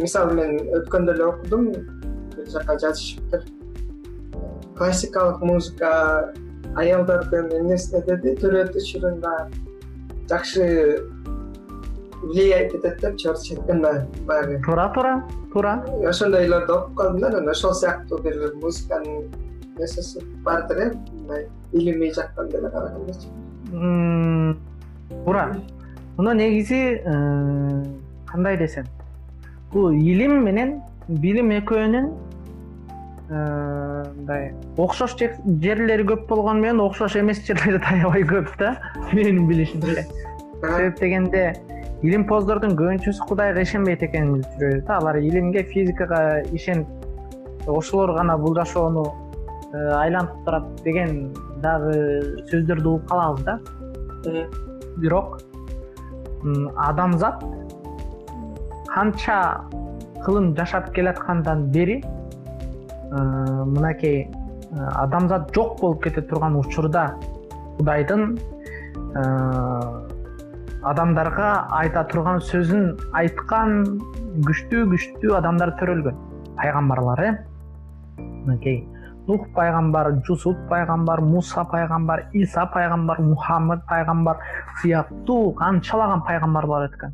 мисалы 0.00 0.36
мен 0.38 0.60
өткөндө 0.78 1.16
эле 1.16 1.24
окудум 1.26 1.72
бир 1.72 2.46
жака 2.54 2.78
жазышыптыр. 2.78 3.42
Классикалык 4.76 5.40
музыка 5.42 6.32
аялдардын 6.76 7.50
эмнесине 7.58 8.02
деди 8.06 8.36
төрөтү 8.40 8.78
учурунда 8.78 9.48
жакшы 10.32 10.64
влиять 12.22 12.74
этет 12.74 13.00
деп 13.00 13.16
депчи 13.16 13.56
баягы 14.26 14.62
туура 14.64 14.88
туура 14.94 15.14
туура 15.52 15.74
ошондойлорду 16.08 16.74
окуп 16.74 16.96
калдым 16.96 17.20
да 17.20 17.28
анан 17.28 17.48
ошол 17.48 17.74
сыяктуу 17.74 18.18
бир 18.22 18.54
музыканын 18.54 19.28
нерсеси 19.78 20.24
бардыр 20.44 20.78
э 20.78 20.92
мындай 21.12 21.48
илимий 21.72 22.12
жактан 22.14 22.48
деле 22.48 22.70
карагандачы 22.70 23.28
туура 25.24 25.44
мына 26.16 26.34
негизи 26.34 27.02
э, 27.04 27.84
кандай 28.26 28.56
десем. 28.56 28.86
Бул 29.72 29.90
илим 29.90 30.44
менен 30.44 30.82
билим 31.08 31.50
экөөнүн 31.58 32.06
э, 32.06 32.12
мындай 33.32 34.52
окшош 34.76 35.16
жерлери 35.16 36.04
көп 36.04 36.26
болгону 36.28 36.60
менен 36.60 36.80
окшош 36.84 37.16
эмес 37.16 37.40
жерлери 37.46 37.78
да 37.78 37.94
аябай 37.96 38.24
көп 38.28 38.50
да. 38.58 38.76
Менин 39.12 39.46
билишимче 39.48 40.04
себеп 40.60 41.00
дегенде 41.00 41.44
илимпоздордун 42.02 42.76
көбүнчөсү 42.76 43.28
кудайга 43.28 43.64
ишенбейт 43.64 44.02
экенин 44.02 44.34
билип 44.34 44.58
жүрөбүз 44.58 44.84
да. 44.86 44.98
Алар 44.98 45.18
илимге 45.22 45.64
физикага 45.70 46.42
ишенип 46.52 47.68
ошолор 47.68 48.14
гана 48.18 48.36
бул 48.38 48.54
жашоону 48.54 49.06
э, 49.72 49.88
айлантып 50.02 50.44
турат 50.44 50.68
деген 50.84 51.32
дагы 51.62 52.44
сөздөрдү 52.50 52.88
угуп 52.96 53.08
калабыз 53.08 53.44
да. 53.44 53.58
Бирок 54.98 55.40
адамзат 56.76 57.44
канча 58.92 59.38
кылым 60.24 60.56
жашап 60.56 60.92
келаткандан 60.94 61.70
бери 61.72 62.02
мынакей 63.12 64.28
э, 64.28 64.88
адамзат 65.04 65.54
жок 65.54 65.80
болуп 65.80 66.02
кете 66.04 66.22
турган 66.22 66.56
учурда 66.56 67.14
кудайдын 67.78 68.38
э, 69.14 69.22
адамдарга 70.82 71.50
айта 71.80 72.04
турган 72.10 72.40
сөзүн 72.40 72.96
айткан 73.12 74.00
күчтүү 74.48 74.88
күчтүү 74.94 75.36
адамдар 75.38 75.76
төрөлгөн. 75.80 76.16
Пайгамбарлар 76.56 77.24
э 77.26 77.30
мынакей 78.18 78.82
нух 79.26 79.46
пайгамбар 79.54 80.12
жусуп 80.26 80.56
пайгамбар 80.68 81.20
муса 81.20 81.64
пайгамбар 81.64 82.28
иса 82.32 82.66
пайгамбар 82.66 83.20
мухаммад 83.20 83.84
пайгамбар 83.86 84.38
сыяктуу 84.80 85.52
канчалаган 85.54 86.22
пайгамбарлар 86.26 86.88
өткөн. 86.88 87.12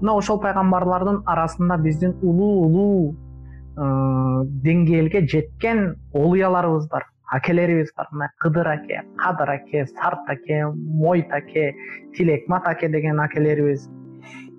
Мына 0.00 0.12
ошол 0.14 0.40
пайгамбарлардын 0.40 1.22
арасында 1.26 1.76
биздин 1.76 2.16
улуу 2.22 2.66
улуу 2.66 3.12
э, 3.12 3.27
деңгээлге 3.78 5.26
жеткен 5.26 5.96
олуяларыбыз 6.12 6.88
бар 6.88 7.06
акелерибиз 7.30 7.92
бар. 7.96 8.08
Мына 8.12 8.30
кыдыр 8.40 8.68
аке 8.68 9.02
кадыр 9.16 9.50
аке 9.50 9.86
сарт 9.86 10.28
аке 10.28 10.66
мойт 10.66 11.32
аке 11.32 11.74
тилекмат 12.16 12.66
аке 12.66 12.88
деген 12.88 13.20
акелерибиз 13.20 13.88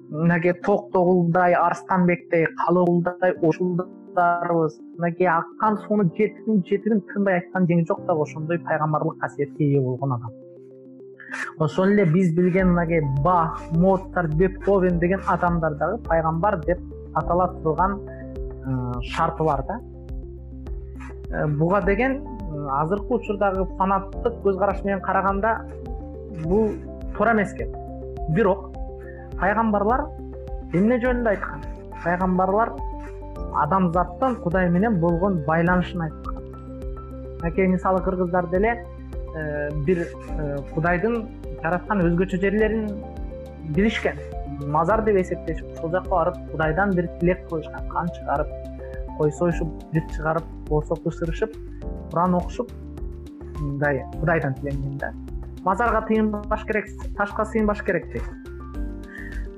мынакей 0.10 0.54
токтогулдай 0.54 1.54
арстанбектей 1.54 2.48
калыгулдай 2.66 3.34
ушулдарыбыз 3.42 4.80
мынакей 4.98 5.28
аккан 5.28 5.78
сууну 5.78 6.04
жетимин 6.18 6.64
жетимин 6.66 7.02
тынбай 7.14 7.36
айткан 7.40 7.66
жеңи 7.70 7.86
жок 7.88 8.06
дагы 8.06 8.22
ошондой 8.22 8.60
пайгамбарлык 8.60 9.20
касиетке 9.20 9.64
ээ 9.66 9.82
болгон 9.82 10.14
адам. 10.14 10.32
Ошол 11.60 11.90
эле 11.94 12.06
биз 12.06 12.34
билген 12.36 12.70
мынакей 12.70 13.02
бах 13.24 13.62
моцарт 13.72 14.34
бетховен 14.36 15.00
деген 15.00 15.22
адамдар 15.28 15.76
дагы 15.76 16.02
пайгамбар 16.04 16.58
деп 16.66 16.80
атала 17.14 17.48
турган 17.64 18.00
э, 18.08 18.09
шарты 19.12 19.44
бар 19.44 19.64
да. 19.68 19.80
Э, 21.32 21.48
буга 21.48 21.82
деген 21.82 22.22
э, 22.24 22.68
азыркы 22.82 23.16
учурдагы 23.16 23.66
фанаттык 23.78 24.42
көз 24.44 24.60
караш 24.60 24.84
менен 24.84 25.02
караганда 25.02 25.66
бул 26.44 26.72
туура 27.16 27.34
эмес 27.34 27.54
экен. 27.54 27.74
Бирок 28.36 28.72
пайгамбарлар 29.40 30.06
эмне 30.74 31.00
жөнүндө 31.00 31.30
айткан? 31.30 31.66
Пайгамбарлар 32.04 32.74
адамзаттын 33.64 34.40
кудай 34.44 34.70
менен 34.70 35.00
болгон 35.00 35.44
байланышын 35.46 36.02
айткан. 36.02 36.40
Мынакей 37.42 37.68
мисалы 37.68 38.02
кыргыздар 38.04 38.48
деле 38.48 38.84
Э, 39.36 39.70
бир 39.86 40.08
э, 40.40 40.58
кудайдын 40.74 41.28
жараткан 41.62 42.00
өзгөчө 42.02 42.40
жерлерин 42.42 42.88
билишкен 43.76 44.18
мазар 44.68 45.04
деп 45.06 45.16
эсептешип 45.16 45.78
ошол 45.78 45.92
жака 45.92 46.10
барып 46.10 46.36
кудайдан 46.52 46.92
бир 46.96 47.08
тилек 47.20 47.48
кылышкан 47.50 47.90
кан 47.90 48.08
чыгарып 48.18 48.48
кой 49.18 49.32
союшуп 49.32 49.68
жыр 49.94 50.04
чыгарып 50.16 50.44
боосок 50.70 51.06
ышырышып 51.06 51.56
куран 52.12 52.36
окушуп 52.36 52.72
мындай 53.60 54.04
кудайдан 54.20 54.56
тилеңген 54.56 54.98
да. 54.98 55.14
Мазарга 55.64 56.02
тыйынбаш 56.08 56.66
керек 56.66 56.88
ташка 57.18 57.46
сыйынбаш 57.46 57.84
керек 57.84 58.12
дейт. 58.14 58.24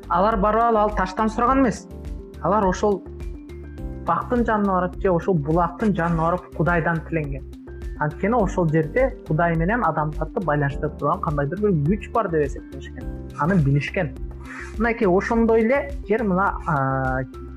Алар 0.09 0.37
барып 0.37 0.63
алып 0.63 0.79
ал 0.79 0.95
таштан 0.97 1.29
сураган 1.29 1.61
эмес. 1.61 1.87
Алар 2.41 2.65
ошол 2.65 3.01
бактын 4.07 4.45
жанына 4.45 4.79
барып 4.79 5.01
же 5.01 5.11
ошол 5.11 5.37
булактын 5.37 5.95
жанына 5.95 6.29
барып 6.29 6.55
кудайдан 6.57 7.01
тиленген. 7.07 7.43
Анткени 7.99 8.33
ошол 8.33 8.67
жерде 8.69 9.11
кудай 9.27 9.55
менен 9.55 9.85
адамзатты 9.85 10.45
байланыштырып 10.45 10.97
турган 10.99 11.21
кандайдыр 11.21 11.59
бир 11.61 11.99
күч 11.99 12.11
бар 12.11 12.29
деп 12.29 12.47
эсептешкен 12.47 13.20
аны 13.43 13.55
билишкен 13.65 14.13
мынакей 14.77 15.07
ошондой 15.07 15.65
эле 15.65 15.79
жер 16.09 16.23
мына 16.23 16.47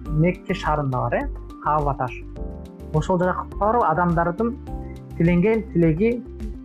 мекке 0.08 0.54
шаарында 0.54 0.98
бар 1.06 1.14
э 1.14 1.24
кааба 1.64 1.94
таш 1.98 2.12
ошол 2.94 3.18
жакка 3.18 3.44
барып 3.58 3.84
адамдардын 3.90 4.56
тиленген 5.18 5.66
тилеги 5.72 6.14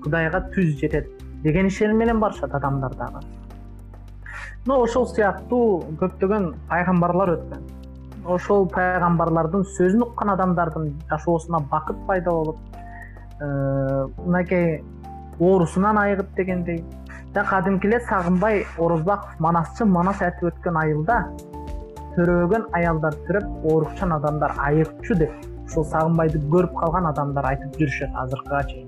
кудайга 0.04 0.46
түз 0.56 0.78
жетет 0.80 1.12
деген 1.44 1.68
ишеним 1.68 1.98
менен 1.98 2.20
барышат 2.20 2.56
адамдар 2.56 2.96
дагы 2.96 3.26
мына 4.66 4.84
ошол 4.84 5.08
сыяктуу 5.08 5.96
көптөгөн 6.00 6.52
пайгамбарлар 6.70 7.32
өткөн. 7.38 7.68
Ошол 8.30 8.68
пайгамбарлардын 8.70 9.64
сөзүн 9.78 10.04
уккан 10.06 10.34
адамдардын 10.36 10.92
жашоосуна 11.10 11.62
бакыт 11.72 11.98
пайда 12.08 12.32
болуп 12.32 12.58
э, 13.40 14.08
мынакей 14.26 14.84
оорусунан 15.40 15.98
айыгып 15.98 16.36
дегендей 16.36 16.84
кадимки 17.34 17.88
эле 17.88 18.00
сагынбай 18.00 18.66
орозбаков 18.78 19.40
манасчы 19.40 19.86
манас 19.86 20.22
айтып 20.22 20.50
өткөн 20.50 20.78
айылда 20.82 21.20
төрөгөн 22.16 22.66
аялдар 22.74 23.14
төрөп 23.28 23.66
оорукчан 23.72 24.14
адамдар 24.14 24.56
айыгчу 24.58 25.16
деп 25.16 25.32
ушул 25.68 25.86
сагынбайды 25.86 26.42
көрүп 26.50 26.74
калган 26.80 27.06
адамдар 27.12 27.46
айтып 27.52 27.78
жүрүшөт 27.78 28.18
азыркыга 28.24 28.64
чейин. 28.72 28.88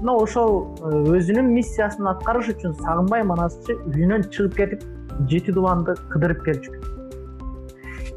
Мына 0.00 0.16
ошол 0.24 0.56
э, 0.80 1.04
өзүнүн 1.18 1.52
миссиясын 1.52 2.08
аткарыш 2.14 2.48
үчүн 2.54 2.74
сагынбай 2.80 3.22
манасчы 3.28 3.76
үйүнөн 3.92 4.28
чыгып 4.30 4.56
кетип 4.56 4.82
жети 5.28 5.52
дубанды 5.52 5.94
кыдырып 6.12 6.42
келчү 6.48 6.83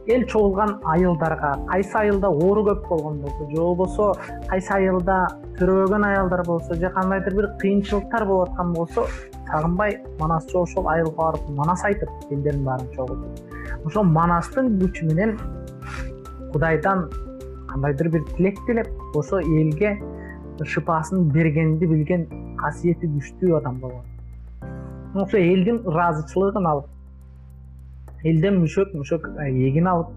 эл 0.08 0.24
чогулган 0.32 0.78
айылдарга 0.86 1.52
кайсы 1.68 1.96
айылда 2.00 2.28
оору 2.28 2.64
көп 2.70 2.88
болгон 2.88 3.20
болсо 3.22 3.50
же 3.50 3.58
болбосо 3.58 4.14
кайсы 4.50 4.72
айылда 4.74 5.18
төрөбөгөн 5.60 6.06
аялдар 6.10 6.44
болсо 6.48 6.76
же 6.76 6.90
кандайдыр 6.90 7.36
бир 7.36 7.48
кыйынчылыктар 7.62 8.26
болуп 8.26 8.50
аткан 8.50 8.74
болсо 8.74 9.06
сагынбай 9.52 9.98
манасчы 10.20 10.58
ошол 10.58 10.88
айылга 10.88 11.16
барып 11.18 11.50
манас 11.60 11.84
айтып 11.84 12.10
элдердин 12.32 12.64
баарын 12.64 12.88
чогултуп. 12.96 13.42
Ошол 13.86 14.04
манастын 14.04 14.74
күчү 14.80 15.12
менен 15.12 15.38
кудайдан 16.54 17.10
кандайдыр 17.68 18.10
бир 18.10 18.24
тилек 18.36 18.60
тилеп 18.68 18.88
ошо 19.16 19.42
элге 19.42 19.98
шыпаасын 20.64 21.32
бергенди 21.34 21.86
билген 21.86 22.28
касиети 22.58 23.08
күчтүү 23.08 23.58
адам 23.60 23.80
болгон. 23.80 24.06
Ошо 25.16 25.38
элдин 25.38 25.84
ыраазычылыгын 25.86 26.66
алып 26.66 26.97
элден 28.32 28.60
мүшөк 28.64 28.96
мүшөк 28.98 29.30
э, 29.44 29.50
эгин 29.70 29.88
алып 29.88 30.10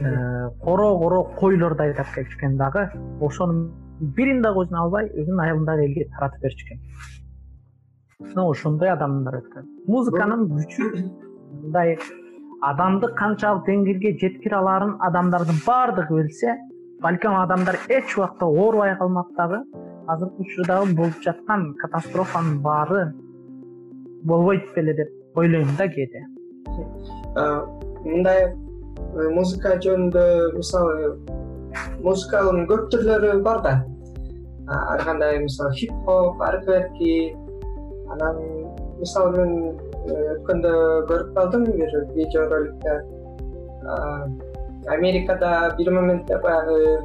э, 0.00 0.48
коро 0.64 0.88
коро 1.02 1.22
койлорду 1.40 1.82
айдап 1.82 2.14
келчү 2.14 2.56
дагы 2.56 2.88
ошонун 3.20 3.70
бирин 4.00 4.42
дагы 4.42 4.64
өзүнө 4.64 4.82
албай 4.84 5.10
өзүнүн 5.12 5.44
айылындагы 5.46 5.86
элге 5.88 6.08
таратып 6.16 6.48
берчү 6.48 6.66
экен 6.66 6.82
мына 8.20 8.46
ошондой 8.48 8.88
адамдар 8.88 9.40
өткөн. 9.40 9.66
Музыканын 9.92 10.46
күчү 10.52 10.86
мындай 11.62 11.98
адамды 12.64 13.10
канчалык 13.18 13.66
деңгээлге 13.66 14.14
жеткире 14.22 14.56
алаарын 14.56 14.94
адамдардын 15.08 15.60
баардыгы 15.66 16.22
билсе 16.22 16.56
балким 17.02 17.36
адамдар 17.36 17.78
эч 17.88 18.16
убакта 18.16 18.46
оорубай 18.46 18.96
калмак 18.96 19.34
дагы 19.36 19.60
азыркы 20.06 20.46
учурдагы 20.46 20.94
болуп 20.94 21.20
жаткан 21.24 21.74
катастрофанын 21.82 22.62
баары 22.62 23.12
болбойт 24.24 24.72
беле 24.74 24.94
деп 25.02 25.38
ойлойм 25.38 25.76
да 25.78 25.88
кээде 25.88 26.24
мындай 27.36 28.46
э, 28.48 29.28
музыка 29.34 29.76
жөнүндө 29.84 30.22
мисалы 30.56 31.10
музыканын 32.04 32.64
көп 32.70 32.86
түрлөрү 32.92 33.40
бар 33.44 33.60
да. 33.64 33.74
Ар 34.66 35.02
кандай 35.04 35.38
мисалы 35.42 35.74
хип 35.76 35.92
хоп 36.06 36.40
аркверки 36.42 37.34
анан 38.14 38.40
мисалы 39.00 39.36
мен 39.36 39.52
э, 40.06 40.16
өткөндө 40.36 40.72
көрүп 41.10 41.34
калдым 41.36 41.66
бир 41.72 41.98
видео 42.14 42.48
роликте. 42.52 43.02
Америкада 44.88 45.74
бир 45.78 45.92
моментте 45.92 46.38
баягы 46.38 47.02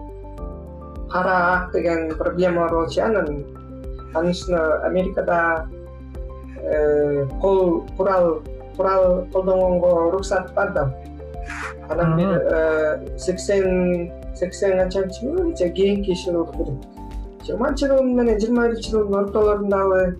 кара 1.12 1.36
ак 1.56 1.72
деген 1.74 2.16
проблема 2.18 2.62
бар 2.62 2.72
болчу 2.72 3.02
э 3.02 3.04
анан 3.04 3.44
анын 4.14 4.32
үстүнө 4.32 4.64
америкада 4.88 5.68
кол 7.42 7.84
курал 7.98 8.42
курал 8.76 9.26
колдонгонго 9.34 10.08
уруксат 10.08 10.54
бар 10.56 10.74
да 10.74 10.94
анан 11.90 12.18
бир 12.18 12.42
э, 12.42 13.18
сексен 13.18 14.12
сексен 14.36 14.78
канчанчы 14.78 15.22
жылче 15.22 15.70
кийинки 15.70 16.16
жылы 16.24 16.46
бир 16.58 16.74
жыйырманчы 17.46 17.88
жыл 17.88 18.04
менен 18.04 18.40
жыйырма 18.40 18.68
биринчи 18.70 18.92
жылдын 18.92 19.20
ортолорундагы 19.22 20.18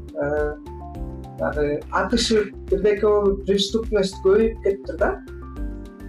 баягы 1.40 1.68
э, 1.68 1.80
атышып 1.92 2.54
бирдеке 2.70 3.08
болуп 3.08 3.46
преступность 3.46 4.18
көбөйүп 4.26 4.64
кетиптир 4.64 4.98
да. 4.98 5.12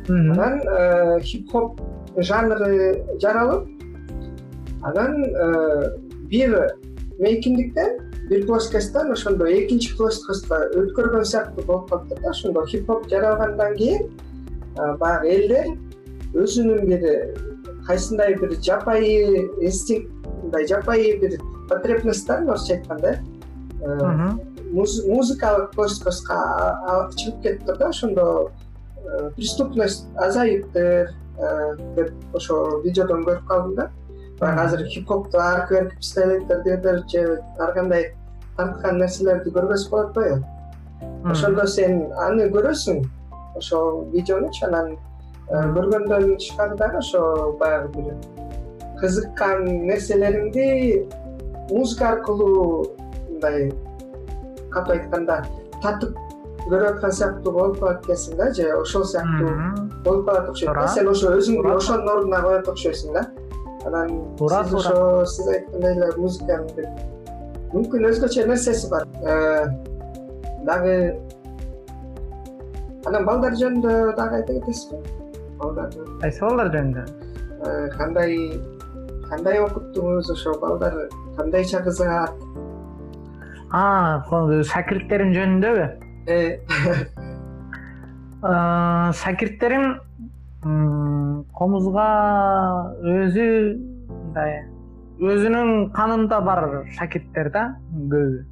Анан 0.08 0.60
э, 0.66 1.20
хип 1.22 1.50
хоп 1.52 1.80
жанры 2.16 3.02
жаралып 3.22 3.68
анан 4.82 5.22
бир 6.28 6.56
мейкиндиктен 7.18 8.01
бир 8.28 8.46
плоскостьтон 8.46 9.12
ошондо 9.12 9.46
экинчи 9.46 9.96
плоскостко 9.96 10.68
өткөргөн 10.74 11.24
сыяктуу 11.24 11.64
болуп 11.64 11.90
калыптыр 11.90 12.20
да. 12.20 12.30
Ошондо 12.30 12.66
хип 12.66 12.86
хоп 12.86 13.08
жаралгандан 13.10 13.76
кийин 13.76 14.10
баягы 15.00 15.28
элдер 15.28 15.66
өзүнүн 16.34 16.86
бир 16.86 17.02
кайсындай 17.86 18.34
бир 18.40 18.54
жапайы 18.62 19.48
инстинкт 19.60 20.10
мындай 20.42 20.66
жапайы 20.66 21.18
бир 21.20 21.38
потребностьтарын 21.68 22.50
орусча 22.50 22.74
айтканда 22.74 23.18
э, 23.80 24.30
музыкалык 24.72 25.72
плоскостко 25.72 26.38
чыгып 27.16 27.42
кетиптир 27.42 27.76
да. 27.76 27.88
Ошондо 27.88 28.50
э, 29.04 29.30
преступность 29.36 30.06
азайыптыр 30.16 31.10
э, 31.38 31.76
деп 31.96 32.12
ошо 32.34 32.80
видеодон 32.84 33.24
көрүп 33.26 33.46
калдым 33.46 33.74
да 33.74 33.90
баягы 34.42 34.60
азыр 34.60 34.86
хип 34.86 35.08
хопту 35.08 35.38
аркверк 35.38 35.94
пистолеттердидир 35.98 37.02
же 37.08 37.42
ар 37.58 37.72
кандай 37.74 38.12
тарткан 38.56 38.98
нерселерди 38.98 39.50
көрбөсө 39.54 39.90
болот 39.90 40.14
го 40.14 40.22
э 40.22 40.40
ошондо 41.30 41.66
сен 41.66 42.10
аны 42.26 42.48
көрөсүң 42.54 43.04
ошол 43.56 44.04
видеонучу 44.14 44.66
анан 44.66 44.96
э, 45.48 45.62
көргөндөн 45.76 46.36
тышкары 46.38 46.76
дагы 46.76 46.98
ошо 46.98 47.22
баягы 47.60 47.88
бир 47.96 48.14
кызыккан 49.00 49.64
нерселериңди 49.86 50.66
музыка 51.70 52.10
аркылуу 52.12 52.96
мындай 53.30 53.70
катуу 54.74 54.96
айтканда 54.96 55.42
татып 55.82 56.18
көрүп 56.66 56.88
аткан 56.90 57.12
сыяктуу 57.12 57.52
болуп 57.52 57.78
калат 57.80 58.04
экенсиң 58.04 58.36
да 58.38 58.50
же 58.54 58.68
ошол 58.80 59.04
сыяктуу 59.04 59.54
болуп 60.04 60.26
калат 60.26 60.50
окшойт 60.50 60.74
да 60.80 60.88
сен 60.96 61.08
ошо 61.14 61.32
өзүңдү 61.38 61.76
ошонун 61.76 62.12
ордуна 62.16 62.42
коет 62.42 62.68
окшойсуң 62.74 63.18
да 63.18 63.24
анан 63.86 64.10
ошо 64.40 65.24
сиз 65.26 65.48
айткандай 65.48 65.96
эле 65.96 66.10
музыканын 66.16 66.68
бир 66.76 66.86
мүмкүн 67.72 68.06
өзгөчө 68.10 68.46
нерсеси 68.50 68.90
бар. 68.92 69.06
Э, 69.24 69.66
дагы 70.68 70.96
анан 73.08 73.26
балдар 73.26 73.56
жөнүндө 73.58 73.94
дагы 74.18 74.42
айта 74.42 74.58
кетесизби? 74.58 75.00
Балдарды 75.58 76.06
кайсы 76.20 76.44
балдар 76.44 76.72
жөнүндө? 76.76 77.06
Э, 77.62 77.88
кандай 77.96 78.38
кандай 79.28 79.60
окуттуңуз 79.64 80.30
ошо 80.36 80.58
балдар? 80.60 81.08
Кандайча 81.38 81.80
кызыгат 81.86 82.34
шакирттерим 84.68 85.32
жөнүндөбү 85.32 85.84
э. 86.28 86.58
шакирттерим 89.22 89.94
комузга 90.62 92.06
өзү 93.02 93.46
мындай 94.10 94.52
өзүнүн 95.18 95.90
канында 95.96 96.38
бар 96.46 96.84
шакирттер 96.98 97.50
да 97.50 97.64
көбү. 97.90 98.44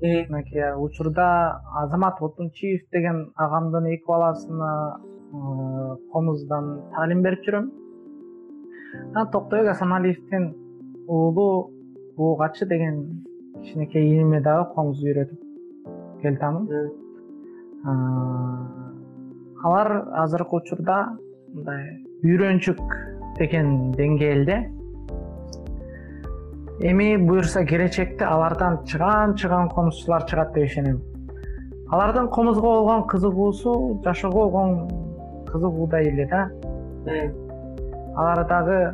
Мынакей 0.00 0.72
учурда 0.80 1.60
азамат 1.82 2.22
отунчиев 2.24 2.86
деген 2.92 3.26
агамдын 3.36 3.90
эки 3.92 4.06
баласына 4.08 4.70
комуздан 6.12 6.80
таалим 6.94 7.22
берип 7.22 7.44
жүрөм. 7.44 7.70
Анан 9.12 9.30
токтобек 9.30 9.68
асаналиевдин 9.74 10.54
уулу 11.06 11.70
буугачы 12.16 12.66
деген 12.66 13.24
кичинекей 13.60 14.14
иниме 14.14 14.40
дагы 14.40 14.72
комуз 14.74 15.04
үйрөтүп 15.04 15.40
келатамын 16.22 16.68
алар 19.62 19.88
азыркы 20.24 20.56
учурда 20.56 21.18
мындай 21.54 21.84
үйрөнчүк 22.24 22.80
деген 23.38 23.92
деңгээлде. 23.96 24.58
Эми 26.90 27.16
буюрса 27.16 27.64
келечекте 27.68 28.24
алардан 28.24 28.80
чыгаан 28.88 29.34
чыгаан 29.36 29.68
комузчулар 29.74 30.24
чыгат 30.30 30.54
деп 30.54 30.64
ишенем. 30.64 31.00
Алардын 31.90 32.28
комузго 32.28 32.62
болгон 32.62 33.06
кызыгуусу 33.08 34.00
жашоого 34.04 34.48
болгон 34.48 34.88
кызыгуудай 35.50 36.08
эле 36.08 36.26
да. 36.30 36.48
Алар 38.16 38.46
дагы 38.46 38.92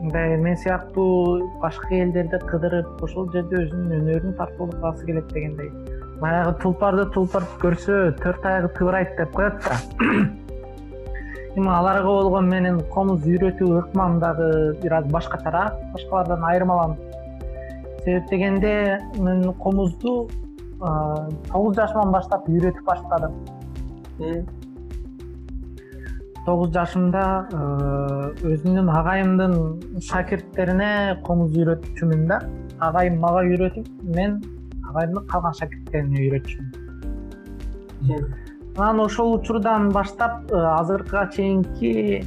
мындай 0.00 0.36
мен 0.36 0.56
сыяктуу 0.56 1.50
башка 1.62 1.94
элдерди 1.94 2.38
кыдырып 2.46 3.02
ошол 3.02 3.30
жерде 3.32 3.64
өзүнүн 3.64 4.00
өнөрүн 4.00 4.36
тартуулатасы 4.38 5.06
келет 5.06 5.32
дегендей 5.32 5.70
баягы 6.20 6.54
тулпарды 6.62 7.04
тулпар 7.12 7.44
көрсө 7.60 7.96
төрт 8.22 8.44
аягы 8.48 8.72
тыбырайт 8.78 9.16
деп 9.18 9.32
коет 9.36 9.60
да. 9.64 9.76
Эми 11.56 11.68
аларга 11.72 12.08
болгон 12.08 12.48
менин 12.48 12.80
комуз 12.92 13.24
үйрөтүү 13.24 13.78
ыкмам 13.82 14.18
дагы 14.20 14.48
бир 14.82 14.98
аз 14.98 15.06
башкачараак 15.12 15.78
башкалардан 15.92 16.44
айырмаланып. 16.44 16.98
Себеп 18.04 18.28
дегенде 18.30 18.74
мен 19.18 19.52
комузду 19.62 20.28
тогуз 21.50 21.76
жашыман 21.76 22.12
баштап 22.12 22.48
үйрөтүп 22.48 22.84
баштадым. 22.84 23.32
Тогуз 26.46 26.70
жашымда 26.76 27.22
өзүмдүн 28.44 28.92
агайымдын 29.00 29.56
шакирттерине 30.10 31.22
комуз 31.26 31.56
үйрөтчүмүн 31.56 32.28
да. 32.28 32.42
Агайым 32.78 33.18
мага 33.20 33.40
үйрөтүп 33.48 33.88
мен 34.14 34.38
калган 35.30 35.54
шакирттерине 35.60 36.18
үйрөтчүмүн 36.26 36.86
анан 38.76 39.00
ошол 39.00 39.38
учурдан 39.38 39.88
баштап 39.92 40.52
азыркыга 40.52 41.30
чейинки 41.32 42.24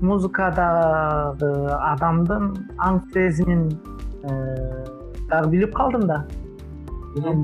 музыкадагы 0.00 1.50
адамдын 1.92 2.48
аң 2.78 3.00
сезимин 3.12 3.68
дагы 5.28 5.50
билип 5.50 5.74
калдым 5.74 6.06
да. 6.08 6.24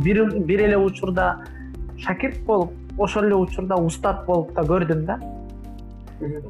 Бир 0.05 0.61
эле 0.65 0.79
учурда 0.79 1.45
шакирт 1.99 2.41
болуп 2.47 2.73
ошол 2.99 3.25
эле 3.25 3.35
учурда 3.35 3.77
устат 3.77 4.25
болуп 4.27 4.55
да 4.55 4.63
көрдүм 4.63 5.05
да. 5.05 5.19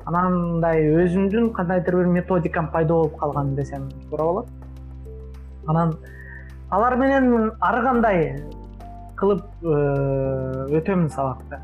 Анан 0.06 0.38
мындай 0.54 0.86
өзүмдүн 1.02 1.50
кандайдыр 1.52 1.96
бир 1.96 2.06
методикам 2.06 2.70
пайда 2.72 2.94
болуп 2.94 3.18
калган 3.18 3.54
десем 3.56 3.88
туура 4.08 4.24
болот. 4.24 4.46
Анан 5.66 5.96
алар 6.70 6.96
менен 6.96 7.50
ар 7.60 7.82
кандай 7.82 8.22
кылып 9.16 9.44
э, 9.62 10.78
өтөмүн 10.78 11.10
сабакты 11.10 11.58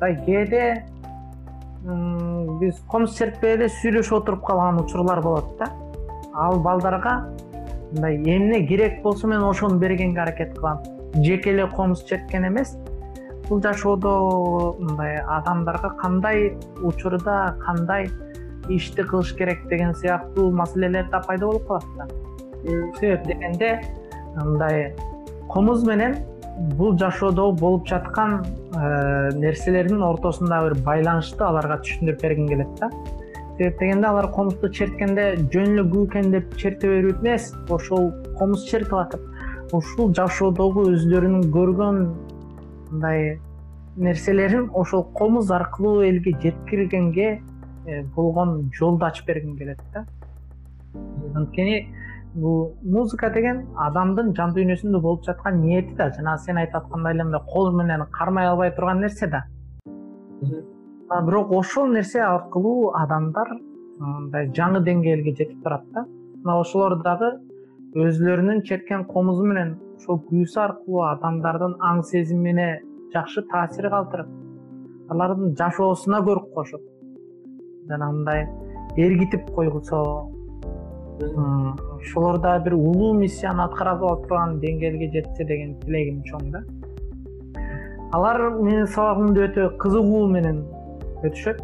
мындай 0.00 0.16
кээде 0.24 0.64
биз 2.60 2.80
комуз 2.88 3.16
чертпей 3.16 3.54
эле 3.56 3.68
сүйлөшүп 3.72 4.18
отуруп 4.20 4.44
калган 4.44 4.80
учурлар 4.82 5.22
болот 5.24 5.56
да. 5.58 5.70
Ал 6.34 6.60
балдарга 6.60 7.30
мындай 7.92 8.16
эмне 8.16 8.66
керек 8.66 9.02
болсо 9.02 9.26
мен 9.26 9.42
ошону 9.42 9.78
бергенге 9.78 10.20
аракет 10.20 10.56
кылам. 10.58 10.82
Жеке 11.14 11.50
эле 11.50 11.66
комуз 11.66 12.04
черткен 12.04 12.46
эмес. 12.48 12.76
Бул 13.48 13.62
жашоодо 13.62 14.76
мындай 14.78 15.16
адамдарга 15.16 15.90
кандай 15.96 16.56
учурда 16.82 17.56
кандай 17.64 18.10
ишти 18.68 19.02
кылыш 19.02 19.34
керек 19.34 19.66
деген 19.68 19.94
сыяктуу 19.94 20.50
маселелер 20.52 21.08
да 21.10 21.20
пайда 21.20 21.46
болуп 21.46 21.66
калат 21.66 21.84
да. 21.96 22.06
Себеп 23.00 23.26
дегенде 23.26 23.80
мындай 24.44 24.94
комуз 25.48 25.84
менен 25.86 26.16
бул 26.76 26.96
жашоодо 26.98 27.50
болуп 27.52 27.88
жаткан 27.88 28.44
э, 28.74 29.30
нерселердин 29.34 30.02
ортосундагы 30.02 30.74
бир 30.74 30.84
байланышты 30.84 31.44
аларга 31.44 31.80
түшүндүрүп 31.84 32.22
бергим 32.22 32.48
келет 32.48 32.74
да. 32.80 32.90
Себеп 33.56 33.78
дегенде 33.80 34.08
алар 34.08 34.30
комузду 34.32 34.68
черткенде 34.72 35.26
жөн 35.52 35.74
эле 35.74 35.84
күүкен 35.92 36.30
деп 36.32 36.56
черте 36.60 36.88
берүү 36.88 37.14
эмес 37.20 37.52
ошол 37.68 38.10
комуз 38.38 38.66
чертип 38.68 38.94
атып 38.96 39.74
ушул 39.76 40.12
жашоодогу 40.16 40.86
өзүлөрүнүн 40.92 41.48
көргөн 41.54 42.02
мындай 42.90 43.38
нерселерин 43.96 44.70
ошол 44.74 45.04
комуз 45.16 45.50
аркылуу 45.50 46.02
элге 46.04 46.36
жеткиргенге 46.42 47.30
э, 47.86 48.02
болгон 48.16 48.70
жолду 48.76 49.06
ачып 49.06 49.26
бергим 49.26 49.56
келет 49.56 49.80
да. 49.94 50.04
Анткени 51.34 51.86
бул 52.34 52.76
музыка 52.82 53.30
деген 53.34 53.64
адамдын 53.86 54.34
жан 54.36 54.54
дүйнөсүндө 54.54 55.00
болуп 55.02 55.24
жаткан 55.26 55.60
ниети 55.60 55.94
да. 55.98 56.10
Жанагы 56.16 56.44
сен 56.44 56.60
айтып 56.62 56.84
аткандай 56.84 57.14
эле 57.14 57.24
мындай 57.24 57.42
кол 57.52 57.72
менен 57.72 58.04
кармай 58.12 58.46
албай 58.46 58.70
турган 58.76 59.00
нерсе 59.00 59.26
да. 59.26 59.44
Бирок 61.26 61.52
ошол 61.52 61.92
нерсе 61.92 62.22
аркылуу 62.22 62.92
адамдар 63.02 63.54
мындай 63.98 64.50
жаңы 64.56 64.84
деңгээлге 64.86 65.34
жетип 65.36 65.62
турат 65.64 65.86
да. 65.94 66.06
Мына 66.44 66.60
ошолор 66.60 67.00
дагы 67.02 67.32
өзүлөрүнүн 67.98 68.62
черткен 68.62 69.04
комузу 69.10 69.44
менен 69.44 69.74
ошол 69.98 70.20
күүсү 70.28 70.60
аркылуу 70.62 71.02
адамдардын 71.08 71.74
аң 71.82 72.04
сезимине 72.06 72.68
жакшы 73.12 73.42
таасир 73.50 73.90
калтырып 73.90 74.30
алардын 75.10 75.56
жашоосуна 75.58 76.22
көрк 76.28 76.52
кошуп 76.54 76.86
жанагындай 77.90 78.46
эргитип 78.96 79.50
койгузо 79.56 80.04
ошолор 82.00 82.38
дагы 82.38 82.64
бир 82.64 82.74
улуу 82.74 83.12
миссияны 83.14 83.62
аткара 83.64 83.96
турган 83.98 84.58
деңгээлге 84.60 85.10
жетсе 85.12 85.44
деген 85.44 85.74
тилегим 85.80 86.22
чоң 86.24 86.50
да. 86.52 86.62
Алар 88.12 88.40
менин 88.56 88.86
сабагымды 88.86 89.44
өтө 89.48 89.66
кызыгуу 89.78 90.26
менен 90.28 90.64
өтүшөт. 91.22 91.60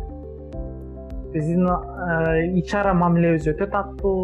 Биздин 1.33 1.67
ич 2.61 2.75
ара 2.75 2.95
мамилебиз 2.95 3.49
өтө 3.55 3.71
таттуу 3.73 4.17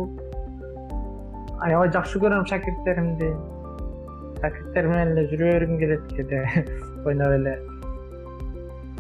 аябай 1.61 1.91
жакшы 1.97 2.21
көрөм 2.23 2.47
шакирттеримди. 2.47 3.33
Шакирттер 4.43 4.89
менен 4.93 5.17
эле 5.17 5.27
жүрө 5.33 5.53
бергим 5.53 5.79
келет 5.79 6.07
кээде 6.13 6.45
ойноп 7.07 7.37
эле. 7.41 7.59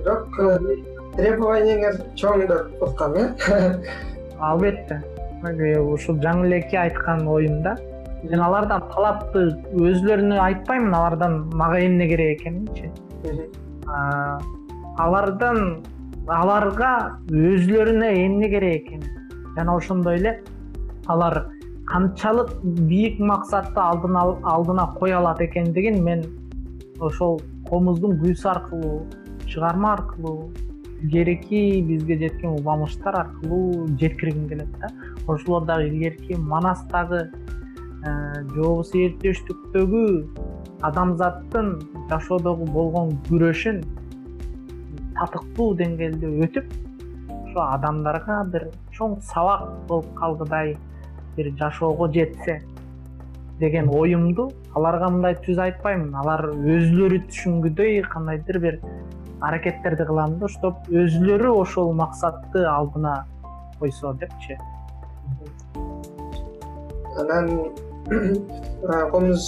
Бирок 0.03 0.39
э, 0.41 0.77
требованияңар 1.17 2.05
чоң 2.19 2.47
деп 2.49 2.83
уккам 2.83 3.19
э? 3.21 3.27
Албетте 4.41 5.03
ушул 5.43 6.21
жаңы 6.23 6.47
элеки 6.47 6.77
айткан 6.77 7.27
оюм 7.29 7.63
да. 7.63 7.77
Мен 8.23 8.41
алардан 8.41 8.85
талапты 8.93 9.49
өзүлөрүнө 9.75 10.39
айтпаймын 10.41 10.95
алардан 10.95 11.51
мага 11.55 11.81
эмне 11.83 12.07
керек 12.09 12.41
экенинчи. 12.41 12.91
Алардан 15.03 15.83
аларга 16.29 17.19
өзүлөрүнө 17.31 18.13
эмне 18.25 18.49
керек 18.49 18.87
экенин 18.87 19.55
жана 19.57 19.75
ошондой 19.77 20.21
эле 20.21 20.41
алар 21.07 21.49
канчалык 21.87 22.53
бийик 22.63 23.19
максатты 23.19 23.81
алдына 23.81 24.87
кое 24.99 25.17
алат 25.17 25.41
экендигин 25.41 26.03
мен 26.05 26.23
ошол 27.01 27.41
комуздун 27.69 28.19
күүсү 28.21 28.49
аркылуу 28.49 29.07
чыгарма 29.47 29.95
аркылуу 29.95 30.53
илгерки 31.03 31.83
бизге 31.83 32.19
жеткен 32.19 32.51
уламыштар 32.61 33.19
аркылуу 33.25 33.89
жеткиргим 33.99 34.49
келет 34.49 34.71
да 34.79 34.89
ошолор 35.27 35.65
дагы 35.65 35.89
илгерки 35.89 36.35
манастагы 36.35 37.31
э, 38.05 38.43
же 38.55 38.63
болбосо 38.63 38.99
эртештүктөгү 38.99 40.05
адамзаттын 40.83 41.75
жашоодогу 42.11 42.67
болгон 42.73 43.17
күрөшүн 43.29 43.83
татыктуу 45.19 45.75
деңгээлде 45.79 46.33
өтүп 46.47 46.75
ошо 47.53 47.67
адамдарга 47.77 48.43
бир 48.53 48.69
чоң 48.97 49.21
сабак 49.23 49.69
болуп 49.89 50.13
калгыдай 50.19 50.77
бир 51.37 51.53
жашоого 51.61 52.09
жетсе 52.13 52.61
деген 53.61 53.89
оюмду 53.89 54.51
аларга 54.75 55.09
мындай 55.13 55.37
түз 55.45 55.61
айтпаймын. 55.63 56.15
Алар 56.19 56.49
өзүлөрү 56.51 57.21
түшүнгүдөй 57.29 58.03
кандайдыр 58.11 58.59
бир 58.65 58.81
аракеттерди 59.41 60.07
кылам 60.09 60.39
да 60.41 60.49
чтоб 60.51 60.89
өзүлөрү 60.91 61.53
ошол 61.61 61.93
максатты 61.99 62.65
алдына 62.67 63.15
койсо 63.79 64.15
депчи 64.19 64.59
анан 67.21 67.47
комуз 69.13 69.45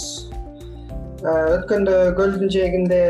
өткөндө 1.23 1.95
көлдүн 2.19 2.51
жээгинде 2.55 3.01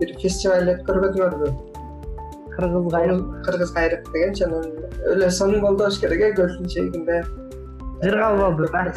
бир 0.00 0.14
фестиваль 0.22 0.72
өткөрбөдүңөрбү 0.74 1.52
кыргыз 2.56 2.90
кайрык 2.94 3.22
кыргыз 3.46 3.70
кайрык 3.76 4.12
дегенчи 4.12 4.44
анан 4.48 4.68
өлө 5.14 5.30
сонун 5.30 5.60
болду 5.64 5.84
болуш 5.84 5.98
керек 6.02 6.20
э 6.20 6.34
көлдүн 6.38 6.68
жээгинде. 6.74 7.22
Жыргал 8.02 8.36
болду 8.42 8.68
да 8.72 8.92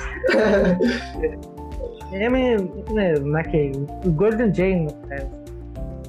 эми 2.11 2.43
мынакей 3.23 3.71
көлдүн 4.21 4.53
жээгин 4.57 4.87
уктайбыз 4.91 5.45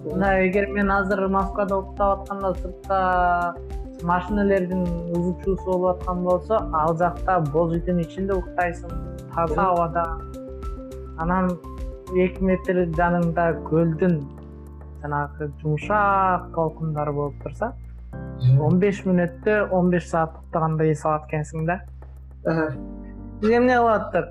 мына 0.07 0.29
эгер 0.47 0.69
мен 0.71 0.91
азыр 0.91 1.29
москвада 1.29 1.79
уктап 1.79 2.21
атканда 2.21 2.55
сыртта 2.61 2.99
машинелердин 4.03 4.83
ызы 5.17 5.57
болуп 5.65 5.87
аткан 5.95 6.23
болсо 6.25 6.61
ал 6.73 6.97
жакта 6.97 7.41
боз 7.53 7.73
үйдүн 7.77 8.01
ичинде 8.05 8.35
уктайсың. 8.35 8.91
Таза 9.35 9.71
абада. 9.73 10.05
Анан 11.19 11.51
эки 12.15 12.45
метр 12.45 12.85
жаныңда 12.99 13.49
көлдүн 13.67 14.21
жанагы 15.03 15.51
жумшак 15.63 16.51
толкундары 16.55 17.13
болуп 17.13 17.43
турса 17.43 17.73
он 18.61 18.79
беш 18.79 19.03
мүнөттө 19.07 19.69
он 19.73 19.91
беш 19.91 20.09
саат 20.11 20.37
уктагандай 20.43 20.93
эс 20.93 21.05
алат 21.05 21.27
экенсиң 21.29 21.67
да. 21.67 21.81
Биз 23.41 23.51
эмне 23.51 23.77
кылып 23.81 23.93
аттык 23.97 24.27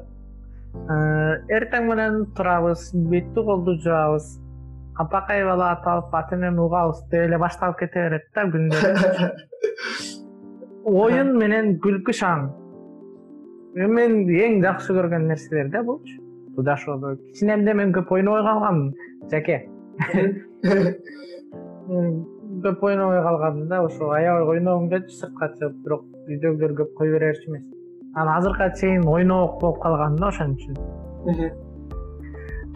эртең 1.58 1.88
менен 1.90 2.26
турабыз 2.38 2.92
бетти 2.94 3.44
колду 3.50 3.76
жуабыз 3.82 4.36
апакай 4.98 5.44
бала 5.46 5.72
аталып 5.76 6.14
аты 6.16 6.36
менен 6.36 6.60
угабыз 6.60 7.02
деп 7.12 7.28
эле 7.28 7.38
башталып 7.38 7.80
кете 7.80 8.06
берет 8.08 8.30
да 8.36 8.46
күндөр 8.54 8.84
оюн 10.86 11.34
менен 11.38 11.80
күлкү 11.84 12.14
шаң. 12.14 12.46
Мен 13.76 14.22
эң 14.30 14.62
жакшы 14.64 14.94
көргөн 14.96 15.28
нерселер 15.32 15.72
да 15.74 15.82
булчу 15.84 16.22
жашоодо 16.64 17.16
кичинемде 17.18 17.74
мен 17.74 17.92
көп 17.94 18.14
ойнобой 18.16 18.44
калганмын 18.46 18.94
жаке. 19.32 19.66
Көп 22.64 22.84
ойнобой 22.88 23.22
калгам 23.22 23.68
да 23.68 23.82
ошо 23.84 24.10
аябай 24.16 24.56
ойногум 24.56 24.90
келчү 24.90 25.18
сыртка 25.20 25.52
чыгып 25.58 25.76
бирок 25.84 26.06
үйдөгүлөр 26.30 26.74
көп 26.80 26.94
кое 26.98 27.12
берерчи 27.12 27.50
эмес. 27.50 27.66
Анан 28.16 28.38
азыркыга 28.38 28.72
чейин 28.80 29.08
ойнобок 29.08 29.60
болуп 29.62 29.82
калгам 29.84 30.16
да 30.16 30.28
ошон 30.32 30.56
үчүн 30.56 30.76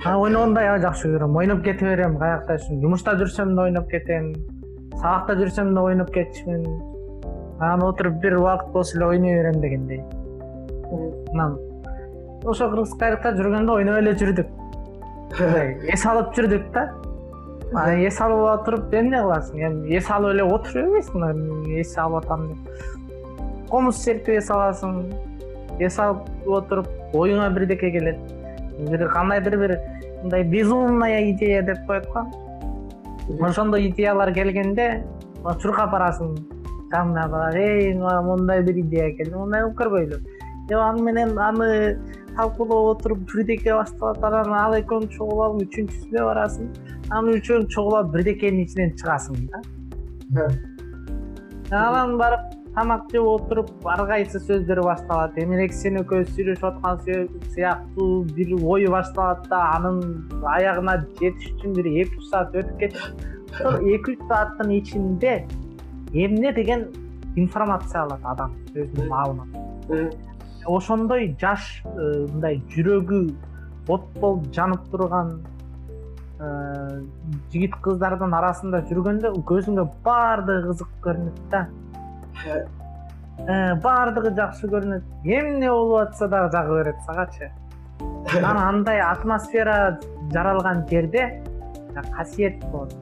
ойногонду 0.05 0.59
аябай 0.61 0.79
жакшы 0.79 1.09
көрөм. 1.11 1.35
Ойноп 1.35 1.63
кете 1.63 1.85
берем 1.85 2.17
каякта 2.17 2.57
жумушта 2.69 3.17
жүрсөм 3.19 3.55
да 3.55 3.65
ойноп 3.67 3.89
кетем. 3.91 4.31
Сабакта 4.95 5.35
жүрсөм 5.35 5.73
да 5.75 5.81
ойноп 5.83 6.13
кетчүмүн 6.15 6.63
анан 7.59 7.83
отуруп 7.83 8.21
бир 8.23 8.37
убакыт 8.37 8.71
болсо 8.71 8.97
эле 8.97 9.05
ойной 9.05 9.35
берем 9.35 9.59
дегендей. 9.61 10.01
Анан 11.33 11.57
ошо 12.45 12.69
кыргыз 12.69 12.95
кайрыкта 12.95 13.33
жүргөндө 13.35 13.75
ойноп 13.75 13.99
эле 13.99 14.15
жүрдүк. 14.15 14.47
Эс 15.91 16.05
алып 16.05 16.31
жүрдүк 16.37 16.71
да. 16.71 16.87
Анан 17.73 17.99
эс 18.07 18.21
алып 18.21 18.47
отуруп 18.53 18.93
эмне 18.93 19.19
кыласың? 19.19 19.67
Эми 19.67 19.99
эс 19.99 20.09
алып 20.09 20.31
эле 20.31 20.47
отуруп 20.47 20.93
эмессиң 20.95 21.75
эс 21.75 21.97
алып 21.97 22.23
атам 22.23 22.47
деп. 22.53 22.83
Комуз 23.69 23.99
чертип 24.05 24.39
эс 24.39 24.49
аласың. 24.49 25.03
Эс 25.79 25.99
алып 25.99 26.47
отуруп 26.47 26.87
оюңа 27.13 27.51
бирдеке 27.51 27.91
келет 27.91 28.38
бир 28.87 29.07
кандайдыр 29.09 29.57
бир 29.57 29.79
мындай 30.23 30.43
безумная 30.43 31.31
идея 31.31 31.63
деп 31.63 31.85
коет 31.87 32.05
го. 32.13 32.25
Ошондой 33.45 33.87
идеялар 33.89 34.33
келгенде 34.33 35.03
чуркап 35.61 35.91
барасың. 35.93 36.37
Жаныңа 36.89 37.25
барып 37.29 37.55
эй 37.61 37.93
мондай 37.97 38.63
бир 38.63 38.79
идея 38.81 39.11
келди 39.17 39.35
мондай 39.35 39.61
кылып 39.61 39.77
көргөйлү 39.81 40.17
деп 40.69 40.79
аны 40.79 41.01
менен 41.01 41.37
аны 41.37 41.67
талкуулап 42.37 42.97
отуруп 42.97 43.19
бирдеке 43.31 43.73
башталат 43.73 44.23
анан 44.23 44.53
ал 44.53 44.73
экөөң 44.77 45.07
чогулуп 45.15 45.43
алып 45.45 45.67
үчүнчүсүнө 45.67 46.25
барасың. 46.29 46.69
Анан 47.09 47.37
үчөөң 47.39 47.67
чогулуп 47.73 48.11
бирдекенин 48.13 48.65
ичинен 48.65 48.93
чыгасың 49.01 49.49
да. 49.49 50.47
Анан 51.71 52.17
барып 52.17 52.58
тамак 52.75 53.09
жеп 53.11 53.25
отуруп 53.25 53.87
ар 53.87 54.05
кайсы 54.07 54.39
сөздөр 54.39 54.83
башталат. 54.85 55.37
Эмерээки 55.37 55.75
сен 55.75 55.99
экөөбүз 56.03 56.31
сүйлөшүп 56.35 56.67
аткан 56.69 57.27
сыяктуу 57.55 58.23
бир 58.35 58.55
ой 58.61 58.87
башталат 58.87 59.47
да 59.49 59.63
анын 59.75 59.99
аягына 60.55 60.99
жетиш 61.19 61.51
үчүн 61.55 61.75
бир 61.77 61.91
эки 62.03 62.17
үч 62.21 62.29
саат 62.29 62.55
өтүп 62.55 62.79
кетет 62.79 63.27
ошол 63.59 63.79
эки 63.93 64.15
үч 64.15 64.25
сааттын 64.29 64.71
ичинде 64.77 65.35
эмне 66.13 66.53
деген 66.53 66.87
информация 67.35 68.03
алат 68.03 68.25
адам 68.25 68.55
өзүнүн 68.73 69.09
маалымат 69.09 70.17
ошондой 70.65 71.35
жаш 71.39 71.83
э, 71.85 72.25
мындай 72.31 72.59
жүрөгү 72.73 73.21
от 73.89 74.05
болуп 74.19 74.49
жанып 74.53 74.89
турган 74.91 75.31
э, 76.39 77.01
жигит 77.51 77.75
кыздардын 77.83 78.33
арасында 78.39 78.83
жүргөндө 78.89 79.33
көзүңө 79.49 79.87
баардыгы 80.05 80.73
кызык 80.73 80.91
көрүнөт 81.05 81.45
да 81.53 81.67
баардыгы 83.83 84.33
жакшы 84.35 84.67
көрүнөт. 84.67 85.03
Эмне 85.23 85.69
болуп 85.71 86.09
атса 86.09 86.27
дагы 86.27 86.51
жагы 86.51 86.77
берет 86.79 86.99
сагачы. 87.05 87.51
Анан 88.37 88.57
андай 88.57 88.99
атмосфера 89.01 89.99
жаралган 90.33 90.85
жерде 90.89 91.43
касиет 92.15 92.63
болот. 92.71 92.93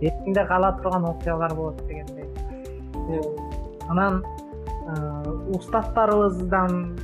Эсиңде 0.00 0.46
кала 0.46 0.72
турган 0.82 1.04
окуялар 1.04 1.54
болот 1.54 1.82
дегендей. 1.86 2.26
Анан 3.88 4.24
устаттарыбыздан 5.50 6.96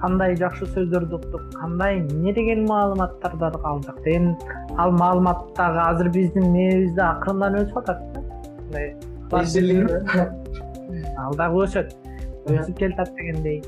кандай 0.00 0.34
жакшы 0.36 0.66
сөздөрдү 0.66 1.14
уктук 1.20 1.42
кандай 1.54 2.00
эмне 2.00 2.32
деген 2.34 2.66
маалыматтарды 2.66 3.50
алдык 3.62 4.06
эми 4.06 4.36
ал 4.76 4.90
маалымат 4.90 5.54
дагы 5.56 5.80
азыр 5.86 6.08
биздин 6.10 6.50
мээбизде 6.52 7.02
акырындан 7.02 7.54
өсүп 7.62 7.78
атат 7.78 8.00
да 9.30 10.41
ал 11.18 11.34
дагы 11.36 11.64
өсөт 11.66 11.94
өсүп 12.46 12.76
келатат 12.78 13.14
дегендей. 13.16 13.62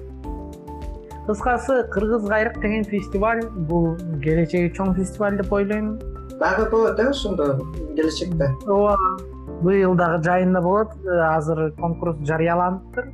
Кыскасы 1.27 1.89
кыргыз 1.91 2.27
кайрык 2.29 2.61
деген 2.61 2.85
фестиваль. 2.85 3.41
Бул 3.69 3.95
келечеги 4.23 4.73
чоң 4.77 4.95
фестиваль 4.97 5.39
деп 5.39 5.53
ойлойм. 5.53 5.99
Дагы 6.41 6.69
болот 6.71 7.01
э 7.01 7.09
ошондо 7.09 7.61
келечекте? 7.97 8.51
Ооба 8.67 8.97
быйыл 9.63 9.95
дагы 9.95 10.23
жайында 10.25 10.61
болот. 10.61 10.93
Азыр 11.07 11.73
конкурс 11.81 12.19
жарыяланыптыр 12.29 13.09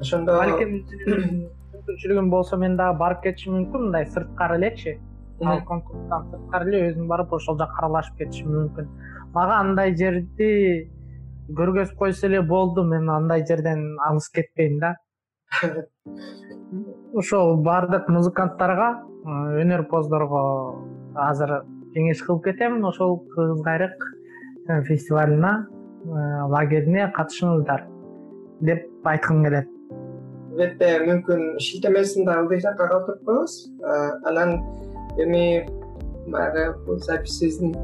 ошондо 0.00 0.38
балким 0.38 0.80
мүмкүнчүлүгүм 1.86 2.30
болсо 2.30 2.56
мен 2.56 2.76
дагы 2.76 2.98
барып 2.98 3.22
кетишим 3.22 3.58
мүмкүн. 3.58 3.86
Мындай 3.90 4.06
сырткары 4.06 4.56
элечи. 4.56 4.98
Ал 5.44 5.60
конкурстан 5.68 6.30
сырткары 6.30 6.70
эле 6.70 6.90
өзүм 6.90 7.08
барып 7.12 7.32
ошол 7.32 7.58
жака 7.58 7.82
аралашып 7.82 8.16
кетишим 8.22 8.52
мүмкүн. 8.56 8.88
Мага 9.34 9.60
андай 9.60 9.94
жерди 9.96 10.88
көргөзүп 11.48 11.96
койсо 11.98 12.26
эле 12.26 12.42
болду. 12.42 12.84
Мен 12.84 13.08
андай 13.10 13.44
жерден 13.46 13.96
алыс 14.08 14.28
кетпейм 14.28 14.78
да. 14.80 14.96
Ошол 17.14 17.56
баардык 17.62 18.08
музыканттарга 18.08 18.90
өнөрпоздорго 19.62 20.42
азыр 21.14 21.62
кеңеш 21.94 22.22
кылып 22.26 22.44
кетем 22.50 22.84
ошол 22.84 23.18
кыргыз 23.34 23.62
кайрык 23.64 24.04
фестивалына 24.88 25.52
лагерине 26.52 27.08
катышыңыздар 27.16 27.86
деп 28.60 29.08
айткым 29.08 29.44
келет. 29.44 29.70
Бетте 30.56 30.92
мүмкүн 31.04 31.58
шилтемесин 31.60 32.26
да 32.28 32.40
ылдый 32.42 32.60
жакка 32.60 32.88
калтырып 32.88 33.24
коебуз. 33.24 33.56
Анан 34.24 34.58
эми 35.20 35.66
баягы 36.26 36.72
бул 36.86 36.98
записибиздин 36.98 37.74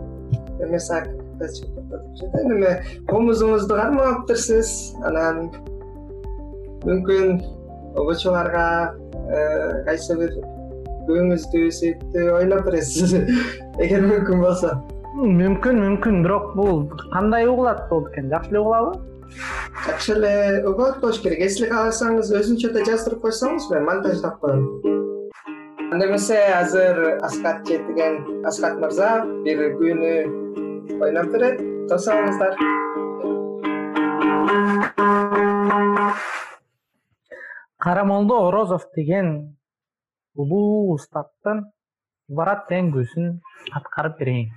эме 1.42 2.72
комузуңузду 3.10 3.76
кармаптырсыз 3.78 4.72
анан 5.08 5.48
мүмкүн 6.86 7.38
окуучуларга 7.98 8.66
э, 9.28 9.44
кайсы 9.88 10.16
бир 10.18 10.34
көңүздүү 11.08 11.70
сүйүктүү 11.78 12.26
ойлоп 12.38 12.66
бересиз 12.68 13.14
эгер 13.82 14.06
мүмкүн 14.06 14.42
болсо. 14.42 14.74
Мүмкүн 15.18 15.80
мүмкүн. 15.82 16.22
Бирок 16.24 16.52
бул 16.56 16.84
кандай 17.12 17.48
угулат 17.50 17.84
болду 17.90 18.12
экен? 18.12 18.30
Жакшы 18.32 18.54
эле 18.54 18.62
угулабы 18.62 19.00
жакшы 19.86 20.16
эле 20.16 20.34
угулат 20.66 21.00
болуш 21.02 21.20
керек. 21.24 21.42
Если 21.42 21.68
кааласаңыз 21.70 22.32
өзүнчө 22.40 22.72
да 22.72 22.86
жаздырып 22.88 23.26
койсоңуз 23.26 23.70
мен 23.74 23.88
монтаждап 23.90 24.40
коем 24.40 24.66
анда 25.92 26.06
эмесе 26.06 26.38
азыр 26.56 27.18
аскат 27.20 27.66
жетиген 27.68 28.46
аскат 28.48 28.78
мырза 28.80 29.10
бир 29.44 29.58
күүнү 29.76 30.12
ойноп 31.02 31.28
берет 31.34 31.60
тосуңуздар 31.90 32.56
карамолдо 37.86 38.38
орозов 38.48 38.88
деген 38.96 39.30
улуу 40.34 40.94
устаттын 40.94 41.64
ибарат 42.30 42.68
деген 42.70 42.92
күүсүн 42.96 43.30
аткарып 43.78 44.18
берейин 44.22 44.50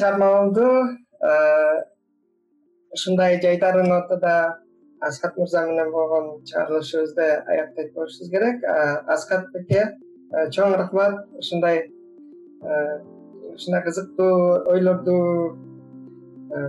эң 0.00 0.16
мыкты 0.16 0.20
чыгарма 0.20 0.28
болду 0.36 0.66
ушундай 2.94 3.40
жайдарын 3.40 3.92
ортодо 3.92 4.56
аскат 5.00 5.36
мырза 5.36 5.66
менен 5.66 5.90
болгон 5.92 6.42
чыгарылышыбызды 6.44 7.44
аяктайт 7.46 7.94
болушубуз 7.94 8.30
керек. 8.30 8.64
Аскат 9.06 9.46
беке 9.52 9.96
чоң 10.50 10.76
рахмат 10.76 11.26
ушундай 11.38 11.90
ушундай 13.54 13.82
кызыктуу 13.82 14.64
ойлорду 14.72 15.56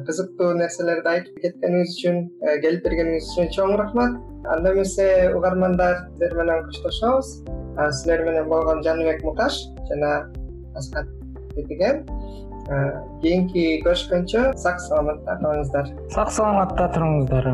кызыктуу 0.07 0.53
нерселерди 0.53 1.09
айтып 1.09 1.41
кеткениңиз 1.41 1.95
үчүн 1.97 2.17
келип 2.61 2.84
бергениңиз 2.86 3.32
үчүн 3.32 3.51
чоң 3.55 3.77
рахмат. 3.77 4.17
Анда 4.45 4.73
эмесе 4.73 5.32
угармандар 5.36 6.07
сиздер 6.11 6.36
менен 6.36 6.65
коштошобуз. 6.65 7.43
Силер 8.01 8.25
менен 8.25 8.49
болгон 8.49 8.84
жаныбек 8.84 9.23
мукаш 9.23 9.63
жана 9.89 10.32
аскат 10.75 11.07
кетиген 11.55 12.05
кийинки 13.22 13.65
көрүшкөнчө 13.86 14.47
сак 14.63 14.82
саламатта 14.88 15.38
калыңыздар 15.43 15.93
сак 16.15 16.34
саламатта 16.38 16.89
туруңуздар 16.95 17.53